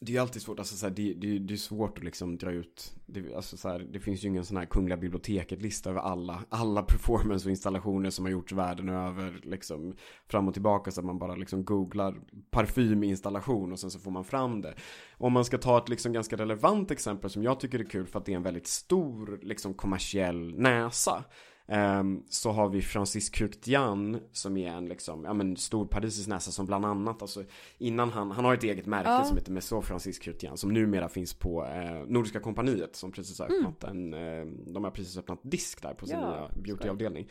det 0.00 0.12
är 0.12 0.14
ju 0.14 0.20
alltid 0.20 0.42
svårt, 0.42 0.58
alltså 0.58 0.76
så 0.76 0.86
här, 0.86 0.94
det, 0.94 1.14
det, 1.14 1.38
det 1.38 1.54
är 1.54 1.58
svårt 1.58 1.98
att 1.98 2.04
liksom 2.04 2.38
dra 2.38 2.50
ut 2.50 2.92
det, 3.06 3.34
alltså 3.34 3.56
så 3.56 3.68
här, 3.68 3.78
det 3.92 4.00
finns 4.00 4.24
ju 4.24 4.28
ingen 4.28 4.44
sån 4.44 4.56
här 4.56 4.64
Kungliga 4.64 4.96
biblioteket-lista 4.96 5.90
över 5.90 6.00
alla, 6.00 6.44
alla 6.48 6.82
performance 6.82 7.46
och 7.46 7.50
installationer 7.50 8.10
som 8.10 8.24
har 8.24 8.32
gjorts 8.32 8.52
världen 8.52 8.88
över 8.88 9.40
liksom 9.42 9.96
fram 10.28 10.48
och 10.48 10.54
tillbaka 10.54 10.90
så 10.90 11.00
att 11.00 11.06
man 11.06 11.18
bara 11.18 11.34
liksom 11.34 11.64
googlar 11.64 12.20
parfyminstallation 12.50 13.72
och 13.72 13.78
sen 13.78 13.90
så 13.90 13.98
får 13.98 14.10
man 14.10 14.24
fram 14.24 14.60
det. 14.62 14.74
Om 15.16 15.32
man 15.32 15.44
ska 15.44 15.58
ta 15.58 15.78
ett 15.78 15.88
liksom 15.88 16.12
ganska 16.12 16.36
relevant 16.36 16.90
exempel 16.90 17.30
som 17.30 17.42
jag 17.42 17.60
tycker 17.60 17.78
är 17.78 17.84
kul 17.84 18.06
för 18.06 18.18
att 18.18 18.24
det 18.24 18.32
är 18.32 18.36
en 18.36 18.42
väldigt 18.42 18.66
stor 18.66 19.38
liksom 19.42 19.74
kommersiell 19.74 20.54
näsa 20.58 21.24
Ehm, 21.68 22.22
så 22.28 22.50
har 22.50 22.68
vi 22.68 22.82
Francis 22.82 23.30
Curtian 23.30 24.20
som 24.32 24.56
är 24.56 24.68
en 24.70 24.86
liksom, 24.88 25.24
ja 25.24 25.34
men 25.34 25.56
stor 25.56 25.86
parisisk 25.86 26.28
näsa 26.28 26.50
som 26.50 26.66
bland 26.66 26.84
annat, 26.86 27.22
alltså 27.22 27.44
innan 27.78 28.10
han, 28.10 28.30
han 28.30 28.44
har 28.44 28.54
ett 28.54 28.62
eget 28.64 28.86
märke 28.86 29.08
Ja. 29.10 29.24
som 29.24 29.36
heter 29.36 29.52
Maison 29.52 29.82
Francis 29.82 30.18
Curtian 30.18 30.56
som 30.56 30.72
numera 30.72 31.08
finns 31.08 31.34
på 31.34 31.64
eh, 31.64 32.06
Nordiska 32.06 32.40
kompaniet 32.40 32.96
som 32.96 33.12
precis 33.12 33.38
har 33.38 33.46
öppnat 33.46 33.84
en, 33.84 34.14
eh, 34.14 34.44
de 34.66 34.84
har 34.84 34.90
precis 34.90 35.18
öppnat 35.18 35.40
disk 35.42 35.82
där 35.82 35.94
på 35.94 36.06
sin 36.06 36.16
Mm. 36.16 36.30
Ja, 36.30 36.36
nya 36.54 36.62
beautyavdelning. 36.62 37.28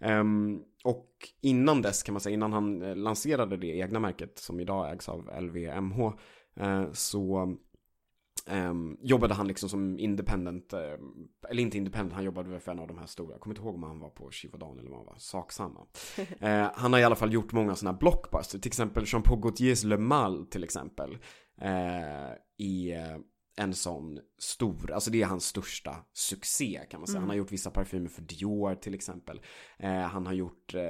Ehm, 0.00 0.60
och 0.84 1.08
innan 1.40 1.82
dess 1.82 2.02
kan 2.02 2.12
man 2.12 2.20
säga, 2.20 2.34
innan 2.34 2.52
han 2.52 2.82
eh, 2.82 2.96
lanserade 2.96 3.56
det 3.56 3.66
egna 3.76 4.00
märket 4.00 4.38
som 4.38 4.60
idag 4.60 4.92
ägs 4.92 5.08
av 5.08 5.30
LVMH 5.40 6.12
eh, 6.56 6.84
så 6.92 7.54
Ehm, 8.46 8.96
jobbade 9.00 9.34
han 9.34 9.48
liksom 9.48 9.68
som 9.68 9.98
independent, 9.98 10.72
eh, 10.72 10.80
eller 11.50 11.62
inte 11.62 11.78
independent, 11.78 12.12
han 12.12 12.24
jobbade 12.24 12.60
för 12.60 12.72
en 12.72 12.78
av 12.78 12.88
de 12.88 12.98
här 12.98 13.06
stora, 13.06 13.32
jag 13.32 13.40
kommer 13.40 13.56
inte 13.56 13.66
ihåg 13.66 13.74
om 13.74 13.82
han 13.82 14.00
var 14.00 14.08
på 14.10 14.30
Givaudan 14.32 14.78
eller 14.78 14.90
om 14.90 14.96
han 14.96 15.06
var 15.06 15.16
saksamma. 15.18 15.80
Eh, 16.40 16.70
han 16.74 16.92
har 16.92 17.00
i 17.00 17.04
alla 17.04 17.16
fall 17.16 17.32
gjort 17.32 17.52
många 17.52 17.74
sådana 17.74 17.92
här 17.92 17.98
blockbuster, 17.98 18.58
till 18.58 18.68
exempel 18.68 19.04
Jean-Paul 19.06 19.40
Gaultiers 19.40 19.84
Le 19.84 19.96
Mal 19.96 20.46
till 20.46 20.64
exempel. 20.64 21.18
Eh, 21.60 22.36
I 22.58 22.92
eh, 22.92 23.18
en 23.62 23.74
sån 23.74 24.18
stor, 24.38 24.92
alltså 24.92 25.10
det 25.10 25.22
är 25.22 25.26
hans 25.26 25.46
största 25.46 25.96
succé 26.12 26.80
kan 26.90 27.00
man 27.00 27.06
säga. 27.06 27.20
Han 27.20 27.28
har 27.28 27.36
gjort 27.36 27.52
vissa 27.52 27.70
parfymer 27.70 28.08
för 28.08 28.22
Dior 28.22 28.74
till 28.74 28.94
exempel. 28.94 29.40
Eh, 29.78 30.00
han 30.00 30.26
har 30.26 30.32
gjort 30.32 30.74
eh, 30.74 30.82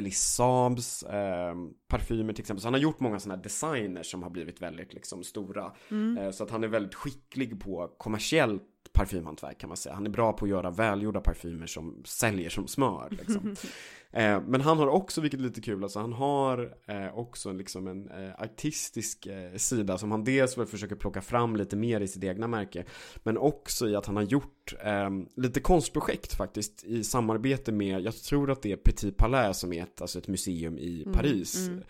Elisabes 0.00 1.02
eh, 1.02 1.54
parfymer 1.88 2.32
till 2.32 2.42
exempel. 2.42 2.60
Så 2.62 2.66
han 2.66 2.74
har 2.74 2.80
gjort 2.80 3.00
många 3.00 3.20
sådana 3.20 3.42
designers 3.42 4.10
som 4.10 4.22
har 4.22 4.30
blivit 4.30 4.62
väldigt 4.62 4.94
liksom 4.94 5.24
stora. 5.24 5.72
Eh, 6.18 6.30
så 6.30 6.44
att 6.44 6.50
han 6.50 6.64
är 6.64 6.68
väldigt 6.68 6.94
skicklig 6.94 7.60
på 7.60 7.94
kommersiellt 7.98 8.62
parfymhantverk 8.94 9.58
kan 9.58 9.68
man 9.68 9.76
säga. 9.76 9.94
Han 9.94 10.06
är 10.06 10.10
bra 10.10 10.32
på 10.32 10.44
att 10.44 10.50
göra 10.50 10.70
välgjorda 10.70 11.20
parfymer 11.20 11.66
som 11.66 12.02
säljer 12.04 12.50
som 12.50 12.68
smör. 12.68 13.08
Liksom. 13.10 13.56
eh, 14.10 14.40
men 14.40 14.60
han 14.60 14.78
har 14.78 14.86
också, 14.86 15.20
vilket 15.20 15.40
är 15.40 15.44
lite 15.44 15.60
kul, 15.60 15.82
alltså 15.82 15.98
han 15.98 16.12
har 16.12 16.74
eh, 16.86 17.18
också 17.18 17.52
liksom 17.52 17.86
en 17.86 18.10
eh, 18.10 18.42
artistisk 18.42 19.26
eh, 19.26 19.56
sida 19.56 19.98
som 19.98 20.10
han 20.10 20.24
dels 20.24 20.58
väl 20.58 20.66
försöker 20.66 20.96
plocka 20.96 21.22
fram 21.22 21.56
lite 21.56 21.76
mer 21.76 22.00
i 22.00 22.08
sitt 22.08 22.24
egna 22.24 22.46
märke. 22.46 22.84
Men 23.22 23.38
också 23.38 23.88
i 23.88 23.96
att 23.96 24.06
han 24.06 24.16
har 24.16 24.22
gjort 24.22 24.74
eh, 24.84 25.10
lite 25.36 25.60
konstprojekt 25.60 26.34
faktiskt 26.34 26.84
i 26.84 27.04
samarbete 27.04 27.72
med, 27.72 28.00
jag 28.00 28.14
tror 28.16 28.50
att 28.50 28.62
det 28.62 28.72
är 28.72 28.76
Petit 28.76 29.16
Palais 29.16 29.58
som 29.58 29.72
är 29.72 29.82
ett, 29.82 30.00
alltså 30.00 30.18
ett 30.18 30.28
museum 30.28 30.78
i 30.78 31.06
Paris. 31.12 31.68
Ehm, 31.68 31.82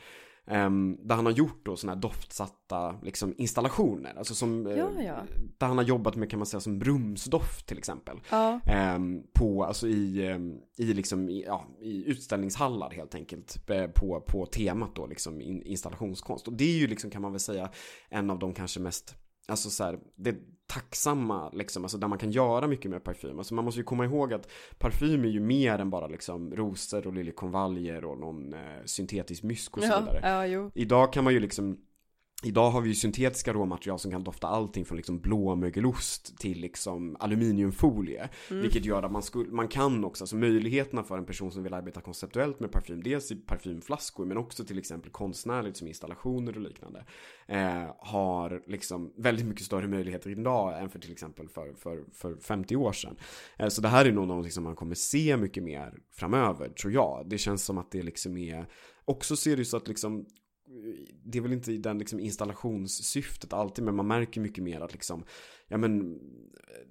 där 0.47 1.15
han 1.15 1.27
har 1.27 1.33
gjort 1.33 1.61
då 1.67 1.77
sådana 1.77 1.95
här 1.95 2.01
doftsatta 2.03 2.99
liksom, 3.03 3.35
installationer. 3.39 4.15
Alltså 4.19 4.35
som, 4.35 4.67
eh, 4.67 4.77
Ja, 4.77 4.89
ja. 5.03 5.17
där 5.59 5.67
han 5.67 5.79
har 5.79 5.85
jobbat 5.85 6.17
med 6.17 6.31
kan 6.31 6.39
man 6.39 6.47
säga 6.47 6.61
som 6.61 6.79
brumsdoft 6.79 7.67
till 7.67 7.79
exempel. 7.79 8.21
Ja. 8.31 8.61
Ehm, 8.67 9.23
på, 9.35 9.65
alltså 9.65 9.89
i, 9.89 10.27
ehm, 10.27 10.59
i, 10.79 10.85
liksom, 10.95 11.29
i, 11.29 11.45
ja, 11.47 11.65
i 11.81 12.05
utställningshallar 12.11 12.91
helt 12.91 13.15
enkelt. 13.15 13.71
eh, 13.71 13.87
På, 13.87 14.21
på 14.21 14.47
temat 14.47 14.95
då 14.97 15.07
liksom 15.07 15.41
in, 15.41 15.63
installationskonst. 15.63 16.47
Och 16.49 16.53
det 16.53 16.65
är 16.65 16.79
ju 16.79 16.87
liksom 16.87 17.11
kan 17.11 17.23
man 17.23 17.33
väl 17.33 17.41
säga 17.41 17.71
en 18.09 18.31
av 18.31 18.39
de 18.39 18.55
kanske 18.55 18.81
mest 18.81 19.15
Alltså 19.49 19.71
så 19.71 19.85
här, 19.85 19.99
det 20.17 20.37
tacksamma 20.67 21.51
liksom, 21.51 21.85
alltså 21.85 21.99
där 21.99 22.09
man 22.09 22.19
kan 22.19 22.31
göra 22.31 22.67
mycket 22.67 22.91
med 22.91 23.05
parfym. 23.05 23.39
Alltså 23.39 23.55
man 23.55 23.65
måste 23.65 23.81
ju 23.81 23.85
komma 23.85 24.05
ihåg 24.05 24.33
att 24.33 24.49
parfym 24.79 25.25
är 25.25 25.29
ju 25.29 25.41
mer 25.41 25.79
än 25.79 25.91
bara 25.91 26.07
liksom 26.07 26.55
rosor 26.57 27.07
och 27.07 27.13
liljekonvaljer 27.13 28.05
och 28.05 28.19
någon 28.19 28.53
eh, 28.55 28.61
syntetisk 28.85 29.43
mysk 29.43 29.77
och 29.77 29.83
så 29.83 29.89
Ja, 29.89 30.01
vidare. 30.01 30.21
ja, 30.23 30.47
jo. 30.47 30.71
Idag 30.75 31.13
kan 31.13 31.25
man 31.25 31.33
ju 31.33 31.41
liksom 31.41 31.77
Idag 32.43 32.71
har 32.71 32.81
vi 32.81 32.89
ju 32.89 32.95
syntetiska 32.95 33.53
råmaterial 33.53 33.99
som 33.99 34.11
kan 34.11 34.25
dofta 34.25 34.47
allting 34.47 34.85
från 34.85 34.97
liksom 34.97 35.21
blåmögelost 35.21 36.39
till 36.39 36.61
liksom 36.61 37.17
aluminiumfolie. 37.21 38.29
Mm. 38.51 38.63
Vilket 38.63 38.85
gör 38.85 39.03
att 39.03 39.13
man, 39.13 39.23
skulle, 39.23 39.51
man 39.51 39.69
kan 39.69 40.05
också, 40.05 40.25
alltså 40.25 40.37
möjligheterna 40.37 41.05
för 41.05 41.19
en 41.19 41.27
person 41.27 41.53
som 41.53 41.63
vill 41.63 41.75
arbeta 41.75 42.01
konceptuellt 42.01 42.61
med 42.61 42.73
parfym, 42.73 43.03
dels 43.03 43.33
i 43.33 43.37
parfymflaskor 43.37 44.25
men 44.25 44.37
också 44.37 44.65
till 44.65 44.79
exempel 44.79 45.11
konstnärligt 45.11 45.77
som 45.77 45.89
installationer 45.89 46.57
och 46.57 46.63
liknande. 46.63 47.05
Eh, 47.47 47.95
har 47.99 48.63
liksom 48.67 49.13
väldigt 49.17 49.47
mycket 49.47 49.67
större 49.67 49.89
möjligheter 49.89 50.31
idag 50.31 50.83
än 50.83 50.91
för 50.91 50.99
till 50.99 51.13
exempel 51.13 51.49
för, 51.49 51.75
för, 51.75 52.05
för 52.13 52.37
50 52.37 52.77
år 52.77 52.93
sedan. 52.93 53.17
Eh, 53.59 53.69
så 53.69 53.81
det 53.81 53.89
här 53.89 54.05
är 54.05 54.13
nog 54.13 54.29
någonting 54.29 54.53
som 54.53 54.65
man 54.65 54.77
kommer 54.77 54.95
se 54.95 55.37
mycket 55.37 55.63
mer 55.63 55.95
framöver 56.13 56.69
tror 56.69 56.93
jag. 56.93 57.27
Det 57.27 57.39
känns 57.39 57.65
som 57.65 57.79
att 57.79 57.91
det 57.91 58.03
liksom 58.03 58.37
är 58.37 58.67
Också 59.05 59.37
ser 59.37 59.51
det 59.51 59.61
ju 59.61 59.65
så 59.65 59.77
att 59.77 59.89
liksom 59.89 60.27
det 61.25 61.39
är 61.39 61.43
väl 61.43 61.53
inte 61.53 61.73
i 61.73 61.79
den 61.79 61.99
liksom 61.99 62.21
installationssyftet 62.21 63.53
alltid 63.53 63.85
men 63.85 63.97
man 63.97 64.07
märker 64.07 64.41
mycket 64.41 64.65
mer 64.65 64.81
att 64.81 64.93
liksom 64.93 65.25
ja 65.75 65.79
men 65.79 66.21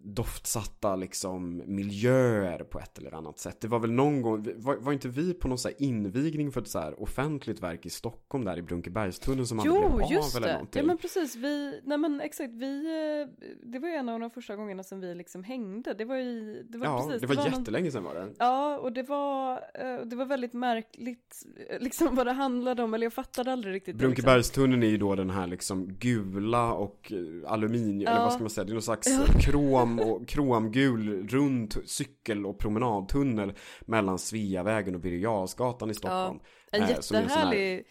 doftsatta 0.06 0.96
liksom 0.96 1.62
miljöer 1.66 2.64
på 2.64 2.80
ett 2.80 2.98
eller 2.98 3.14
annat 3.14 3.40
sätt. 3.40 3.62
Det 3.62 3.68
var 3.68 3.80
väl 3.80 3.92
någon 3.92 4.22
gång, 4.22 4.48
var, 4.58 4.76
var 4.76 4.94
inte 4.94 5.08
vi 5.10 5.34
på 5.34 5.48
någon 5.48 5.58
så 5.58 5.70
invigning 5.78 6.52
för 6.52 6.62
ett 6.62 6.68
så 6.68 6.80
här 6.80 7.02
offentligt 7.04 7.64
verk 7.64 7.86
i 7.86 7.90
Stockholm 7.90 8.46
där 8.46 8.58
i 8.58 8.62
Brunkebergstunneln 8.62 9.48
som 9.48 9.60
aldrig 9.60 9.76
Jo, 9.76 9.98
blev 9.98 10.12
just 10.12 10.36
av 10.36 10.42
eller 10.42 10.48
det. 10.48 10.54
någonting? 10.54 10.80
Ja 10.82 10.86
men 10.88 10.98
precis, 10.98 11.36
vi, 11.36 11.82
nej 11.84 11.98
men 11.98 12.22
exakt, 12.22 12.54
vi, 12.54 12.86
eh, 12.86 13.46
det 13.72 13.80
var 13.80 13.88
ju 13.88 13.94
en 13.96 14.10
av 14.10 14.20
de 14.20 14.30
första 14.30 14.56
gångerna 14.56 14.84
som 14.84 15.00
vi 15.00 15.16
liksom 15.16 15.44
hängde. 15.44 15.94
Det 15.94 16.06
var 16.06 16.16
ju, 16.16 16.64
det 16.70 16.78
var 16.78 16.86
ja, 16.86 17.06
precis. 17.08 17.22
det 17.22 17.28
var, 17.28 17.36
någon- 17.36 17.60
jättelänge 17.60 17.92
sedan 17.92 18.04
var 18.04 18.14
det. 18.14 18.28
Ja, 18.40 18.78
och 18.78 18.94
det 18.94 19.04
var, 19.04 19.52
eh, 19.74 20.06
det 20.06 20.16
var 20.16 20.26
väldigt 20.26 20.54
märkligt, 20.54 21.46
eh, 21.70 21.80
liksom 21.80 22.16
vad 22.16 22.28
det 22.28 22.32
handlade 22.34 22.84
om, 22.84 22.94
eller 22.94 23.06
jag 23.06 23.14
fattade 23.14 23.52
aldrig 23.52 23.74
riktigt 23.74 23.96
det, 23.98 24.00
Brunkebergstunneln 24.00 24.84
är 24.84 24.88
ju 24.88 24.98
då 24.98 25.16
den 25.16 25.30
här 25.30 25.48
liksom 25.48 25.88
gula 25.94 26.74
och 26.74 27.12
eh, 27.12 27.52
aluminium, 27.52 28.02
Ja. 28.02 28.10
eller 28.10 28.20
vad 28.24 28.34
ska 28.34 28.44
man 28.44 28.50
säga, 28.50 28.66
Ja. 29.10 29.40
krom 29.42 30.00
och 30.00 30.28
kromgul 30.28 31.28
rund 31.28 31.76
cykel 31.86 32.46
och 32.46 32.60
promenadtunnel 32.60 33.54
mellan 33.82 34.20
Sveavägen 34.20 34.96
och 34.96 35.02
Birger 35.02 35.44
i 35.92 35.94
Stockholm. 35.94 36.40
Eh, 36.72 36.78
är 36.80 36.82
en 36.82 36.84
här- 36.84 36.90
jättehärlig 36.90 37.86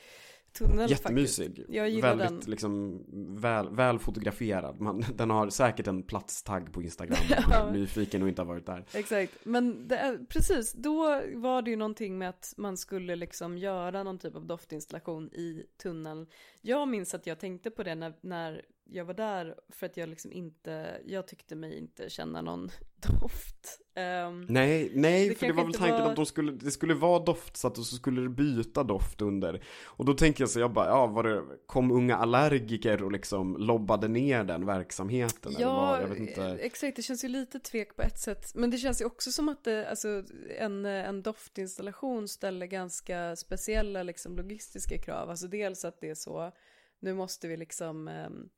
tunnel 0.59 0.91
Jättemysig. 0.91 1.47
faktiskt. 1.47 1.69
Jag 1.71 1.89
gillar 1.91 2.09
Väldigt 2.17 2.29
den. 2.43 2.51
liksom 2.51 3.05
väl, 3.41 3.69
väl 3.71 3.99
fotograferad. 3.99 4.81
Man, 4.81 5.05
den 5.15 5.31
har 5.31 5.51
säkert 5.51 5.87
en 5.87 6.03
platstagg 6.03 6.73
på 6.73 6.83
Instagram. 6.83 7.17
Ja. 7.51 7.71
Nyfiken 7.73 8.23
och 8.23 8.29
inte 8.29 8.43
har 8.43 8.47
varit 8.47 8.67
där. 8.67 8.85
Exakt, 8.95 9.33
men 9.45 9.89
är, 9.97 10.19
precis, 10.29 10.73
då 10.73 11.23
var 11.35 11.63
det 11.63 11.71
ju 11.71 11.77
någonting 11.77 12.19
med 12.19 12.29
att 12.29 12.55
man 12.57 12.77
skulle 12.77 13.17
liksom 13.17 13.59
göra 13.59 14.03
någon 14.03 14.19
typ 14.19 14.37
av 14.37 14.47
doftinstallation 14.47 15.29
i 15.33 15.63
tunneln. 15.83 16.27
Jag 16.61 16.89
minns 16.89 17.15
att 17.15 17.27
jag 17.27 17.39
tänkte 17.41 17.71
på 17.71 17.83
det 17.83 17.95
när, 17.95 18.13
när 18.21 18.63
jag 18.85 19.05
var 19.05 19.15
där 19.15 19.55
för 19.69 19.87
att 19.87 19.97
jag 19.97 20.09
liksom 20.09 20.33
inte, 20.33 21.01
jag 21.07 21.27
tyckte 21.29 21.55
mig 21.57 21.79
inte 21.79 22.11
känna 22.11 22.43
någon 22.43 22.69
doft. 23.21 23.79
Ehm, 23.95 24.41
Nej, 24.49 24.93
nej, 24.95 25.29
Det 25.29 25.35
för 25.35 25.47
det 25.47 25.53
var 25.53 25.65
väl 25.65 25.73
tanken 25.75 26.01
var- 26.03 26.11
att 26.11 26.17
de 26.17 26.27
skulle, 26.27 26.53
det 26.53 26.71
skulle 26.71 26.95
vara 26.95 27.19
doftsatt 27.25 27.79
och 27.79 27.87
så 27.87 27.97
skulle 27.97 28.21
det 28.23 28.29
byta 28.29 28.83
doft 28.83 29.21
under. 29.23 29.65
Och 29.85 30.05
då 30.05 30.15
tänker 30.15 30.43
jag 30.43 30.51
så, 30.51 30.61
jag 30.61 30.73
bara, 30.73 30.87
ja, 30.87 31.07
var 31.07 31.23
det, 31.23 31.43
kom 31.67 31.91
unga 31.91 32.17
allergiker 32.17 33.03
och 33.03 33.13
liksom 33.13 33.57
lobbade 33.57 34.09
ner 34.09 34.45
den 34.45 34.67
verksamheten? 34.67 35.53
eller 35.53 35.61
Ja, 35.61 35.73
vad? 35.77 36.03
jag 36.03 36.09
vet 36.09 36.19
inte. 36.19 36.43
exakt. 36.61 36.97
Det 36.97 37.03
känns 37.03 37.25
ju 37.25 37.29
lite 37.29 37.61
tvek 37.61 37.97
på 37.97 38.03
ett 38.03 38.19
sätt. 38.19 38.55
Men 38.55 38.71
det 38.71 38.79
känns 38.79 39.01
ju 39.01 39.05
också 39.05 39.31
som 39.33 39.49
att 39.49 39.65
det, 39.65 39.89
alltså, 39.91 40.25
en, 40.59 40.85
en 40.87 41.23
doftinstallation 41.23 42.29
ställer 42.29 42.67
ganska 42.67 43.37
speciella 43.37 44.03
liksom, 44.03 44.37
logistiska 44.37 44.99
krav. 44.99 45.31
Alltså 45.31 45.49
dels 45.49 45.85
att 45.85 46.01
det 46.01 46.11
är 46.11 46.15
så, 46.15 46.53
nu 47.01 47.15
måste 47.15 47.49
vi 47.49 47.57
liksom, 47.57 48.09
ehm, 48.09 48.49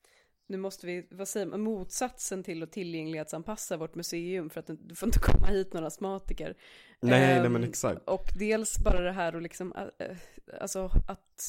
nu 0.47 0.57
måste 0.57 0.87
vi, 0.87 1.07
vad 1.11 1.29
säger 1.29 1.47
man, 1.47 1.61
motsatsen 1.61 2.43
till 2.43 2.63
att 2.63 2.73
tillgänglighetsanpassa 2.73 3.77
vårt 3.77 3.95
museum 3.95 4.51
för 4.51 4.61
att 4.61 4.67
det 4.67 4.95
får 4.95 5.09
inte 5.09 5.19
komma 5.19 5.47
hit 5.47 5.73
några 5.73 5.87
astmatiker. 5.87 6.57
Nej, 7.01 7.33
Ehm, 7.33 7.43
nej 7.43 7.51
men 7.51 7.65
exakt. 7.65 8.09
Och 8.09 8.27
dels 8.39 8.79
bara 8.79 9.01
det 9.01 9.13
här 9.13 9.35
och 9.35 9.43
liksom, 9.43 9.73
äh, 9.73 10.07
äh, 10.07 10.17
alltså 10.61 10.91
att 11.09 11.49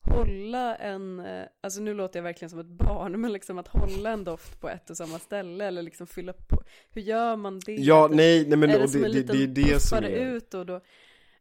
hålla 0.00 0.76
en, 0.76 1.20
äh, 1.20 1.44
alltså 1.60 1.80
nu 1.80 1.94
låter 1.94 2.18
jag 2.18 2.24
verkligen 2.24 2.50
som 2.50 2.58
ett 2.58 2.66
barn, 2.66 3.20
men 3.20 3.32
liksom 3.32 3.58
att 3.58 3.68
hålla 3.68 4.10
en 4.10 4.24
doft 4.24 4.60
på 4.60 4.68
ett 4.68 4.90
och 4.90 4.96
samma 4.96 5.18
ställe 5.18 5.64
eller 5.64 5.82
liksom 5.82 6.06
fylla 6.06 6.32
på, 6.32 6.62
hur 6.90 7.02
gör 7.02 7.36
man 7.36 7.60
det? 7.66 7.74
Ja, 7.74 8.08
nej, 8.12 8.48
nej 8.48 8.58
men 8.58 8.70
är 8.70 8.78
det 8.78 8.88
som 8.88 9.00
det, 9.00 9.06
en 9.06 9.12
det, 9.12 9.18
liten 9.18 9.36
det 9.36 9.62
är 9.62 9.72
det 9.72 9.80
som 9.80 9.98
är... 9.98 10.08
ut 10.08 10.54
och 10.54 10.66
då? 10.66 10.80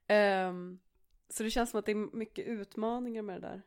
Ehm, 0.07 0.79
så 1.29 1.43
det 1.43 1.49
känns 1.49 1.69
som 1.69 1.79
att 1.79 1.85
det 1.85 1.91
är 1.91 2.15
mycket 2.17 2.47
utmaningar 2.47 3.21
med 3.21 3.41
det 3.41 3.47
där. 3.47 3.61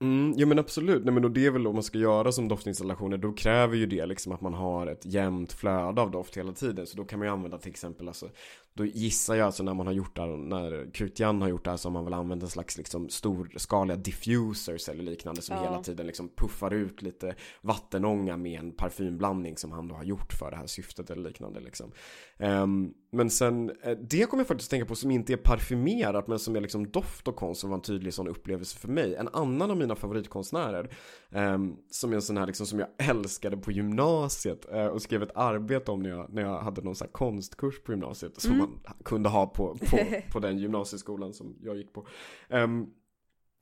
Mm, 0.00 0.32
ja 0.36 0.46
men 0.46 0.58
absolut, 0.58 1.04
nej 1.04 1.14
men 1.14 1.24
och 1.24 1.30
det 1.30 1.46
är 1.46 1.50
väl 1.50 1.66
om 1.66 1.74
man 1.74 1.82
ska 1.82 1.98
göra 1.98 2.32
som 2.32 2.48
doftinstallationer 2.48 3.16
då 3.16 3.32
kräver 3.32 3.76
ju 3.76 3.86
det 3.86 4.06
liksom 4.06 4.32
att 4.32 4.40
man 4.40 4.54
har 4.54 4.86
ett 4.86 5.06
jämnt 5.06 5.52
flöde 5.52 6.00
av 6.00 6.10
doft 6.10 6.36
hela 6.36 6.52
tiden. 6.52 6.86
Så 6.86 6.96
då 6.96 7.04
kan 7.04 7.18
man 7.18 7.28
ju 7.28 7.32
använda 7.32 7.58
till 7.58 7.70
exempel 7.70 8.08
alltså 8.08 8.30
då 8.78 8.86
gissar 8.86 9.34
jag 9.34 9.46
alltså 9.46 9.62
när 9.62 9.74
man 9.74 9.86
har 9.86 9.94
gjort 9.94 10.16
det 10.16 10.22
här, 10.22 10.36
när 10.36 10.90
Krutian 10.94 11.42
har 11.42 11.48
gjort 11.48 11.64
det 11.64 11.70
här 11.70 11.76
så 11.76 11.88
har 11.88 11.92
man 11.92 12.04
väl 12.04 12.14
använt 12.14 12.42
en 12.42 12.48
slags 12.48 12.78
liksom 12.78 13.08
storskaliga 13.08 13.96
diffusers 13.96 14.88
eller 14.88 15.02
liknande 15.02 15.42
som 15.42 15.56
Ja. 15.56 15.62
hela 15.62 15.82
tiden 15.82 16.06
liksom 16.06 16.28
puffar 16.36 16.74
ut 16.74 17.02
lite 17.02 17.34
vattenånga 17.60 18.36
med 18.36 18.60
en 18.60 18.72
parfymblandning 18.72 19.56
som 19.56 19.72
han 19.72 19.88
då 19.88 19.94
har 19.94 20.04
gjort 20.04 20.32
för 20.32 20.50
det 20.50 20.56
här 20.56 20.66
syftet 20.66 21.10
eller 21.10 21.22
liknande 21.28 21.60
liksom. 21.60 21.92
Ehm, 22.38 22.92
men 23.12 23.30
sen, 23.30 23.70
eh, 23.82 23.98
det 24.10 24.30
kommer 24.30 24.40
jag 24.40 24.48
faktiskt 24.48 24.70
tänka 24.70 24.86
på 24.86 24.94
som 24.94 25.10
inte 25.10 25.32
är 25.32 25.36
parfymerat 25.36 26.26
men 26.28 26.38
som 26.38 26.56
är 26.56 26.60
liksom 26.60 26.90
doft 26.90 27.28
och 27.28 27.36
konst 27.36 27.60
som 27.60 27.70
var 27.70 27.76
en 27.76 27.82
tydlig 27.82 28.14
sån 28.14 28.28
upplevelse 28.28 28.78
för 28.78 28.88
mig. 28.88 29.14
En 29.14 29.28
annan 29.28 29.70
av 29.70 29.76
mina 29.76 29.96
favoritkonstnärer 29.96 30.90
ehm, 31.30 31.76
som 31.90 32.10
är 32.10 32.14
en 32.16 32.22
sån 32.22 32.36
här 32.36 32.46
liksom 32.46 32.66
som 32.66 32.78
jag 32.78 32.88
älskade 32.98 33.56
på 33.56 33.72
gymnasiet 33.72 34.66
eh, 34.72 34.86
och 34.86 35.02
skrev 35.02 35.22
ett 35.22 35.36
arbete 35.36 35.90
om 35.90 36.02
när 36.02 36.10
jag, 36.10 36.32
när 36.34 36.42
jag 36.42 36.60
hade 36.60 36.82
någon 36.82 36.94
sån 36.94 37.04
här 37.06 37.12
konstkurs 37.12 37.82
på 37.82 37.92
gymnasiet 37.92 38.40
som 38.40 38.58
man 38.58 38.67
kunde 39.04 39.28
ha 39.28 39.46
på, 39.46 39.76
på, 39.90 39.98
på 40.32 40.38
den 40.38 40.58
gymnasieskolan 40.58 41.32
som 41.32 41.56
jag 41.62 41.76
gick 41.76 41.92
på. 41.92 42.06
Ehm, 42.48 42.86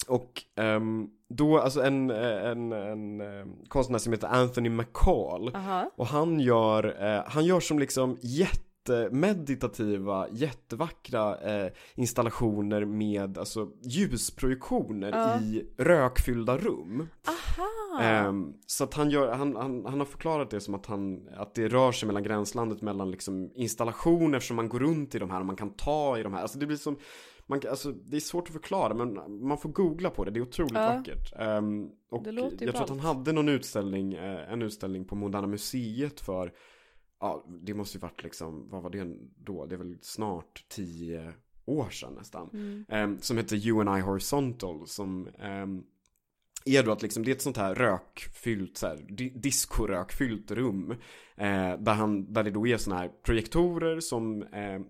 och 0.09 0.43
ehm, 0.57 1.11
då, 1.29 1.59
alltså 1.59 1.83
en, 1.83 2.11
en, 2.11 2.73
en, 2.73 3.21
en 3.21 3.67
konstnär 3.69 3.99
som 3.99 4.13
heter 4.13 4.29
Anthony 4.29 4.69
McCall 4.69 5.51
Aha. 5.55 5.91
och 5.97 6.07
han 6.07 6.41
gör, 6.41 7.05
eh, 7.05 7.23
han 7.27 7.45
gör 7.45 7.61
som 7.61 7.79
liksom 7.79 8.19
jättemeditativa, 8.89 10.29
jättevackra 10.33 11.37
eh, 11.39 11.73
installationer 11.95 12.85
med 12.85 13.39
alltså 13.39 13.69
ljusprojektioner 13.83 15.11
Ja. 15.11 15.41
i 15.41 15.67
rökfyllda 15.79 16.59
rum. 16.59 17.09
Aha! 17.29 18.03
Ehm, 18.03 18.53
så 18.67 18.85
att 18.85 18.95
han, 18.95 19.11
gör, 19.11 19.33
han, 19.33 19.57
han, 19.57 19.85
han 19.87 19.99
har 19.99 20.07
förklarat 20.07 20.51
det 20.51 20.61
som 20.61 20.75
att, 20.75 20.87
han, 20.87 21.29
att 21.37 21.55
det 21.55 21.69
rör 21.69 21.93
sig 21.93 22.07
mellan 22.07 22.23
gränslandet 22.23 22.83
mellan 22.83 23.11
liksom 23.11 23.51
installationer 23.55 24.41
som 24.41 24.57
man 24.57 24.69
går 24.69 24.79
runt 24.79 25.15
i 25.15 25.19
de 25.19 25.31
här 25.31 25.41
och 25.41 25.47
man 25.47 25.57
kan 25.57 25.71
ta 25.71 26.19
i 26.19 26.23
de 26.23 26.33
här. 26.35 26.43
Alltså 26.43 26.59
det 26.59 26.67
blir 26.67 26.77
som, 26.77 26.97
man, 27.47 27.61
alltså, 27.71 27.93
det 27.93 28.17
är 28.17 28.21
svårt 28.21 28.47
att 28.47 28.53
förklara 28.53 28.95
men 28.95 29.15
man 29.47 29.59
får 29.59 29.69
googla 29.69 30.11
på 30.11 30.25
det, 30.25 30.31
det 30.31 30.39
är 30.41 30.43
otroligt 30.43 30.73
Ja. 30.75 30.95
vackert. 30.97 31.33
Ehm, 31.39 31.89
och 32.11 32.23
Det 32.23 32.33
låter 32.33 32.59
ju 32.61 32.67
jag 32.67 32.75
tror 32.75 32.85
att 32.85 32.91
han 32.91 33.01
hade 33.01 33.33
någon 33.33 33.49
utställning, 33.49 34.15
eh, 34.15 34.53
en 34.53 34.63
utställning 34.63 35.05
på 35.05 35.15
Moderna 35.17 35.47
Museet 35.47 36.21
för, 36.21 36.53
ja 37.21 37.45
det 37.49 37.75
måste 37.75 37.97
ju 37.97 38.01
varit 38.01 38.23
liksom, 38.23 38.69
vad 38.71 38.83
var 38.83 38.91
det 38.91 39.17
då? 39.37 39.67
Det 39.67 39.75
är 39.75 39.79
väl 39.79 39.99
snart 40.01 40.65
tio 40.69 41.33
år 41.65 41.91
sedan 41.91 42.15
nästan. 42.15 42.51
Mm. 42.53 42.85
Ehm, 42.89 43.21
som 43.21 43.37
heter 43.37 43.57
You 43.57 43.81
and 43.81 43.99
I 43.99 44.03
Horizontal 44.03 44.87
som 44.87 45.29
ehm, 45.39 45.85
är 46.65 46.83
då 46.83 46.93
att 46.93 47.03
liksom, 47.03 47.25
det 47.25 47.31
är 47.31 47.35
ett 47.35 47.43
sånt 47.43 47.57
här 47.57 47.75
rökfyllt, 47.75 48.77
så 48.77 48.87
här, 48.87 48.97
di- 48.97 49.33
diskorökfyllt 49.37 50.51
rum. 50.51 50.91
Eh, 51.37 51.79
där, 51.79 51.95
han, 51.95 52.33
där 52.33 52.45
det 52.45 52.51
då 52.51 52.67
är 52.67 52.77
såna 52.77 52.97
här 52.99 53.11
projektorer 53.23 54.01
som 54.01 54.43
eh, 54.43 54.81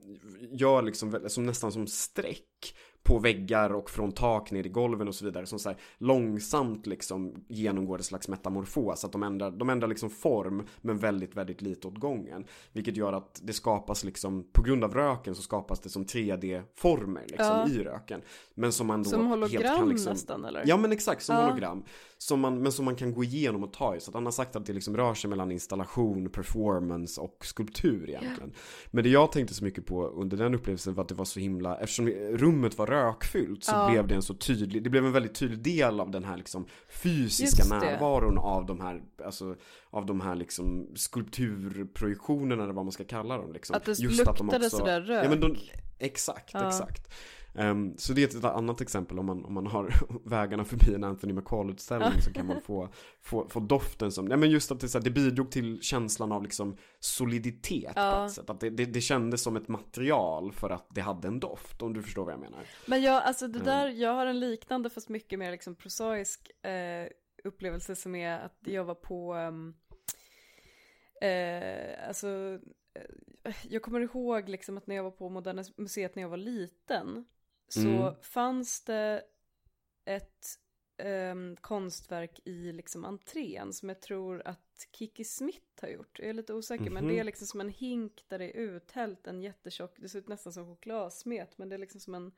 gör 0.51 0.83
liksom, 0.83 1.20
som 1.27 1.47
nästan 1.47 1.72
som 1.72 1.87
streck 1.87 2.74
på 3.07 3.19
väggar 3.19 3.71
och 3.71 3.91
från 3.91 4.13
tak 4.13 4.51
ner 4.51 4.67
i 4.67 4.69
golven 4.69 5.09
och 5.09 5.15
så 5.15 5.25
vidare 5.25 5.47
som 5.47 5.59
så 5.59 5.69
här 5.69 5.79
långsamt 5.99 6.87
liksom 6.87 7.45
genomgår 7.49 7.99
ett 7.99 8.05
slags 8.05 8.29
metamorfos 8.29 9.05
att 9.05 9.13
de 9.13 9.23
ändrar, 9.23 9.51
de 9.51 9.71
ändrar 9.71 9.89
liksom 9.89 10.11
form 10.11 10.67
men 10.81 10.99
väldigt 10.99 11.37
väldigt 11.37 11.63
lite 11.63 11.89
åt 11.89 11.99
gången 11.99 12.45
vilket 12.73 12.97
gör 12.97 13.13
att 13.13 13.41
det 13.45 13.53
skapas 13.53 14.05
liksom 14.05 14.47
på 14.53 14.63
grund 14.63 14.85
av 14.85 14.95
röken 14.95 15.35
så 15.35 15.43
skapas 15.43 15.81
det 15.81 15.89
som 15.89 16.05
3D-former 16.05 17.23
liksom 17.27 17.47
Ja. 17.47 17.69
i 17.69 17.79
röken 17.85 18.21
men 18.55 18.73
som 18.73 18.87
man 18.87 19.03
då 19.03 19.11
Som 19.11 19.21
helt 19.27 19.31
hologram 19.41 19.79
kan 19.79 19.89
liksom, 19.89 20.13
nästan 20.13 20.45
eller? 20.45 20.63
Ja 20.67 20.77
men 20.77 20.93
exakt, 20.93 21.23
som 21.23 21.37
Ja. 21.37 21.43
hologram. 21.43 21.85
Som 22.27 22.41
man, 22.41 22.62
men 22.62 22.72
som 22.72 22.85
man 22.85 22.97
kan 22.97 23.14
gå 23.14 23.24
igenom 23.24 23.64
och 23.64 23.72
ta 23.72 23.97
i. 23.97 24.01
Så 24.01 24.11
att 24.11 24.14
han 24.14 24.24
har 24.24 24.33
sagt 24.33 24.57
att 24.57 24.66
det 24.66 24.72
liksom 24.72 24.97
rör 24.97 25.14
sig 25.14 25.31
mellan 25.31 25.51
installation, 25.53 26.29
performance 26.31 27.20
och 27.20 27.47
skulptur 27.47 28.09
egentligen. 28.09 28.53
Men 28.91 29.05
det 29.05 29.11
jag 29.11 29.33
tänkte 29.33 29.55
så 29.55 29.64
mycket 29.64 29.87
på 29.87 30.07
under 30.07 30.37
den 30.37 30.55
upplevelsen 30.55 30.95
var 30.95 31.03
att 31.03 31.09
det 31.09 31.14
var 31.14 31.24
så 31.24 31.41
himla, 31.41 31.77
eftersom 31.77 32.09
rummet 32.11 32.79
var 32.79 32.87
rökfyllt 32.87 33.64
så 33.64 33.72
Ja. 33.72 33.91
blev 33.91 34.07
det 34.07 34.14
en 34.14 34.22
så 34.22 34.35
tydlig, 34.35 34.83
det 34.85 34.91
blev 34.91 35.07
en 35.07 35.12
väldigt 35.12 35.35
tydlig 35.35 35.59
del 35.59 36.01
av 36.01 36.11
den 36.11 36.24
här 36.24 36.37
liksom 36.37 36.66
fysiska 37.03 37.64
närvaron 37.81 38.39
av 38.39 38.66
de 38.66 38.81
här, 38.81 39.03
alltså 39.24 39.55
av 39.91 40.07
de 40.07 40.20
här 40.20 40.35
liksom 40.35 40.87
skulpturprojektionerna 40.95 42.62
eller 42.62 42.72
vad 42.72 42.85
man 42.85 42.93
ska 42.93 43.05
kalla 43.05 43.37
dem 43.39 43.53
liksom. 43.53 43.77
Att 43.77 43.85
det 43.85 43.99
Just 43.99 44.20
att 44.29 44.37
de 44.39 44.47
luktade 44.47 44.66
också- 44.66 44.77
sådär 44.79 45.01
rök. 45.01 45.24
Ja 45.24 45.29
men 45.31 45.41
de, 45.41 45.57
exakt, 45.99 46.51
Ja. 46.55 46.68
exakt. 46.68 47.12
Ehm, 47.59 47.97
så 47.99 48.13
det 48.13 48.23
är 48.35 48.39
ett 48.39 48.45
annat 48.45 48.81
exempel 48.81 49.19
om 49.19 49.27
man, 49.27 49.45
om 49.45 49.55
man 49.55 49.67
har 49.67 49.95
vägarna 50.25 50.65
förbi 50.65 50.95
en 50.95 51.05
Anthony 51.05 51.33
McCall-utställning 51.33 52.21
så 52.23 52.33
kan 52.33 52.47
man 52.47 52.61
få, 52.61 52.89
få, 53.23 53.49
få 53.49 53.61
doften 53.61 54.13
som, 54.13 54.25
nej 54.25 54.39
men 54.39 54.51
just 54.51 54.71
att 54.73 54.81
det, 54.81 54.89
så 54.89 54.99
här, 54.99 55.05
det 55.05 55.11
bidrog 55.11 55.51
till 55.51 55.83
känslan 55.83 56.33
av 56.33 56.43
liksom 56.43 56.77
soliditet 57.01 57.95
på 57.95 58.01
Ja. 58.01 58.27
ett 58.27 58.33
sätt. 58.33 58.51
Att 58.51 58.61
det, 58.61 58.71
det, 58.71 58.85
det 58.85 59.01
kändes 59.01 59.43
som 59.43 59.57
ett 59.57 59.69
material 59.69 60.53
för 60.53 60.71
att 60.71 60.87
det 60.95 61.01
hade 61.01 61.29
en 61.29 61.41
doft, 61.41 61.83
om 61.83 61.93
du 61.95 62.03
förstår 62.03 62.25
vad 62.25 62.33
jag 62.33 62.41
menar. 62.41 62.61
Men 62.87 63.03
jag, 63.03 63.23
alltså 63.23 63.49
det 63.49 63.59
Mm. 63.59 63.67
där, 63.67 63.89
jag 63.89 64.15
har 64.15 64.27
en 64.27 64.41
liknande 64.41 64.91
fast 64.91 65.09
mycket 65.09 65.39
mer 65.39 65.51
liksom 65.51 65.75
prosaisk 65.75 66.51
eh, 66.67 67.09
upplevelse 67.45 67.97
som 67.97 68.15
är 68.15 68.39
att 68.39 68.59
jag 68.65 68.85
var 68.85 68.95
på, 68.95 69.35
ehm, 69.35 69.75
eh, 71.21 72.09
alltså, 72.09 72.59
eh, 73.45 73.55
jag 73.69 73.83
kommer 73.83 74.01
ihåg 74.01 74.49
liksom 74.49 74.79
att 74.79 74.87
när 74.87 74.97
jag 74.97 75.03
var 75.03 75.11
på 75.11 75.29
Moderna 75.29 75.65
Museet 75.77 76.15
när 76.15 76.23
jag 76.23 76.31
var 76.31 76.37
liten 76.37 77.25
så 77.69 77.81
Mm. 77.89 78.14
fanns 78.23 78.85
det 78.85 79.23
ett 80.05 80.47
ehm, 80.99 81.57
konstverk 81.61 82.41
i 82.45 82.73
liksom 82.73 83.05
entrén 83.05 83.73
som 83.73 83.89
jag 83.89 84.01
tror 84.03 84.43
att 84.45 84.89
Kiki 84.93 85.25
Smith 85.25 85.81
har 85.83 85.89
gjort. 85.89 86.19
Jag 86.19 86.29
är 86.29 86.33
lite 86.33 86.55
osäker 86.55 86.91
men 86.91 87.05
Mhm. 87.05 87.09
det 87.14 87.21
är 87.21 87.25
liksom 87.25 87.47
som 87.47 87.61
en 87.61 87.69
hink 87.69 88.25
där 88.29 88.39
det 88.39 88.45
är 88.45 88.57
uthällt 88.61 89.27
en 89.27 89.43
jättetjock, 89.43 89.97
det 90.01 90.09
ser 90.09 90.19
ut 90.19 90.29
nästan 90.29 90.53
som 90.53 90.67
chokladsmet 90.67 91.59
men 91.59 91.69
det 91.69 91.77
är 91.77 91.79
liksom 91.79 92.01
som 92.01 92.14
en, 92.14 92.33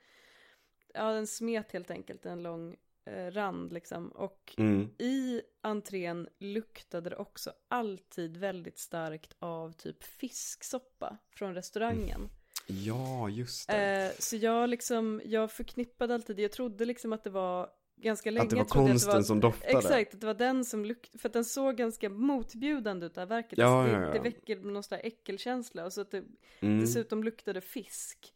ja 0.95 1.12
en 1.12 1.26
smet 1.26 1.72
helt 1.72 1.91
enkelt, 1.91 2.26
en 2.26 2.43
lång 2.43 2.76
eh, 3.05 3.31
rand 3.31 3.72
liksom. 3.72 4.09
Och 4.09 4.55
Mm. 4.59 4.91
i 4.99 5.43
entrén 5.61 6.29
luktade 6.39 7.11
det 7.11 7.16
också 7.16 7.53
alltid 7.68 8.37
väldigt 8.37 8.79
starkt 8.79 9.35
av 9.39 9.72
typ 9.72 10.03
fisksoppa 10.05 11.18
från 11.31 11.55
restaurangen. 11.55 12.29
Ja, 12.71 13.29
just 13.29 13.69
det. 13.69 14.05
Eh, 14.05 14.11
så 14.19 14.37
jag 14.37 14.69
liksom, 14.71 15.21
jag 15.25 15.53
förknippade 15.53 16.14
alltid, 16.14 16.41
jag 16.41 16.53
trodde 16.53 16.85
liksom 16.85 17.12
att 17.12 17.25
det 17.25 17.31
var 17.31 17.69
ganska 18.01 18.31
länge 18.31 18.45
Att 18.45 18.51
det 18.51 18.57
var 18.57 18.64
konsten 18.64 19.12
var, 19.14 19.23
som 19.23 19.41
doftade. 19.41 19.79
Exakt, 19.79 20.14
att 20.14 20.21
det 20.21 20.27
var 20.27 20.35
den 20.35 20.64
som 20.64 20.85
luktade, 20.85 21.19
för 21.19 21.29
att 21.29 21.33
den 21.33 21.45
såg 21.45 21.77
ganska 21.77 22.09
motbjudande 22.09 23.07
ut 23.07 23.14
det 23.14 23.21
här 23.21 23.27
verket. 23.27 23.59
Ja, 23.59 23.83
alltså, 23.83 23.97
det, 23.97 24.03
ja, 24.03 24.07
ja. 24.07 24.12
det 24.12 24.21
väcker 24.21 24.57
någon 24.57 24.83
sån 24.83 24.99
där 24.99 25.07
äckelkänsla 25.07 25.85
och 25.85 25.93
så 25.93 26.01
att 26.01 26.11
det 26.11 26.25
Mm. 26.61 26.81
dessutom 26.81 27.25
luktade 27.25 27.61
fisk. 27.61 28.35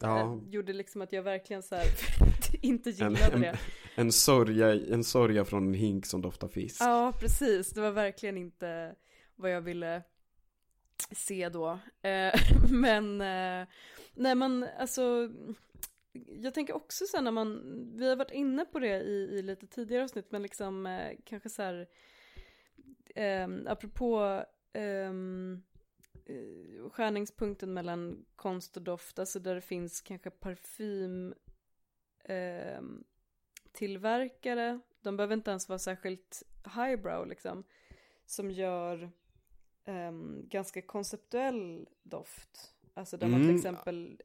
Ja. 0.00 0.20
Eh, 0.20 0.38
gjorde 0.50 0.72
liksom 0.72 1.02
att 1.02 1.12
jag 1.12 1.22
verkligen 1.22 1.62
så 1.62 1.74
här 1.74 1.86
inte 2.62 2.90
En, 2.90 2.94
gillade 2.96 3.34
en, 3.34 3.40
det. 3.40 3.58
en, 3.94 4.12
sörja, 4.12 4.74
en 4.74 5.04
sörja 5.04 5.44
från 5.44 5.66
en 5.66 5.74
hink 5.74 6.06
som 6.06 6.22
doftar 6.22 6.48
fisk. 6.48 6.82
Ja, 6.82 7.12
precis. 7.20 7.70
Det 7.70 7.80
var 7.80 7.90
verkligen 7.90 8.36
inte 8.36 8.94
vad 9.36 9.50
jag 9.50 9.60
ville 9.60 10.02
se 11.10 11.48
då. 11.48 11.78
Eh, 12.02 12.40
men, 12.70 13.20
eh, 13.20 13.68
nej 14.14 14.34
men 14.34 14.66
alltså, 14.78 15.30
jag 16.26 16.54
tänker 16.54 16.76
också 16.76 17.06
sen 17.06 17.24
när 17.24 17.30
man, 17.30 17.62
vi 17.96 18.08
har 18.08 18.16
varit 18.16 18.30
inne 18.30 18.64
på 18.64 18.78
det 18.78 19.02
i, 19.02 19.38
i 19.38 19.42
lite 19.42 19.66
tidigare 19.66 20.04
avsnitt, 20.04 20.30
men 20.30 20.42
liksom 20.42 20.86
eh, 20.86 21.16
kanske 21.24 21.48
så 21.48 21.62
här, 21.62 21.88
eh, 23.14 23.48
apropå 23.66 24.44
ehm, 24.72 25.62
eh, 26.26 26.90
skärningspunkten 26.90 27.74
mellan 27.74 28.24
konst 28.36 28.76
och 28.76 28.82
doft, 28.82 29.18
alltså 29.18 29.38
där 29.38 29.54
det 29.54 29.60
finns 29.60 30.00
kanske 30.00 30.30
parfym 30.30 31.34
ehm, 32.24 33.04
tillverkare, 33.72 34.80
de 35.00 35.16
behöver 35.16 35.34
inte 35.34 35.50
ens 35.50 35.68
vara 35.68 35.78
särskilt 35.78 36.42
highbrow 36.74 37.26
liksom, 37.26 37.64
som 38.26 38.50
gör 38.50 39.10
ehm, 39.88 40.48
ganska 40.48 40.82
konceptuell 40.82 41.86
doft. 42.02 42.74
Alltså 42.94 43.16
där 43.16 43.26
man 43.28 43.40
till 43.40 43.44
Mm. 43.44 43.56
exempel, 43.56 44.20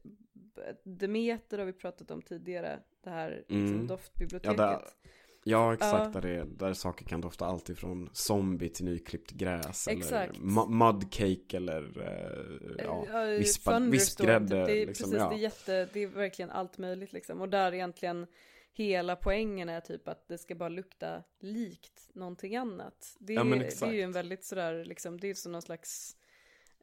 Demeter 0.83 1.57
har 1.57 1.65
vi 1.65 1.73
pratat 1.73 2.11
om 2.11 2.21
tidigare, 2.21 2.79
det 3.03 3.09
här 3.09 3.29
liksom, 3.47 3.65
Mm. 3.67 3.87
doftbiblioteket. 3.87 4.57
Ja, 4.57 4.65
där- 4.67 4.81
Ja, 5.45 5.73
exakt. 5.73 6.15
Ja. 6.15 6.21
Där, 6.21 6.27
det, 6.29 6.43
där 6.45 6.73
saker 6.73 7.05
kan 7.05 7.21
dofta 7.21 7.45
allt 7.45 7.69
ifrån 7.69 8.09
zombie 8.13 8.69
till 8.69 8.85
nyklippt 8.85 9.31
gräs. 9.31 9.87
Exakt. 9.87 10.13
Eller 10.37 10.39
mu- 10.45 10.69
mudcake 10.69 11.57
eller 11.57 12.01
eh, 12.01 12.85
ja, 12.85 13.05
Ja, 13.13 13.23
vispad, 13.25 13.83
vispgrädde. 13.89 14.65
Det 14.65 14.81
är, 14.81 14.87
liksom, 14.87 15.11
precis, 15.11 15.19
ja. 15.23 15.29
det 15.29 15.35
är 15.35 15.39
jätte, 15.39 15.89
det 15.93 15.99
är 16.03 16.07
verkligen 16.07 16.51
allt 16.51 16.77
möjligt 16.77 17.13
liksom. 17.13 17.41
Och 17.41 17.49
där 17.49 17.73
egentligen 17.73 18.27
hela 18.73 19.15
poängen 19.15 19.69
är 19.69 19.81
typ 19.81 20.07
att 20.07 20.27
det 20.27 20.37
ska 20.37 20.55
bara 20.55 20.69
lukta 20.69 21.23
likt 21.39 22.09
någonting 22.13 22.55
annat. 22.55 23.15
Det, 23.19 23.33
Ja, 23.33 23.43
det 23.43 23.81
är 23.81 23.91
ju 23.91 24.01
en 24.01 24.11
väldigt 24.11 24.43
sådär, 24.45 24.85
liksom, 24.85 25.19
det 25.19 25.29
är 25.29 25.33
som 25.33 25.51
någon 25.51 25.61
slags... 25.61 26.15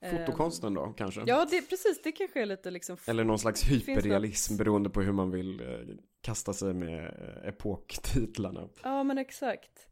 eh, 0.00 0.10
Fotokonsten 0.18 0.74
då 0.74 0.86
kanske? 0.96 1.22
Ja, 1.26 1.46
det, 1.50 1.62
precis, 1.62 2.00
det 2.02 2.12
kanske 2.12 2.42
är 2.42 2.46
lite 2.46 2.70
liksom... 2.70 2.96
Eller 3.06 3.24
någon 3.24 3.38
slags 3.38 3.62
hyperrealism 3.70 4.52
något- 4.52 4.58
beroende 4.58 4.90
på 4.90 5.00
hur 5.02 5.12
man 5.12 5.30
vill 5.30 5.60
eh, 5.60 5.96
kasta 6.20 6.52
sig 6.52 6.74
med 6.74 7.04
eh, 7.06 7.48
epoktitlarna. 7.48 8.68
Ja, 8.82 9.02
men 9.02 9.18
exakt. 9.18 9.86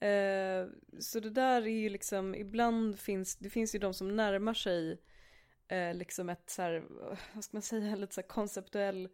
Eh, 0.00 0.66
så 0.98 1.20
det 1.20 1.30
där 1.30 1.62
är 1.62 1.66
ju 1.80 1.88
liksom, 1.88 2.34
ibland 2.34 2.98
finns, 2.98 3.36
det 3.36 3.50
finns 3.50 3.74
ju 3.74 3.78
de 3.78 3.94
som 3.94 4.16
närmar 4.16 4.54
sig 4.54 5.00
eh, 5.68 5.94
liksom 5.94 6.28
ett 6.28 6.50
så 6.50 6.62
här, 6.62 6.84
vad 7.34 7.44
ska 7.44 7.56
man 7.56 7.62
säga, 7.62 7.96
lite 7.96 8.14
så 8.14 8.20
här 8.20 8.28
konceptuell 8.28 9.08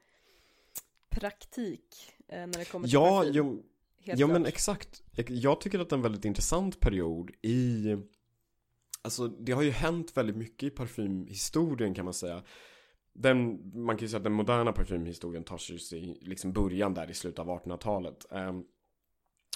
praktik 1.10 2.12
eh, 2.28 2.38
när 2.38 2.58
det 2.58 2.64
kommer 2.64 2.86
till 2.88 2.94
Ja, 2.94 3.24
jo, 3.26 3.62
Helt 4.02 4.20
ja 4.20 4.26
klart. 4.26 4.40
men 4.40 4.46
exakt. 4.46 5.02
Jag 5.28 5.60
tycker 5.60 5.78
att 5.78 5.88
det 5.88 5.92
är 5.94 5.96
en 5.96 6.02
väldigt 6.02 6.24
intressant 6.24 6.80
period 6.80 7.30
i 7.42 7.96
Alltså 9.02 9.28
det 9.28 9.52
har 9.52 9.62
ju 9.62 9.70
hänt 9.70 10.16
väldigt 10.16 10.36
mycket 10.36 10.62
i 10.62 10.70
parfymhistorien 10.70 11.94
kan 11.94 12.04
man 12.04 12.14
säga 12.14 12.42
den, 13.12 13.60
Man 13.84 13.96
kan 13.96 14.04
ju 14.04 14.08
säga 14.08 14.16
att 14.18 14.24
den 14.24 14.32
moderna 14.32 14.72
parfymhistorien 14.72 15.44
tar 15.44 15.58
sig 15.58 16.18
liksom 16.20 16.52
början 16.52 16.94
där 16.94 17.10
i 17.10 17.14
slutet 17.14 17.38
av 17.38 17.46
1800-talet 17.48 18.26
Ehm, 18.32 18.64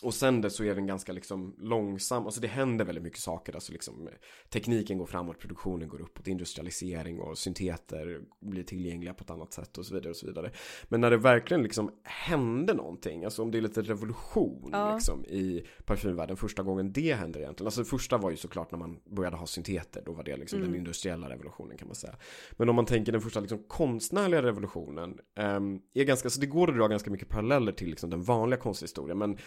Och 0.05 0.15
sen 0.15 0.41
det 0.41 0.51
så 0.51 0.65
är 0.65 0.75
den 0.75 0.87
ganska 0.87 1.13
liksom 1.13 1.55
långsam, 1.59 2.25
alltså 2.25 2.41
det 2.41 2.49
händer 2.49 2.85
väldigt 2.85 3.05
mycket 3.05 3.21
saker. 3.21 3.55
Alltså 3.55 3.73
liksom 3.73 4.09
tekniken 4.49 4.99
går 4.99 5.07
framåt, 5.07 5.39
produktionen 5.39 5.89
går 5.89 6.01
uppåt, 6.01 6.29
industrialisering 6.29 7.21
och 7.21 7.39
synteter 7.39 8.21
blir 8.41 8.63
tillgängliga 8.63 9.15
på 9.15 9.25
ett 9.25 9.31
annat 9.31 9.53
sätt 9.53 9.79
och 9.79 9.87
så 9.87 9.95
vidare 9.95 10.11
och 10.11 10.17
så 10.17 10.27
vidare. 10.27 10.51
Men 10.85 11.01
när 11.01 11.11
det 11.11 11.17
verkligen 11.17 11.63
liksom 11.63 11.91
hände 12.03 12.75
någonting, 12.75 13.25
alltså 13.25 13.43
om 13.43 13.51
det 13.51 13.59
är 13.59 13.63
lite 13.63 13.83
revolution 13.83 14.69
Ja. 14.73 14.95
liksom 14.95 15.25
i 15.25 15.67
parfymvärlden 15.85 16.37
Första 16.37 16.63
gången 16.63 16.93
det 16.93 17.15
händer 17.15 17.41
egentligen, 17.41 17.67
alltså 17.67 17.81
det 17.81 17.89
första 17.89 18.19
var 18.19 18.31
ju 18.31 18.37
såklart 18.37 18.71
när 18.71 18.79
man 18.79 18.99
började 19.11 19.37
ha 19.37 19.47
synteter. 19.47 20.03
Då 20.07 20.13
var 20.13 20.25
det 20.25 20.37
liksom 20.37 20.59
Mm. 20.59 20.71
den 20.71 20.79
industriella 20.79 21.31
revolutionen 21.31 21.77
kan 21.79 21.89
man 21.89 21.95
säga. 21.95 22.17
Men 22.53 22.69
om 22.69 22.77
man 22.77 22.87
tänker 22.87 23.13
den 23.13 23.21
första 23.21 23.41
liksom 23.41 23.63
konstnärliga 23.69 24.43
revolutionen 24.43 25.19
ehm, 25.37 25.81
är 25.95 26.05
ganska, 26.05 26.31
så 26.31 26.41
det 26.41 26.47
går 26.47 26.71
att 26.71 26.77
dra 26.77 26.89
ganska 26.89 27.11
mycket 27.11 27.29
paralleller 27.29 27.73
till 27.73 27.89
liksom 27.91 28.11
den 28.11 28.23
vanliga 28.23 28.61
konsthistorien. 28.61 29.19
Men 29.19 29.39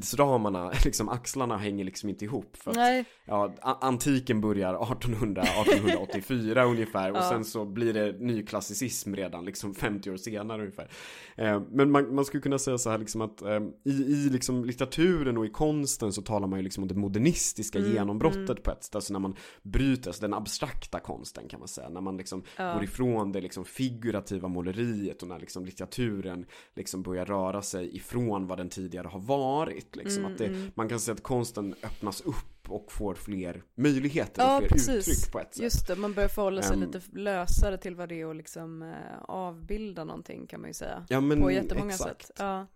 tidsramarna, 0.00 0.72
liksom 0.84 1.08
axlarna 1.08 1.56
hänger 1.56 1.84
liksom 1.84 2.08
inte 2.08 2.24
ihop 2.24 2.56
för 2.56 2.70
att 2.70 2.76
Nej, 2.76 3.04
Ja, 3.24 3.52
antiken 3.80 4.40
börjar 4.40 4.74
1800, 4.74 5.42
1884 5.42 6.64
ungefär 6.70 7.10
och 7.10 7.16
Ja. 7.16 7.28
sen 7.28 7.44
så 7.44 7.64
blir 7.64 7.92
det 7.94 8.12
nyklassicism 8.20 9.14
redan 9.14 9.44
liksom 9.44 9.74
50 9.74 10.10
år 10.10 10.16
senare 10.16 10.60
ungefär. 10.62 10.88
Eh, 11.36 11.62
men 11.70 11.90
man, 11.90 12.14
man 12.14 12.24
skulle 12.24 12.40
kunna 12.40 12.58
säga 12.58 12.78
så 12.78 12.90
här 12.90 12.98
liksom 12.98 13.20
att 13.20 13.42
eh, 13.42 13.60
i, 13.84 13.90
i 13.90 14.28
liksom 14.30 14.64
litteraturen 14.64 15.36
och 15.38 15.46
i 15.46 15.50
konsten 15.50 16.12
så 16.12 16.22
talar 16.22 16.46
man 16.46 16.58
ju 16.58 16.62
liksom 16.62 16.82
om 16.84 16.88
det 16.88 16.94
modernistiska 16.94 17.78
Mm, 17.78 17.92
genombrottet 17.92 18.48
mm. 18.50 18.62
på 18.62 18.70
ett 18.70 18.84
sätt. 18.84 18.94
Alltså 18.94 19.12
när 19.12 19.20
man 19.20 19.34
bryter, 19.62 20.08
alltså 20.10 20.22
den 20.22 20.34
abstrakta 20.34 21.00
konsten 21.00 21.48
kan 21.48 21.58
man 21.60 21.68
säga. 21.68 21.88
När 21.88 22.00
man 22.00 22.16
liksom 22.16 22.42
Ja. 22.56 22.74
går 22.74 22.84
ifrån 22.84 23.32
det 23.32 23.40
liksom 23.40 23.64
figurativa 23.64 24.48
måleriet 24.48 25.22
och 25.22 25.28
när 25.28 25.38
liksom 25.38 25.64
litteraturen 25.64 26.46
liksom 26.76 27.02
börjar 27.02 27.24
röra 27.24 27.62
sig 27.62 27.96
ifrån 27.96 28.46
vad 28.46 28.58
den 28.58 28.68
tidigare 28.68 29.08
har 29.08 29.20
varit. 29.20 29.77
Liksom. 29.96 30.18
Mm, 30.24 30.32
att 30.32 30.38
det, 30.38 30.46
mm. 30.46 30.70
Man 30.74 30.88
kan 30.88 31.00
säga 31.00 31.14
att 31.14 31.22
konsten 31.22 31.74
öppnas 31.82 32.20
upp 32.20 32.68
och 32.70 32.92
får 32.92 33.14
fler 33.14 33.62
möjligheter 33.74 34.42
Ja, 34.42 34.56
och 34.56 34.62
fler 34.62 34.68
precis. 34.68 35.08
uttryck 35.08 35.32
på 35.32 35.40
ett 35.40 35.54
sätt. 35.54 35.62
just 35.62 35.86
det, 35.86 35.96
man 35.96 36.12
börjar 36.14 36.28
förhålla 36.28 36.62
sig 36.62 36.74
Ehm. 36.74 36.80
lite 36.80 37.00
lösare 37.12 37.78
till 37.78 37.94
vad 37.94 38.08
det 38.08 38.20
är 38.20 38.30
att 38.30 38.36
liksom 38.36 38.82
eh, 38.82 39.18
avbilda 39.28 40.04
någonting 40.04 40.46
kan 40.46 40.60
man 40.60 40.70
ju 40.70 40.74
säga. 40.74 41.06
Ja 41.08 41.20
men 41.20 41.40
På 41.40 41.50
jättemånga 41.50 41.92
exakt. 41.92 42.26
sätt. 42.26 42.36
Ja. 42.38 42.66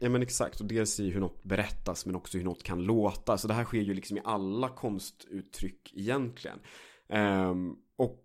Ja 0.00 0.08
men 0.08 0.22
exakt, 0.22 0.60
och 0.60 0.66
dels 0.66 1.00
i 1.00 1.10
hur 1.10 1.20
något 1.20 1.42
berättas 1.44 2.06
men 2.06 2.16
också 2.16 2.38
hur 2.38 2.44
något 2.44 2.62
kan 2.62 2.82
låta. 2.82 3.38
Så 3.38 3.48
det 3.48 3.54
här 3.54 3.64
sker 3.64 3.80
ju 3.80 3.94
liksom 3.94 4.16
i 4.16 4.20
alla 4.24 4.68
konstuttryck 4.68 5.92
egentligen. 5.94 6.58
Ehm, 7.08 7.74
och 7.96 8.22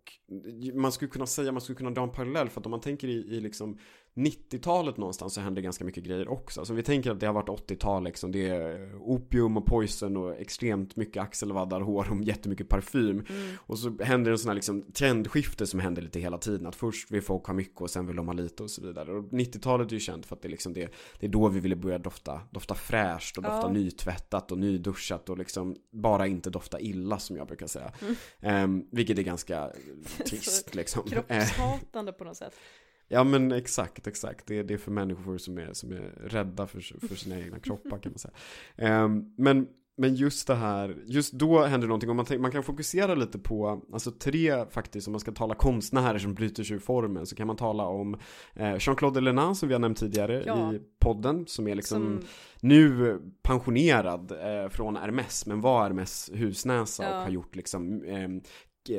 man 0.73 0.91
skulle 0.91 1.11
kunna 1.11 1.25
säga, 1.25 1.51
man 1.51 1.61
skulle 1.61 1.75
kunna 1.77 1.89
dra 1.91 2.03
en 2.03 2.11
parallell 2.11 2.49
för 2.49 2.59
att 2.59 2.65
om 2.65 2.71
man 2.71 2.81
tänker 2.81 3.07
i, 3.07 3.11
i 3.11 3.39
liksom 3.39 3.77
90-talet 4.15 4.97
någonstans 4.97 5.33
så 5.33 5.41
händer 5.41 5.61
ganska 5.61 5.85
mycket 5.85 6.03
grejer 6.03 6.27
också. 6.27 6.59
Alltså 6.59 6.73
vi 6.73 6.83
tänker 6.83 7.11
att 7.11 7.19
det 7.19 7.25
har 7.25 7.33
varit 7.33 7.49
80-tal 7.49 8.03
liksom. 8.03 8.31
Det 8.31 8.49
är 8.49 8.95
opium 8.95 9.57
och 9.57 9.65
poison 9.65 10.17
och 10.17 10.33
extremt 10.39 10.95
mycket 10.95 11.23
axelvaddar, 11.23 11.81
hår 11.81 12.07
och 12.11 12.23
jättemycket 12.23 12.69
parfym. 12.69 13.25
Mm. 13.29 13.55
Och 13.57 13.79
så 13.79 13.97
händer 14.03 14.31
en 14.31 14.37
sån 14.37 14.49
här 14.49 14.55
liksom 14.55 14.91
trendskifte 14.91 15.67
som 15.67 15.79
händer 15.79 16.01
lite 16.01 16.19
hela 16.19 16.37
tiden. 16.37 16.67
Att 16.67 16.75
först 16.75 17.11
vill 17.11 17.21
folk 17.21 17.45
ha 17.45 17.53
mycket 17.53 17.81
och 17.81 17.89
sen 17.89 18.07
vill 18.07 18.15
de 18.15 18.27
ha 18.27 18.33
lite 18.33 18.63
och 18.63 18.71
så 18.71 18.81
vidare. 18.81 19.11
Och 19.11 19.23
90-talet 19.23 19.87
är 19.87 19.93
ju 19.93 19.99
känt 19.99 20.25
för 20.25 20.35
att 20.35 20.41
det 20.41 20.47
är 20.47 20.51
liksom 20.51 20.73
det, 20.73 20.93
det 21.19 21.25
är 21.25 21.29
då 21.29 21.47
vi 21.47 21.59
ville 21.59 21.75
börja 21.75 21.97
dofta, 21.97 22.41
dofta 22.51 22.75
fräscht 22.75 23.37
och 23.37 23.43
dofta 23.43 23.61
Ja. 23.61 23.71
nytvättat 23.73 24.51
och 24.51 24.57
nyduschat 24.57 25.29
och 25.29 25.37
liksom 25.37 25.75
bara 25.91 26.27
inte 26.27 26.49
dofta 26.49 26.79
illa 26.79 27.19
som 27.19 27.37
jag 27.37 27.47
brukar 27.47 27.67
säga. 27.67 27.91
Mm. 28.01 28.15
Ehm, 28.41 28.85
vilket 28.91 29.17
är 29.19 29.23
ganska 29.23 29.71
trist 30.29 30.75
liksom. 30.75 31.03
Kroppshatande 31.03 32.11
på 32.11 32.23
något 32.23 32.37
sätt. 32.37 32.53
Ja 33.11 33.23
men 33.23 33.51
exakt, 33.51 34.07
exakt. 34.07 34.47
Det 34.47 34.57
är, 34.59 34.63
det 34.63 34.73
är 34.73 34.77
för 34.77 34.91
människor 34.91 35.37
som 35.37 35.57
är, 35.57 35.73
som 35.73 35.91
är 35.91 36.13
rädda 36.25 36.67
för, 36.67 37.07
för 37.07 37.15
sina 37.15 37.39
egna 37.39 37.59
kroppar 37.63 37.99
kan 37.99 38.11
man 38.11 38.19
säga. 38.19 38.33
Ehm, 38.77 39.33
men, 39.37 39.67
men 39.97 40.15
just 40.15 40.47
det 40.47 40.55
här, 40.55 40.97
just 41.05 41.33
då 41.33 41.65
händer 41.65 41.87
någonting 41.87 42.09
och 42.09 42.15
man, 42.15 42.25
man 42.39 42.51
kan 42.51 42.63
fokusera 42.63 43.15
lite 43.15 43.39
på, 43.39 43.81
alltså 43.93 44.11
tre 44.11 44.65
faktiskt, 44.69 45.07
om 45.07 45.11
man 45.11 45.19
ska 45.19 45.31
tala 45.31 45.55
konstnärer 45.55 46.17
som 46.19 46.33
bryter 46.33 46.63
sig 46.63 46.75
ur 46.75 46.79
formen 46.79 47.25
så 47.25 47.35
kan 47.35 47.47
man 47.47 47.55
tala 47.55 47.85
om 47.85 48.13
eh, 48.55 48.75
Jean-Claude 48.79 49.21
Lenin 49.21 49.55
som 49.55 49.67
vi 49.69 49.73
har 49.75 49.79
nämnt 49.79 49.97
tidigare 49.97 50.43
Ja. 50.45 50.73
i 50.73 50.81
podden 50.99 51.47
som 51.47 51.67
är 51.67 51.75
liksom 51.75 52.01
Som, 52.03 52.27
nu 52.61 53.19
pensionerad 53.43 54.31
eh, 54.31 54.69
från 54.69 54.95
Hermes 54.95 55.45
men 55.45 55.61
var 55.61 55.83
Hermes 55.83 56.29
husnäsa 56.33 57.03
och 57.09 57.15
Ja. 57.15 57.21
har 57.21 57.29
gjort 57.29 57.55
liksom 57.55 58.03
eh, 58.03 58.29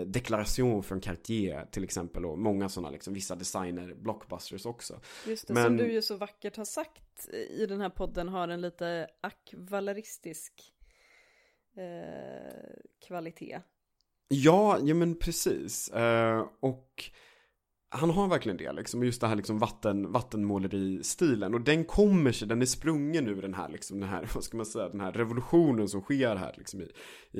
deklaration 0.06 0.82
från 0.82 1.00
Cartier 1.00 1.66
till 1.70 1.84
exempel 1.84 2.24
och 2.26 2.38
många 2.38 2.68
sådana 2.68 2.90
liksom 2.90 3.14
vissa 3.14 3.34
designer 3.34 3.94
blockbusters 3.94 4.66
också. 4.66 5.00
just 5.26 5.48
det, 5.48 5.54
Men- 5.54 5.64
som 5.64 5.76
du 5.76 5.92
ju 5.92 6.02
så 6.02 6.16
vackert 6.16 6.56
har 6.56 6.64
sagt 6.64 7.28
i 7.50 7.66
den 7.66 7.80
här 7.80 7.90
podden 7.90 8.28
har 8.28 8.48
en 8.48 8.60
lite 8.60 9.08
akvaleristisk 9.20 10.52
eh, 11.76 12.82
kvalitet. 13.06 13.60
Ja, 14.28 14.78
ja 14.82 14.94
men 14.94 15.14
precis. 15.18 15.88
Eh, 15.88 16.46
och 16.60 17.04
han 17.94 18.10
har 18.10 18.28
verkligen 18.28 18.56
det 18.56 18.72
liksom, 18.72 19.04
just 19.04 19.20
det 19.20 19.26
här 19.26 19.36
liksom 19.36 19.58
vatten, 19.58 20.12
vattenmåleri-stilen. 20.12 21.54
Och 21.54 21.60
den 21.60 21.84
kommer 21.84 22.32
sig, 22.32 22.48
den 22.48 22.62
är 22.62 22.66
sprungen 22.66 23.28
ur 23.28 23.42
den 23.42 23.54
här 23.54 23.68
liksom, 23.68 24.00
den 24.00 24.08
här, 24.08 24.28
vad 24.34 24.44
ska 24.44 24.56
man 24.56 24.66
säga, 24.66 24.88
den 24.88 25.00
här 25.00 25.12
revolutionen 25.12 25.88
som 25.88 26.00
sker 26.00 26.36
här 26.36 26.54
liksom 26.56 26.80
i, 26.80 26.88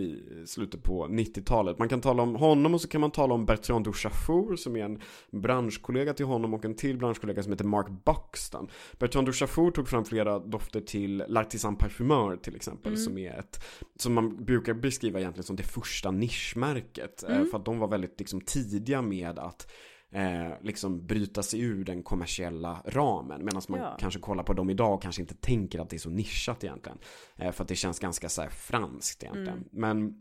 i 0.01 0.23
slutet 0.47 0.83
på 0.83 1.07
90-talet. 1.07 1.79
Man 1.79 1.89
kan 1.89 2.01
tala 2.01 2.23
om 2.23 2.35
honom 2.35 2.75
och 2.75 2.81
så 2.81 2.89
kan 2.89 3.01
man 3.01 3.11
tala 3.11 3.35
om 3.35 3.47
Bertrand 3.47 3.85
Duchaufour 3.85 4.57
som 4.57 4.77
är 4.77 4.85
en 4.85 5.01
branschkollega 5.31 6.15
till 6.15 6.27
honom 6.27 6.55
och 6.55 6.65
en 6.65 6.75
till 6.75 6.99
branschkollega 6.99 7.43
som 7.43 7.53
heter 7.53 7.65
Mark 7.65 7.87
Buxton. 8.05 8.69
Bertrand 8.99 9.27
Duchaufour 9.27 9.71
tog 9.71 9.89
fram 9.89 10.05
flera 10.05 10.39
dofter 10.39 10.81
till 10.81 11.23
L'Artisan 11.23 11.77
Parfumeur 11.77 12.37
till 12.37 12.57
exempel, 12.57 12.93
mm. 12.93 13.05
som 13.05 13.19
är 13.19 13.39
ett, 13.39 13.65
som 13.97 14.15
man 14.15 14.45
brukar 14.45 14.75
beskriva 14.75 15.21
egentligen 15.21 15.45
som 15.45 15.57
det 15.57 15.63
första 15.63 16.11
nischmärket. 16.11 17.23
Eh, 17.23 17.37
mm. 17.37 17.51
För 17.51 17.59
att 17.59 17.65
de 17.65 17.79
var 17.79 17.89
väldigt 17.89 18.19
liksom 18.19 18.41
tidiga 18.41 19.03
med 19.03 19.39
att 19.39 19.67
eh, 20.13 20.53
liksom 20.61 21.07
bryta 21.07 21.43
sig 21.43 21.61
ur 21.61 21.85
den 21.85 22.03
kommersiella 22.03 22.83
ramen. 22.85 23.45
Medan 23.45 23.63
man 23.69 23.81
ja. 23.81 23.97
kanske 24.01 24.21
kollar 24.21 24.45
på 24.45 24.53
dem 24.53 24.71
idag 24.71 24.95
och 24.95 25.03
kanske 25.03 25.23
inte 25.23 25.35
tänker 25.35 25.79
att 25.79 25.91
det 25.91 25.97
är 25.97 25.99
så 25.99 26.11
nischat 26.11 26.65
egentligen. 26.65 26.99
Eh, 27.37 27.53
för 27.53 27.65
att 27.65 27.69
det 27.69 27.77
känns 27.77 27.99
ganska 27.99 28.29
så 28.29 28.47
franskt 28.51 29.23
egentligen. 29.23 29.59
Mm. 29.59 29.69
Men 29.73 30.15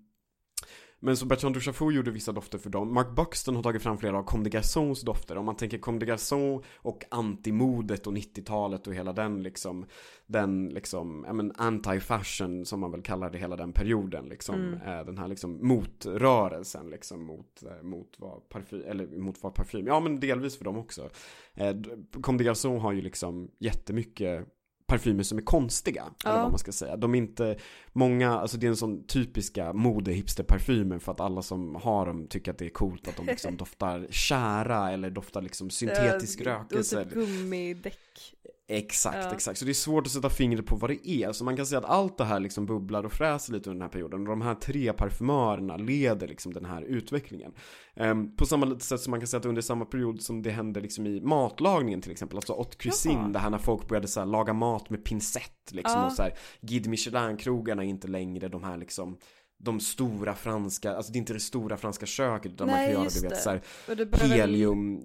men 1.04 1.18
så 1.18 1.26
Bertrand 1.26 1.56
Duchaufour 1.56 1.94
gjorde 1.94 2.12
vissa 2.12 2.32
dofter 2.32 2.58
för 2.58 2.70
dem. 2.70 2.94
Mark 2.94 3.16
Buxton 3.16 3.56
har 3.56 3.64
tagit 3.64 3.84
fram 3.84 3.98
flera 3.98 4.18
av 4.18 4.24
Comme 4.24 4.44
des 4.44 4.54
Garçons 4.54 5.02
dofter. 5.02 5.38
Om 5.38 5.46
man 5.46 5.56
tänker 5.56 5.78
Comme 5.78 6.00
des 6.00 6.08
Garçons 6.08 6.66
och 6.76 7.04
antimodet 7.12 8.08
och 8.08 8.14
90-talet 8.14 8.88
och 8.88 8.96
hela 8.96 9.14
den 9.14 9.44
liksom 9.44 9.86
Den 10.28 10.70
liksom, 10.70 11.24
ja 11.28 11.34
men 11.34 11.52
anti-fashion 11.52 12.64
som 12.64 12.80
man 12.80 12.92
väl 12.92 13.02
kallar 13.02 13.30
det 13.30 13.38
hela 13.38 13.56
den 13.56 13.74
perioden 13.74 14.26
liksom. 14.26 14.56
Mm. 14.56 14.82
Eh, 14.82 15.06
den 15.06 15.18
här 15.18 15.28
liksom 15.28 15.68
motrörelsen 15.68 16.90
liksom 16.90 17.24
mot, 17.24 17.64
eh, 17.64 17.84
mot 17.84 18.16
vad 18.20 18.50
parfym, 18.50 18.84
eller 18.88 19.08
mot 19.08 19.44
vad 19.44 19.56
parfym, 19.56 19.88
ja 19.88 20.00
men 20.00 20.20
delvis 20.20 20.58
för 20.58 20.66
dem 20.66 20.78
också. 20.78 21.10
Eh, 21.54 21.76
Comme 22.22 22.38
des 22.38 22.48
Garçons 22.48 22.82
har 22.82 22.92
ju 22.92 23.02
liksom 23.02 23.52
jättemycket 23.60 24.48
parfymer 24.92 25.24
som 25.24 25.38
är 25.38 25.42
konstiga. 25.42 26.04
Ja. 26.24 26.30
Eller 26.30 26.42
vad 26.42 26.52
man 26.52 26.60
ska 26.60 26.72
säga. 26.72 26.98
De 26.98 27.16
är 27.16 27.18
inte, 27.18 27.58
många, 27.92 28.32
alltså 28.32 28.58
det 28.58 28.68
är 28.68 28.70
en 28.70 28.78
sån 28.78 29.04
typiska 29.04 29.74
mode-hipster-parfymer 29.74 31.00
för 31.00 31.12
att 31.12 31.20
alla 31.20 31.42
som 31.42 31.76
har 31.76 32.06
dem 32.06 32.28
tycker 32.28 32.52
att 32.52 32.58
det 32.58 32.66
är 32.66 32.70
coolt 32.70 33.08
att 33.08 33.18
de 33.18 33.26
liksom 33.26 33.58
doftar 33.58 34.08
kära 34.10 34.92
eller 34.92 35.10
doftar 35.10 35.42
liksom 35.42 35.70
syntetisk 35.70 36.42
rökelse. 36.42 36.98
Och 36.98 37.04
typ 37.04 37.14
gummidäck. 37.14 38.36
Exakt, 38.74 39.18
ja. 39.22 39.34
exakt. 39.34 39.60
Så 39.60 39.66
det 39.66 39.72
är 39.72 39.74
svårt 39.74 40.06
att 40.06 40.12
sätta 40.12 40.30
fingret 40.30 40.66
på 40.66 40.76
vad 40.76 40.90
det 40.90 41.10
är. 41.10 41.32
Så 41.32 41.44
man 41.44 41.56
kan 41.56 41.66
säga 41.66 41.80
att 41.80 41.86
allt 41.86 42.18
det 42.18 42.24
här 42.24 42.40
liksom 42.40 42.66
bubblar 42.66 43.04
och 43.04 43.12
fräser 43.12 43.54
lite 43.54 43.70
under 43.70 43.80
den 43.80 43.82
här 43.82 43.90
perioden. 43.90 44.22
Och 44.22 44.28
de 44.28 44.42
här 44.42 44.56
tre 44.56 44.94
parfymörerna 44.94 45.78
leder 45.78 46.28
liksom 46.28 46.54
den 46.54 46.66
här 46.66 46.82
utvecklingen. 46.82 47.54
Um, 47.96 48.36
på 48.36 48.46
samma 48.46 48.80
sätt 48.80 49.02
som 49.02 49.12
man 49.12 49.20
kan 49.20 49.28
säga 49.28 49.40
att 49.40 49.46
under 49.46 49.62
samma 49.62 49.86
period 49.86 50.22
som 50.22 50.42
det 50.42 50.52
hände 50.52 50.82
liksom 50.82 51.08
i 51.08 51.22
matlagningen 51.22 52.02
till 52.02 52.12
exempel. 52.12 52.38
Alltså 52.38 52.54
haute 52.54 52.78
cuisine, 52.78 53.34
det 53.34 53.40
här 53.40 53.50
när 53.50 53.58
folk 53.58 53.88
började 53.88 54.08
så 54.08 54.20
här, 54.20 54.28
laga 54.28 54.54
mat 54.54 54.90
med 54.90 55.06
pincett 55.06 55.72
liksom. 55.72 56.00
Ja. 56.00 56.06
Och 56.06 56.12
så 56.12 56.22
här, 56.22 56.34
Guide 56.62 56.88
Michelin-krogarna 56.88 57.84
är 57.84 57.88
inte 57.88 58.08
längre 58.08 58.48
de 58.48 58.64
här 58.64 58.78
liksom 58.78 59.18
de 59.64 59.80
stora 59.80 60.36
franska, 60.36 60.96
alltså 60.96 61.12
det 61.12 61.18
är 61.18 61.20
inte 61.20 61.34
det 61.34 61.40
stora 61.40 61.78
franska 61.78 62.06
köket 62.06 62.52
utan 62.52 62.68
Nej, 62.68 62.76
man 62.76 62.84
kan 62.86 63.04
göra 63.04 63.22
du 63.22 63.28
vet 63.30 63.42
såhär 63.42 64.30
helium, 64.30 65.02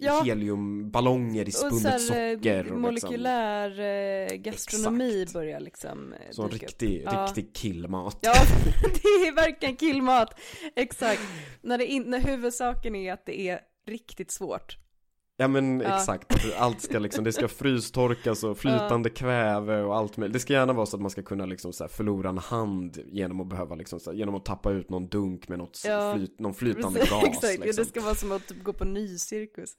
ja. 0.00 0.22
heliumballonger 0.24 1.48
i 1.48 1.52
spunnet 1.52 2.00
socker 2.00 2.58
och 2.58 2.64
liksom- 2.64 2.80
molekylär 2.80 3.70
liksom, 4.30 4.42
gastronomi 4.42 5.22
exakt. 5.22 5.32
börjar 5.32 5.60
liksom 5.60 6.12
eh, 6.12 6.18
Så 6.30 6.48
riktig, 6.48 7.02
ja. 7.04 7.26
riktig 7.26 7.54
killmat 7.54 8.18
Ja, 8.20 8.32
det 8.82 9.08
är 9.08 9.34
verkligen 9.34 9.76
killmat, 9.76 10.40
exakt 10.76 11.22
när, 11.62 11.78
det 11.78 11.86
in, 11.86 12.02
när 12.02 12.20
huvudsaken 12.20 12.94
är 12.94 13.12
att 13.12 13.26
det 13.26 13.40
är 13.40 13.60
riktigt 13.86 14.30
svårt 14.30 14.76
Ja 15.40 15.48
men 15.48 15.80
ja. 15.80 15.96
exakt, 15.96 16.54
allt 16.56 16.80
ska 16.80 16.98
liksom, 16.98 17.24
det 17.24 17.32
ska 17.32 17.48
frystorkas 17.48 18.44
och 18.44 18.58
flytande 18.58 19.08
ja. 19.08 19.14
kväve 19.14 19.82
och 19.82 19.96
allt 19.96 20.16
möjligt 20.16 20.32
Det 20.32 20.40
ska 20.40 20.52
gärna 20.52 20.72
vara 20.72 20.86
så 20.86 20.96
att 20.96 21.00
man 21.00 21.10
ska 21.10 21.22
kunna 21.22 21.46
liksom 21.46 21.72
så 21.72 21.88
förlora 21.88 22.28
en 22.28 22.38
hand 22.38 22.98
genom 23.06 23.40
att 23.40 23.46
behöva 23.46 23.74
liksom 23.74 24.00
så 24.00 24.10
här, 24.10 24.18
genom 24.18 24.34
att 24.34 24.44
tappa 24.44 24.70
ut 24.70 24.90
någon 24.90 25.08
dunk 25.08 25.48
med 25.48 25.58
något 25.58 25.82
ja. 25.86 26.14
flyt, 26.14 26.38
någon 26.38 26.54
flytande 26.54 26.98
Precis, 26.98 27.10
gas 27.22 27.24
Exakt, 27.24 27.64
liksom. 27.64 27.84
det 27.84 27.90
ska 27.90 28.00
vara 28.00 28.14
som 28.14 28.32
att 28.32 28.46
typ 28.46 28.62
gå 28.62 28.72
på 28.72 28.84
nycirkus 28.84 29.76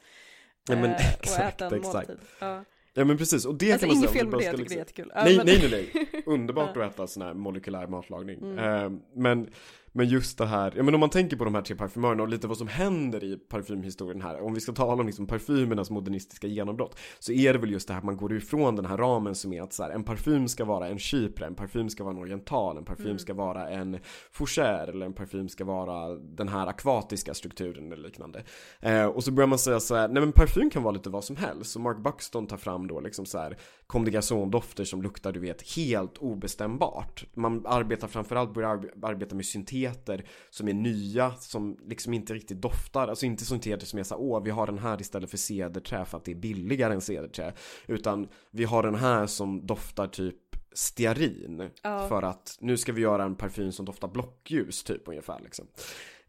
Ja 0.70 0.76
men 0.76 0.92
eh, 0.92 1.14
exakt, 1.14 1.62
exakt 1.62 2.10
ja. 2.40 2.64
ja. 2.94 3.06
men 3.06 3.18
precis, 3.18 3.46
och 3.46 3.56
det 3.56 3.72
alltså, 3.72 3.88
kan 3.88 3.96
man 3.96 4.04
säga 4.04 4.14
fel 4.14 4.28
med 4.28 4.40
det, 4.40 4.46
jag 4.46 4.58
tycker 4.58 4.64
liksom... 4.64 4.76
det 4.76 4.76
är 4.76 4.80
jättekul 4.80 5.12
nej, 5.16 5.60
nej, 5.70 5.70
nej, 5.72 6.08
nej, 6.12 6.24
underbart 6.26 6.78
att 6.78 6.94
äta 6.94 7.08
sån 7.08 7.24
här 7.24 7.34
molekylär 7.34 7.88
matlagning 7.88 8.40
mm. 8.40 8.94
uh, 8.94 9.00
Men 9.16 9.50
men 9.94 10.08
just 10.08 10.38
det 10.38 10.46
här, 10.46 10.74
ja 10.76 10.84
men 10.84 10.94
om 10.94 11.00
man 11.00 11.10
tänker 11.10 11.38
på 11.38 11.46
de 11.46 11.56
här 11.56 11.62
tre 11.62 11.76
parfymörerna 11.76 12.24
och 12.24 12.30
lite 12.30 12.48
vad 12.48 12.58
som 12.58 12.68
händer 12.68 13.24
i 13.24 13.38
parfymhistorien 13.38 14.22
här, 14.22 14.42
om 14.42 14.54
vi 14.54 14.62
ska 14.62 14.72
tala 14.72 15.02
om 15.02 15.06
liksom 15.08 15.28
parfymernas 15.28 15.90
modernistiska 15.90 16.48
genombrott, 16.48 17.00
så 17.20 17.32
är 17.32 17.54
det 17.54 17.60
väl 17.60 17.72
just 17.72 17.88
det 17.88 17.94
här 17.94 18.00
att 18.00 18.06
man 18.06 18.18
går 18.18 18.34
ifrån 18.34 18.76
den 18.76 18.86
här 18.86 18.98
ramen 18.98 19.36
som 19.36 19.54
är 19.54 19.62
att 19.62 19.74
så 19.74 19.84
här, 19.84 19.90
en 19.90 20.04
parfym 20.04 20.48
ska 20.48 20.66
vara 20.66 20.88
en 20.88 21.00
kypre, 21.00 21.46
en 21.46 21.56
parfym 21.56 21.90
ska 21.90 22.04
vara 22.04 22.14
en 22.14 22.22
oriental, 22.22 22.78
en 22.78 22.86
parfym 22.86 23.06
mm. 23.06 23.20
ska 23.20 23.34
vara 23.34 23.70
en 23.70 24.00
fougère 24.34 24.90
eller 24.90 25.06
en 25.06 25.14
parfym 25.14 25.50
ska 25.50 25.66
vara 25.66 26.16
den 26.16 26.48
här 26.48 26.68
akvatiska 26.68 27.34
strukturen 27.34 27.92
eller 27.92 28.04
liknande. 28.04 28.44
Eh, 28.80 29.06
och 29.06 29.24
så 29.24 29.32
börjar 29.32 29.48
man 29.48 29.60
säga 29.60 29.80
så 29.80 29.96
här, 29.96 30.08
nej 30.08 30.22
men 30.22 30.32
parfym 30.32 30.70
kan 30.70 30.84
vara 30.84 30.94
lite 30.94 31.10
vad 31.10 31.24
som 31.24 31.36
helst, 31.36 31.72
så 31.72 31.80
Mark 31.80 31.98
Buxton 31.98 32.48
tar 32.48 32.58
fram 32.58 32.88
då 32.88 33.00
liksom 33.00 33.26
så 33.26 33.38
här 33.38 33.58
Comme 33.88 34.12
des 34.12 34.30
dofter 34.30 34.84
som 34.84 35.02
luktar 35.02 35.32
du 35.32 35.40
vet 35.40 35.76
helt 35.76 36.18
obestämbart. 36.18 37.26
Man 37.34 37.66
arbetar 37.66 38.08
framförallt, 38.08 38.54
börjar 38.54 38.70
arbeta 39.02 39.36
med 39.36 39.46
synteter 39.82 40.26
som 40.50 40.68
är 40.68 40.74
nya, 40.74 41.36
som 41.36 41.78
liksom 41.88 42.14
inte 42.14 42.34
riktigt 42.34 42.62
doftar. 42.62 43.08
Alltså 43.08 43.26
inte 43.26 43.46
synteter 43.46 43.86
som 43.86 44.00
är 44.00 44.04
så 44.04 44.16
åh 44.16 44.44
vi 44.44 44.52
har 44.52 44.68
den 44.68 44.80
här 44.80 45.02
istället 45.02 45.30
för 45.30 45.38
cederträ 45.38 46.06
för 46.06 46.18
att 46.18 46.26
det 46.26 46.32
är 46.32 46.36
billigare 46.36 46.94
än 46.94 47.02
cederträ. 47.02 47.54
Utan 47.88 48.28
vi 48.52 48.64
har 48.64 48.84
den 48.84 48.96
här 48.96 49.28
som 49.28 49.66
doftar 49.66 50.08
typ 50.08 50.36
stearin. 50.74 51.70
Ja. 51.84 52.08
För 52.08 52.24
att 52.24 52.58
nu 52.62 52.78
ska 52.78 52.94
vi 52.94 53.02
göra 53.02 53.24
en 53.24 53.36
parfym 53.36 53.72
som 53.72 53.86
doftar 53.86 54.08
blockljus 54.08 54.84
typ 54.84 55.08
ungefär 55.08 55.40
liksom. 55.44 55.68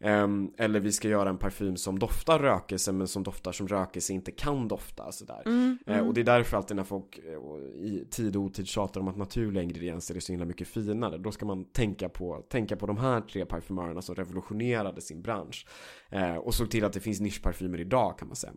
Um, 0.05 0.53
eller 0.59 0.81
vi 0.81 0.93
ska 0.93 1.09
göra 1.09 1.29
en 1.29 1.39
parfym 1.39 1.77
som 1.77 1.99
doftar 1.99 2.39
rökelse 2.39 2.93
men 2.93 3.09
som 3.09 3.23
doftar 3.23 3.53
som 3.53 3.69
rökelse 3.69 4.13
inte 4.13 4.31
kan 4.31 4.69
dofta 4.69 5.13
sådär. 5.13 5.43
Mm, 5.47 5.79
uh, 5.89 5.95
mm. 5.95 6.09
och 6.09 6.15
det 6.15 6.21
är 6.21 6.25
därför 6.25 6.57
alltid 6.57 6.77
när 6.77 6.85
folk 6.85 7.19
uh, 7.19 7.85
i 7.85 8.07
tid 8.11 8.37
och 8.37 8.43
otid 8.43 8.67
tjatar 8.67 9.01
om 9.01 9.09
att 9.09 9.17
naturliga 9.17 9.63
ingredienser 9.63 10.15
är 10.15 10.21
så 10.21 10.33
himla 10.33 10.45
mycket 10.45 10.69
finare. 10.69 11.19
Då 11.19 11.33
ska 11.33 11.47
man 11.47 11.65
tänka 11.65 12.09
på, 12.09 12.45
tänka 12.49 12.77
på 12.77 12.87
de 12.87 12.97
här 12.97 13.21
tre 13.21 13.45
parfymörerna 13.45 14.03
som 14.03 14.15
revolutionerade 14.15 15.01
sin 15.01 15.23
bransch. 15.23 15.67
Uh, 16.13 16.37
och 16.37 16.55
såg 16.55 16.71
till 16.71 16.85
att 16.85 16.93
det 16.93 17.01
finns 17.01 17.21
nischparfymer 17.21 17.81
idag 17.81 18.19
kan 18.19 18.29
man 18.29 18.37
säga. 18.37 18.53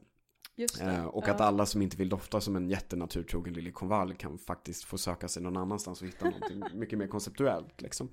Eh, 0.81 1.05
och 1.05 1.27
att 1.27 1.41
alla 1.41 1.65
som 1.65 1.81
inte 1.81 1.97
vill 1.97 2.09
dofta 2.09 2.41
som 2.41 2.55
en 2.55 2.69
jättenaturtrogen 2.69 3.53
Lily 3.53 3.71
Conval 3.71 4.13
kan 4.13 4.37
faktiskt 4.37 4.83
få 4.83 4.97
söka 4.97 5.27
sig 5.27 5.43
någon 5.43 5.57
annanstans 5.57 6.01
och 6.01 6.07
hitta 6.07 6.25
någonting 6.25 6.63
mycket 6.79 6.99
mer 6.99 7.07
konceptuellt. 7.07 7.81
Liksom. 7.81 8.09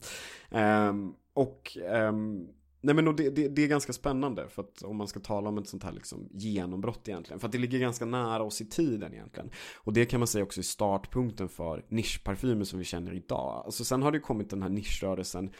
Eh, 0.50 0.92
och 1.34 1.76
ehm, 1.86 2.48
Nej 2.84 2.94
men 2.94 3.16
det, 3.16 3.30
det, 3.30 3.48
det, 3.48 3.64
är 3.64 3.68
ganska 3.68 3.92
spännande 3.92 4.48
för 4.48 4.62
att 4.62 4.82
om 4.82 4.96
man 4.96 5.08
ska 5.08 5.20
tala 5.20 5.48
om 5.48 5.58
ett 5.58 5.68
sånt 5.68 5.82
här 5.84 5.92
liksom 5.92 6.28
genombrott 6.32 7.08
egentligen. 7.08 7.40
För 7.40 7.46
att 7.46 7.52
det 7.52 7.58
ligger 7.58 7.78
ganska 7.78 8.04
nära 8.04 8.42
oss 8.42 8.60
i 8.60 8.64
tiden 8.64 9.14
egentligen. 9.14 9.50
Och 9.76 9.92
det 9.92 10.04
kan 10.04 10.20
man 10.20 10.26
säga 10.26 10.44
också 10.44 10.60
är 10.60 10.62
startpunkten 10.62 11.48
för 11.48 11.84
nischparfymer 11.88 12.64
som 12.64 12.78
vi 12.78 12.84
känner 12.84 13.14
idag. 13.14 13.62
Alltså 13.64 13.84
sen 13.84 14.02
har 14.02 14.12
det 14.12 14.18
kommit 14.18 14.50
den 14.50 14.62
här 14.62 14.68
nischrörelsen 14.68 15.50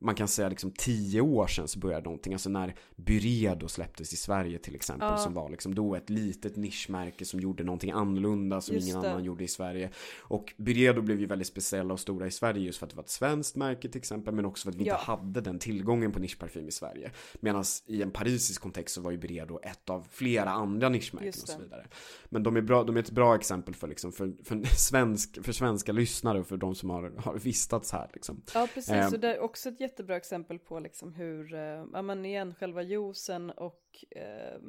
man 0.00 0.14
kan 0.14 0.28
säga 0.28 0.48
liksom 0.48 0.70
tio 0.70 1.20
år 1.20 1.46
sedan 1.46 1.68
så 1.68 1.78
började 1.78 2.04
någonting, 2.04 2.32
alltså 2.32 2.50
när 2.50 2.74
Byredo 2.96 3.68
släpptes 3.68 4.12
i 4.12 4.16
Sverige 4.16 4.58
till 4.58 4.74
exempel, 4.74 5.08
ja. 5.08 5.18
som 5.18 5.34
var 5.34 5.50
liksom 5.50 5.74
då 5.74 5.94
ett 5.94 6.10
litet 6.10 6.56
nischmärke 6.56 7.24
som 7.24 7.40
gjorde 7.40 7.64
någonting 7.64 7.90
annorlunda 7.90 8.60
som 8.60 8.74
just 8.74 8.88
ingen 8.88 9.02
det. 9.02 9.10
annan 9.10 9.24
gjorde 9.24 9.44
i 9.44 9.48
Sverige. 9.48 9.90
Och 10.18 10.54
Byredo 10.56 11.02
blev 11.02 11.20
ju 11.20 11.26
väldigt 11.26 11.48
speciella 11.48 11.94
och 11.94 12.00
stora 12.00 12.26
i 12.26 12.30
Sverige 12.30 12.62
just 12.62 12.78
för 12.78 12.86
att 12.86 12.90
det 12.90 12.96
var 12.96 13.02
ett 13.02 13.10
svenskt 13.10 13.56
märke 13.56 13.88
till 13.88 13.98
exempel, 13.98 14.34
men 14.34 14.44
också 14.44 14.64
för 14.64 14.70
att 14.70 14.76
vi 14.76 14.84
ja. 14.84 14.94
inte 14.94 15.04
hade 15.04 15.40
den 15.40 15.58
tillgången 15.58 16.12
på 16.12 16.18
nischparfym 16.18 16.68
i 16.68 16.72
Sverige. 16.72 17.10
Medan 17.40 17.64
i 17.86 18.02
en 18.02 18.10
parisisk 18.10 18.62
kontext 18.62 18.94
så 18.94 19.00
var 19.00 19.10
ju 19.10 19.18
Byredo 19.18 19.58
ett 19.62 19.90
av 19.90 20.06
flera 20.10 20.50
andra 20.50 20.88
nischmärken 20.88 21.28
och 21.42 21.48
så 21.48 21.58
vidare. 21.58 21.86
Men 22.24 22.42
de 22.42 22.56
är, 22.56 22.62
bra, 22.62 22.84
de 22.84 22.96
är 22.96 23.00
ett 23.00 23.10
bra 23.10 23.36
exempel 23.36 23.74
för, 23.74 23.88
liksom, 23.88 24.12
för, 24.12 24.32
för, 24.44 24.64
svensk, 24.76 25.44
för 25.44 25.52
svenska 25.52 25.92
lyssnare 25.92 26.40
och 26.40 26.46
för 26.46 26.56
de 26.56 26.74
som 26.74 26.90
har, 26.90 27.12
har 27.16 27.38
vistats 27.38 27.92
här. 27.92 28.10
Liksom. 28.12 28.42
Ja, 28.54 28.68
precis. 28.74 28.90
Eh, 28.90 29.12
och 29.12 29.20
det 29.20 29.34
är 29.34 29.40
också 29.40 29.68
ett 29.68 29.80
jättebra 29.88 30.16
exempel 30.16 30.58
på 30.58 30.78
liksom 30.78 31.12
hur, 31.12 31.54
eh, 31.54 31.84
ja 31.92 32.02
men 32.02 32.24
igen, 32.24 32.54
själva 32.54 32.82
juicen 32.82 33.50
och 33.50 34.04
eh, 34.10 34.60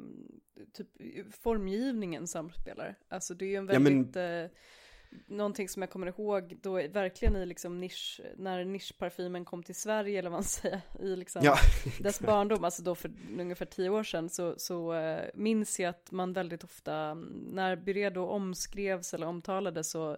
typ 0.72 0.88
formgivningen 1.42 2.26
samspelar. 2.26 2.94
Alltså 3.08 3.34
det 3.34 3.44
är 3.44 3.48
ju 3.48 3.56
en 3.56 3.66
väldigt, 3.66 4.16
ja, 4.16 4.22
men... 4.22 4.44
eh, 4.44 4.50
någonting 5.26 5.68
som 5.68 5.82
jag 5.82 5.90
kommer 5.90 6.06
ihåg 6.06 6.58
då 6.62 6.72
verkligen 6.72 7.36
i 7.36 7.46
liksom 7.46 7.80
nisch, 7.80 8.20
när 8.36 8.64
nischparfymen 8.64 9.44
kom 9.44 9.62
till 9.62 9.74
Sverige 9.74 10.18
eller 10.18 10.30
vad 10.30 10.36
man 10.36 10.44
säger, 10.60 10.80
i 11.00 11.16
liksom 11.16 11.42
ja, 11.44 11.56
dess 12.00 12.20
barndom, 12.20 12.64
alltså 12.64 12.82
då 12.82 12.94
för 12.94 13.12
ungefär 13.38 13.66
tio 13.66 13.90
år 13.90 14.04
sedan 14.04 14.28
så, 14.28 14.54
så 14.56 14.94
eh, 14.94 15.30
minns 15.34 15.80
jag 15.80 15.88
att 15.90 16.10
man 16.10 16.32
väldigt 16.32 16.64
ofta, 16.64 17.14
när 17.52 17.76
Byredo 17.76 18.20
omskrevs 18.20 19.14
eller 19.14 19.26
omtalades 19.26 19.90
så 19.90 20.16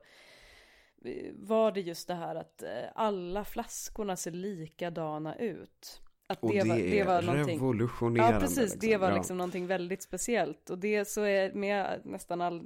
var 1.34 1.72
det 1.72 1.80
just 1.80 2.08
det 2.08 2.14
här 2.14 2.34
att 2.36 2.62
eh, 2.62 2.68
alla 2.94 3.44
flaskorna 3.44 4.16
ser 4.16 4.30
likadana 4.30 5.36
ut. 5.36 6.00
Att 6.28 6.42
Och 6.42 6.52
det, 6.52 6.62
det, 6.62 6.68
var, 6.68 6.76
det 6.76 7.04
var 7.04 7.22
någonting. 7.22 7.56
revolutionerande. 7.58 8.34
Ja 8.34 8.40
precis, 8.40 8.72
det 8.74 8.86
liksom. 8.86 9.00
var 9.00 9.08
Ja. 9.10 9.14
liksom 9.16 9.36
någonting 9.38 9.66
väldigt 9.66 10.02
speciellt. 10.02 10.70
Och 10.70 10.78
det 10.78 11.08
så 11.08 11.20
är 11.22 11.52
med 11.52 12.00
nästan 12.04 12.40
all 12.40 12.62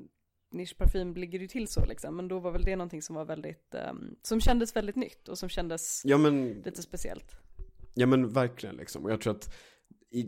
nischparfym 0.53 1.15
ligger 1.15 1.39
det 1.39 1.49
till 1.49 1.69
så 1.69 1.85
liksom. 1.87 2.17
Men 2.17 2.29
då 2.29 2.39
var 2.39 2.51
väl 2.53 2.63
det 2.63 2.77
någonting 2.77 3.03
som 3.03 3.17
var 3.17 3.25
väldigt, 3.25 3.75
ehm, 3.75 4.17
som 4.23 4.41
kändes 4.41 4.77
väldigt 4.77 4.97
nytt 4.97 5.29
och 5.29 5.39
som 5.39 5.49
kändes 5.49 6.03
Ja 6.05 6.19
men, 6.19 6.49
lite 6.49 6.83
speciellt. 6.83 7.37
ja 7.95 8.07
men 8.07 8.29
verkligen 8.33 8.77
liksom. 8.77 9.05
Och 9.05 9.11
jag 9.13 9.21
tror 9.21 9.33
att 9.35 9.55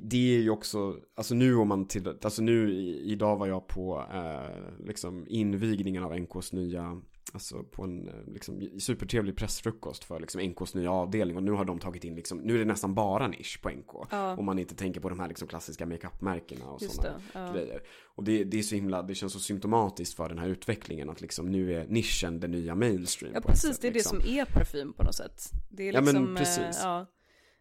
det 0.02 0.36
är 0.36 0.40
ju 0.40 0.50
också, 0.50 0.96
alltså 1.14 1.34
nu 1.34 1.54
om 1.56 1.68
man 1.68 1.88
till, 1.88 2.08
alltså 2.22 2.42
nu 2.42 2.72
idag 2.86 3.36
var 3.36 3.46
jag 3.46 3.66
på 3.66 4.04
eh, 4.14 4.86
liksom 4.86 5.26
invigningen 5.28 6.04
av 6.04 6.18
NKs 6.20 6.52
nya, 6.52 7.00
alltså 7.34 7.62
på 7.62 7.84
en 7.84 8.08
eh, 8.08 8.32
liksom 8.32 8.68
supertrevlig 8.78 9.36
pressfrukost 9.36 10.04
för 10.04 10.20
liksom 10.20 10.40
NKs 10.40 10.74
nya 10.74 10.92
avdelning 10.92 11.36
och 11.36 11.42
nu 11.42 11.52
har 11.52 11.64
de 11.64 11.78
tagit 11.78 12.04
in 12.04 12.14
liksom, 12.14 12.38
nu 12.38 12.54
är 12.54 12.58
det 12.58 12.64
nästan 12.64 12.94
bara 12.94 13.28
nisch 13.28 13.62
på 13.62 13.70
NK. 13.70 13.90
Ja. 14.10 14.36
Om 14.36 14.44
man 14.44 14.58
inte 14.58 14.74
tänker 14.74 15.00
på 15.00 15.08
de 15.08 15.20
här 15.20 15.28
liksom 15.28 15.48
klassiska 15.48 15.86
makeupmärkena 15.86 16.66
och 16.66 16.82
sådana 16.82 17.20
ja. 17.32 17.52
grejer. 17.52 17.82
Och 18.04 18.24
det, 18.24 18.44
det 18.44 18.58
är 18.58 18.62
så 18.62 18.74
himla, 18.74 19.02
det 19.02 19.14
känns 19.14 19.32
så 19.32 19.38
symptomatiskt 19.38 20.16
för 20.16 20.28
den 20.28 20.38
här 20.38 20.48
utvecklingen 20.48 21.10
att 21.10 21.20
liksom 21.20 21.50
nu 21.50 21.74
är 21.74 21.86
nischen 21.86 22.40
det 22.40 22.48
nya 22.48 22.74
mainstream. 22.74 23.34
Ja 23.34 23.40
precis, 23.40 23.70
sätt, 23.70 23.82
det 23.82 23.88
är 23.88 23.92
liksom. 23.92 24.18
det 24.18 24.24
som 24.24 24.34
är 24.34 24.44
parfym 24.44 24.92
på 24.92 25.02
något 25.02 25.14
sätt. 25.14 25.42
Det 25.68 25.88
är 25.88 25.92
Ja, 25.92 26.00
men 26.00 26.14
liksom, 26.14 26.36
eh, 26.36 26.38
precis. 26.38 26.80
ja, 26.82 27.06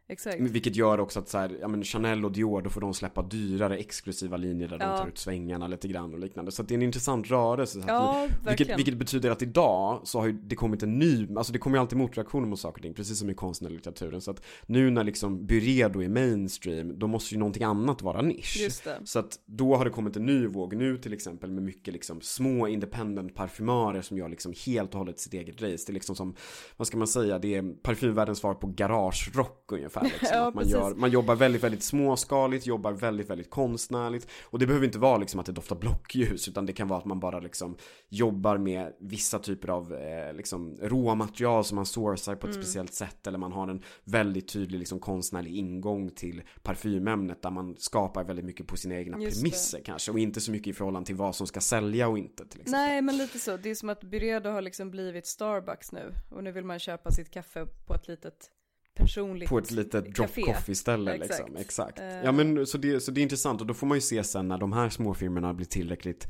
exakt. 0.07 0.39
Vilket 0.39 0.75
gör 0.75 0.99
också 0.99 1.19
att 1.19 1.29
så 1.29 1.37
här, 1.37 1.57
ja 1.61 1.67
men 1.67 1.83
Chanel 1.83 2.25
och 2.25 2.31
Dior, 2.31 2.61
då 2.61 2.69
får 2.69 2.81
de 2.81 2.93
släppa 2.93 3.21
dyrare 3.21 3.77
exklusiva 3.77 4.37
linjer 4.37 4.67
där 4.67 4.77
de 4.77 4.85
Ja. 4.85 4.97
tar 4.97 5.07
ut 5.07 5.17
svängarna 5.17 5.67
lite 5.67 5.87
grann 5.87 6.13
och 6.13 6.19
liknande. 6.19 6.51
Så 6.51 6.63
det 6.63 6.73
är 6.73 6.75
en 6.75 6.81
intressant 6.81 7.29
rörelse. 7.29 7.73
Så 7.73 7.79
att 7.79 7.87
Ja, 7.87 8.27
vi, 8.43 8.49
vilket, 8.49 8.77
vilket 8.77 8.97
betyder 8.97 9.31
att 9.31 9.41
idag 9.41 10.01
så 10.03 10.19
har 10.19 10.27
ju 10.27 10.33
det 10.33 10.55
kommit 10.55 10.83
en 10.83 10.99
ny, 10.99 11.27
alltså 11.37 11.53
det 11.53 11.59
kommer 11.59 11.77
ju 11.77 11.81
alltid 11.81 11.97
motreaktioner 11.97 12.47
mot 12.47 12.59
saker 12.59 12.79
och 12.79 12.83
ting, 12.83 12.93
precis 12.93 13.19
som 13.19 13.29
i 13.29 13.33
och 13.37 13.71
litteraturen. 13.71 14.21
Så 14.21 14.31
att 14.31 14.45
nu 14.65 14.89
när 14.89 15.03
liksom 15.03 15.45
Byredo 15.45 16.03
är 16.03 16.09
mainstream, 16.09 16.99
då 16.99 17.07
måste 17.07 17.35
ju 17.35 17.39
någonting 17.39 17.63
annat 17.63 18.01
vara 18.01 18.21
nisch. 18.21 18.81
Så 19.03 19.19
att 19.19 19.39
då 19.45 19.75
har 19.75 19.85
det 19.85 19.91
kommit 19.91 20.15
en 20.15 20.25
ny 20.25 20.47
våg 20.47 20.75
nu 20.75 20.97
till 20.97 21.13
exempel 21.13 21.51
med 21.51 21.63
mycket 21.63 21.93
liksom 21.93 22.21
små 22.21 22.67
independent 22.67 23.35
parfymörer 23.35 24.01
som 24.01 24.17
gör 24.17 24.29
liksom 24.29 24.53
helt 24.65 24.91
och 24.93 24.97
hållet 24.97 25.19
sitt 25.19 25.33
eget 25.33 25.61
race. 25.61 25.83
Det 25.87 25.91
är 25.91 25.93
liksom 25.93 26.15
som, 26.15 26.35
vad 26.77 26.87
ska 26.87 26.97
man 26.97 27.07
säga, 27.07 27.39
det 27.39 27.55
är 27.55 27.73
parfymvärldens 27.81 28.39
svar 28.39 28.53
på 28.53 28.67
garagerock 28.67 29.71
ungefär. 29.71 29.96
Liksom. 30.03 30.27
Ja, 30.31 30.47
att 30.47 30.53
man, 30.55 30.67
gör, 30.67 30.95
man 30.95 31.11
jobbar 31.11 31.35
väldigt, 31.35 31.63
väldigt 31.63 31.83
småskaligt, 31.83 32.65
jobbar 32.67 32.91
väldigt, 32.91 33.29
väldigt 33.29 33.49
konstnärligt. 33.49 34.27
Och 34.43 34.59
det 34.59 34.67
behöver 34.67 34.85
inte 34.85 34.99
vara 34.99 35.17
liksom 35.17 35.39
att 35.39 35.45
det 35.45 35.51
doftar 35.51 35.75
blockljus, 35.75 36.47
utan 36.47 36.65
det 36.65 36.73
kan 36.73 36.87
vara 36.87 36.99
att 36.99 37.05
man 37.05 37.19
bara 37.19 37.39
liksom 37.39 37.77
jobbar 38.09 38.57
med 38.57 38.93
vissa 38.99 39.39
typer 39.39 39.67
av 39.69 39.93
eh, 39.93 40.33
liksom 40.33 40.77
råmaterial 40.81 41.63
som 41.63 41.75
man 41.75 41.85
sourcar 41.85 42.35
på 42.35 42.47
ett 42.47 42.53
Mm. 42.55 42.63
speciellt 42.63 42.93
sätt. 42.93 43.27
Eller 43.27 43.37
man 43.37 43.51
har 43.51 43.67
en 43.67 43.83
väldigt 44.03 44.47
tydlig 44.47 44.79
liksom 44.79 44.99
konstnärlig 44.99 45.55
ingång 45.55 46.09
till 46.09 46.41
parfymämnet 46.63 47.41
där 47.41 47.49
man 47.51 47.75
skapar 47.77 48.23
väldigt 48.23 48.45
mycket 48.45 48.67
på 48.67 48.77
sina 48.77 48.95
egna 48.95 49.17
Just 49.21 49.35
det. 49.37 49.41
premisser 49.41 49.81
kanske. 49.85 50.11
Och 50.11 50.19
inte 50.19 50.41
så 50.41 50.51
mycket 50.51 50.67
i 50.67 50.73
förhållande 50.73 51.07
till 51.07 51.15
vad 51.15 51.35
som 51.35 51.47
ska 51.47 51.59
sälja 51.61 52.07
och 52.07 52.17
inte 52.17 52.45
till 52.47 52.61
exempel. 52.61 52.71
Nej 52.71 53.01
men 53.01 53.17
lite 53.17 53.39
så, 53.39 53.57
det 53.57 53.69
är 53.69 53.75
som 53.75 53.89
att 53.89 54.03
Byredo 54.03 54.49
har 54.49 54.61
liksom 54.61 54.91
blivit 54.91 55.27
Starbucks 55.27 55.91
nu. 55.91 56.13
Och 56.29 56.43
nu 56.43 56.51
vill 56.51 56.65
man 56.65 56.79
köpa 56.79 57.11
sitt 57.11 57.31
kaffe 57.31 57.65
på 57.85 57.93
ett 57.93 58.07
litet 58.07 58.51
personligt 58.97 59.49
På 59.49 59.57
ett 59.57 59.71
litet 59.71 60.05
drop 60.05 60.27
café. 60.27 60.41
coffee 60.41 60.75
ställe 60.75 61.13
Exakt. 61.13 61.39
liksom. 61.39 61.55
Exakt. 61.57 61.99
Eh. 61.99 62.05
Ja 62.23 62.31
men 62.31 62.67
så 62.67 62.77
det, 62.77 62.99
så 62.99 63.11
det 63.11 63.21
är 63.21 63.23
intressant 63.23 63.61
och 63.61 63.67
då 63.67 63.73
får 63.73 63.87
man 63.87 63.97
ju 63.97 64.01
se 64.01 64.23
sen 64.23 64.47
när 64.47 64.57
de 64.57 64.73
här 64.73 64.89
småfirmorna 64.89 65.53
blir 65.53 65.65
tillräckligt 65.65 66.27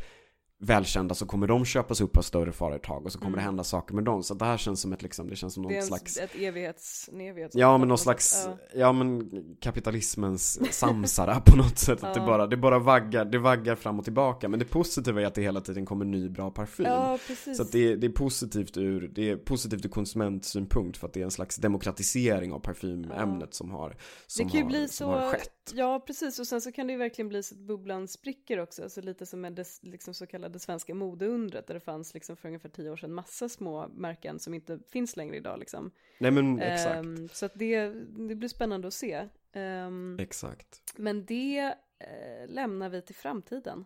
välkända 0.60 1.16
så 1.16 1.26
kommer 1.26 1.48
de 1.48 1.66
köpas 1.66 2.02
upp 2.02 2.18
av 2.18 2.22
större 2.22 2.52
företag 2.52 3.06
och 3.06 3.12
så 3.12 3.20
kommer 3.20 3.38
det 3.38 3.44
hända 3.44 3.64
saker 3.64 3.96
med 3.96 4.04
dem. 4.04 4.24
Så 4.24 4.34
det 4.34 4.46
här 4.46 4.58
känns 4.58 4.82
som 4.82 4.94
ett 4.94 5.02
liksom, 5.02 5.30
det 5.30 5.36
känns 5.36 5.54
som 5.54 5.64
någon 5.64 5.72
Mm. 5.72 5.80
Det 5.80 5.80
är 5.80 5.94
en, 5.94 6.00
slags 6.00 6.18
ett 6.18 6.36
evighets, 6.36 7.10
en 7.14 7.22
evighets 7.22 7.56
Ja 7.56 7.78
men 7.78 7.88
någon 7.88 7.98
slags, 7.98 8.48
ja. 8.76 8.92
men 8.92 9.30
kapitalismens 9.62 10.74
samsara 10.74 11.40
på 11.46 11.56
något 11.56 11.78
sätt. 11.78 12.04
Att 12.04 12.14
det, 12.14 12.20
Ja. 12.20 12.26
bara, 12.26 12.48
det 12.48 12.58
bara 12.58 12.80
vaggar, 12.80 13.26
det 13.26 13.38
vaggar 13.40 13.76
fram 13.76 14.00
och 14.00 14.04
tillbaka. 14.04 14.50
Men 14.50 14.60
det 14.60 14.66
positiva 14.66 15.22
är 15.22 15.26
att 15.26 15.36
det 15.36 15.42
hela 15.42 15.62
tiden 15.62 15.86
kommer 15.86 16.06
ny 16.06 16.30
bra 16.30 16.52
parfym. 16.52 16.86
Ja. 16.86 17.20
Så 17.56 17.62
att 17.62 17.72
det, 17.72 17.96
det 17.96 18.08
är 18.08 18.12
positivt 18.12 18.78
ur, 18.78 19.08
det 19.16 19.30
är 19.30 19.36
positivt 19.36 19.86
ur 19.86 19.90
konsumentsynpunkt 19.90 20.98
för 20.98 21.08
att 21.08 21.14
det 21.14 21.20
är 21.20 21.26
en 21.26 21.32
slags 21.32 21.56
demokratisering 21.56 22.54
av 22.54 22.60
parfymämnet 22.60 23.54
som 23.54 23.72
har, 23.72 23.98
som 24.28 24.46
det 24.46 24.52
kan 24.52 24.58
ju 24.58 24.64
har, 24.64 24.70
bli 24.70 24.88
som 24.88 25.14
så, 25.14 25.32
skett. 25.32 25.74
ja 25.74 26.04
precis 26.08 26.40
och 26.40 26.48
sen 26.48 26.62
så 26.62 26.72
kan 26.72 26.88
det 26.88 26.94
ju 26.94 27.00
verkligen 27.00 27.30
bli 27.30 27.44
så 27.44 27.56
att 27.56 27.62
bubblan 27.62 28.08
spricker 28.08 28.60
också, 28.60 28.84
alltså 28.84 29.02
lite 29.02 29.26
som 29.26 29.42
det 29.42 29.66
liksom 29.82 30.14
så 30.14 30.28
kallade 30.48 30.60
svenska 30.60 30.96
modeundret 30.96 31.68
där 31.68 31.74
det 31.74 31.80
fanns 31.80 32.14
liksom 32.14 32.36
för 32.38 32.48
ungefär 32.50 32.70
tio 32.70 32.90
år 32.92 32.96
sedan 32.98 33.14
massa 33.14 33.50
små 33.50 33.88
märken 33.88 34.40
som 34.40 34.54
inte 34.54 34.80
finns 34.90 35.18
längre 35.18 35.36
idag 35.36 35.60
liksom. 35.60 35.92
Nej 36.20 36.32
men 36.32 36.60
exakt. 36.60 36.96
Ehm, 36.96 37.30
så 37.34 37.46
att 37.46 37.52
det, 37.56 37.88
det 38.28 38.36
blir 38.36 38.50
spännande 38.50 38.88
att 38.88 38.94
se. 38.94 39.28
Ehm, 39.54 40.18
Exakt. 40.20 40.82
men 40.98 41.26
det 41.26 41.76
eh, 42.00 42.48
lämnar 42.48 42.90
vi 42.90 43.02
till 43.02 43.16
framtiden. 43.16 43.86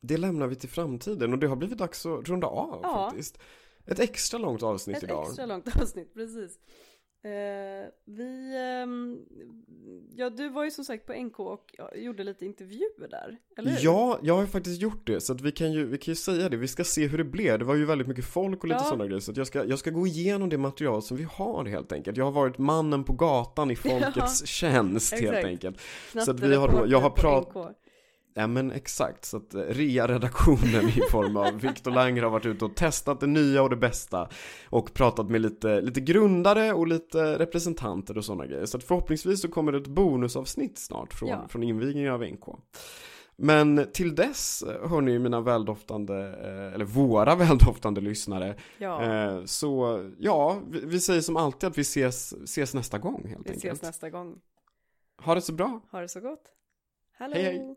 Det 0.00 0.16
lämnar 0.16 0.46
vi 0.46 0.56
till 0.56 0.68
framtiden 0.68 1.32
och 1.32 1.38
det 1.38 1.46
har 1.46 1.56
blivit 1.56 1.78
dags 1.78 2.06
att 2.06 2.28
runda 2.28 2.46
av 2.46 2.80
Ja. 2.82 3.10
faktiskt. 3.10 3.38
Ett 3.86 3.98
extra 4.00 4.38
långt 4.38 4.62
avsnitt 4.62 4.96
Ett 4.96 5.02
idag. 5.02 5.26
extra 5.26 5.46
långt 5.46 5.76
avsnitt, 5.80 6.14
precis. 6.14 6.58
Eh, 7.26 7.88
vi, 8.04 8.56
ehm, 8.56 9.18
ja 10.16 10.30
du 10.30 10.48
var 10.48 10.64
ju 10.64 10.70
som 10.70 10.84
sagt 10.84 11.06
på 11.06 11.12
NK 11.12 11.38
och 11.40 11.74
ja, 11.78 11.94
gjorde 11.94 12.24
lite 12.24 12.46
intervjuer 12.46 13.08
där, 13.10 13.36
eller 13.58 13.70
hur? 13.70 13.78
Ja, 13.84 14.18
jag 14.22 14.34
har 14.34 14.40
ju 14.40 14.46
faktiskt 14.46 14.80
gjort 14.82 15.06
det 15.06 15.20
så 15.20 15.32
att 15.32 15.40
vi 15.40 15.52
kan 15.52 15.72
ju, 15.72 15.86
vi 15.86 15.98
kan 15.98 16.12
ju 16.12 16.16
säga 16.16 16.48
det, 16.48 16.56
vi 16.56 16.68
ska 16.68 16.84
se 16.84 17.06
hur 17.06 17.18
det 17.18 17.24
blev. 17.24 17.58
Det 17.58 17.64
var 17.64 17.74
ju 17.74 17.84
väldigt 17.84 18.08
mycket 18.08 18.24
folk 18.24 18.62
och 18.62 18.68
lite 18.68 18.80
Ja. 18.80 18.84
sådana 18.84 19.06
grejer 19.06 19.20
så 19.20 19.30
att 19.30 19.36
jag 19.36 19.46
ska, 19.46 19.64
jag 19.64 19.78
ska 19.78 19.90
gå 19.90 20.06
igenom 20.06 20.48
det 20.48 20.58
material 20.58 21.02
som 21.02 21.16
vi 21.16 21.24
har 21.24 21.64
helt 21.64 21.92
enkelt. 21.92 22.16
Jag 22.16 22.24
har 22.24 22.32
varit 22.32 22.58
mannen 22.58 23.04
på 23.04 23.12
gatan 23.12 23.70
i 23.70 23.76
folkets 23.76 24.46
tjänst 24.46 25.12
helt 25.12 25.24
exakt. 25.24 25.46
enkelt. 25.46 25.80
Knatte 26.12 26.24
så 26.24 26.30
att 26.30 26.40
vi 26.40 26.54
har 26.54 26.68
då- 26.68 26.84
jag 26.88 27.00
har 27.00 27.10
på 27.10 27.16
prat- 27.16 27.48
NK. 27.54 27.76
Ja 28.38 28.46
men 28.46 28.70
exakt, 28.72 29.24
så 29.24 29.36
att 29.36 29.54
eh, 29.54 29.60
REA-redaktionen 29.60 30.88
i 30.88 31.00
form 31.10 31.36
av 31.36 31.60
Viktor 31.60 31.90
Langer 31.90 32.22
har 32.22 32.30
varit 32.30 32.46
ute 32.46 32.64
och 32.64 32.74
testat 32.74 33.20
det 33.20 33.26
nya 33.26 33.62
och 33.62 33.70
det 33.70 33.76
bästa 33.76 34.28
och 34.70 34.94
pratat 34.94 35.30
med 35.30 35.40
lite, 35.40 35.80
lite 35.80 36.00
grundare 36.00 36.72
och 36.72 36.86
lite 36.86 37.38
representanter 37.38 38.18
och 38.18 38.24
sådana 38.24 38.46
grejer. 38.46 38.66
Så 38.66 38.76
att 38.76 38.84
förhoppningsvis 38.84 39.40
så 39.42 39.48
kommer 39.48 39.72
det 39.72 39.78
ett 39.78 39.86
bonusavsnitt 39.86 40.78
snart 40.78 41.14
från, 41.14 41.28
Ja. 41.28 41.48
från 41.48 41.62
invigningen 41.62 42.12
av 42.12 42.22
NK. 42.24 42.44
Men 43.36 43.86
till 43.92 44.14
dess, 44.14 44.64
hörni 44.82 45.18
mina 45.18 45.40
väldoftande, 45.40 46.14
eh, 46.18 46.74
eller 46.74 46.84
våra 46.84 47.34
väldoftande 47.46 48.00
lyssnare, 48.00 48.54
Ja, 48.78 49.02
eh, 49.04 49.44
så 49.44 50.00
ja, 50.18 50.60
vi, 50.70 50.80
vi 50.84 51.00
säger 51.00 51.20
som 51.20 51.36
alltid 51.36 51.66
att 51.70 51.78
vi 51.78 51.82
ses, 51.82 52.32
ses 52.32 52.74
nästa 52.74 52.98
gång 52.98 53.22
helt 53.28 53.46
vi 53.46 53.52
enkelt. 53.52 53.56
ses 53.74 53.82
nästa 53.82 54.10
gång. 54.10 54.38
Ha 55.22 55.34
det 55.34 55.40
så 55.40 55.52
bra! 55.52 55.80
Ha 55.92 56.00
det 56.00 56.08
så 56.08 56.20
gott. 56.20 56.42
Hallå! 57.18 57.34
Hej, 57.34 57.44
hej. 57.44 57.76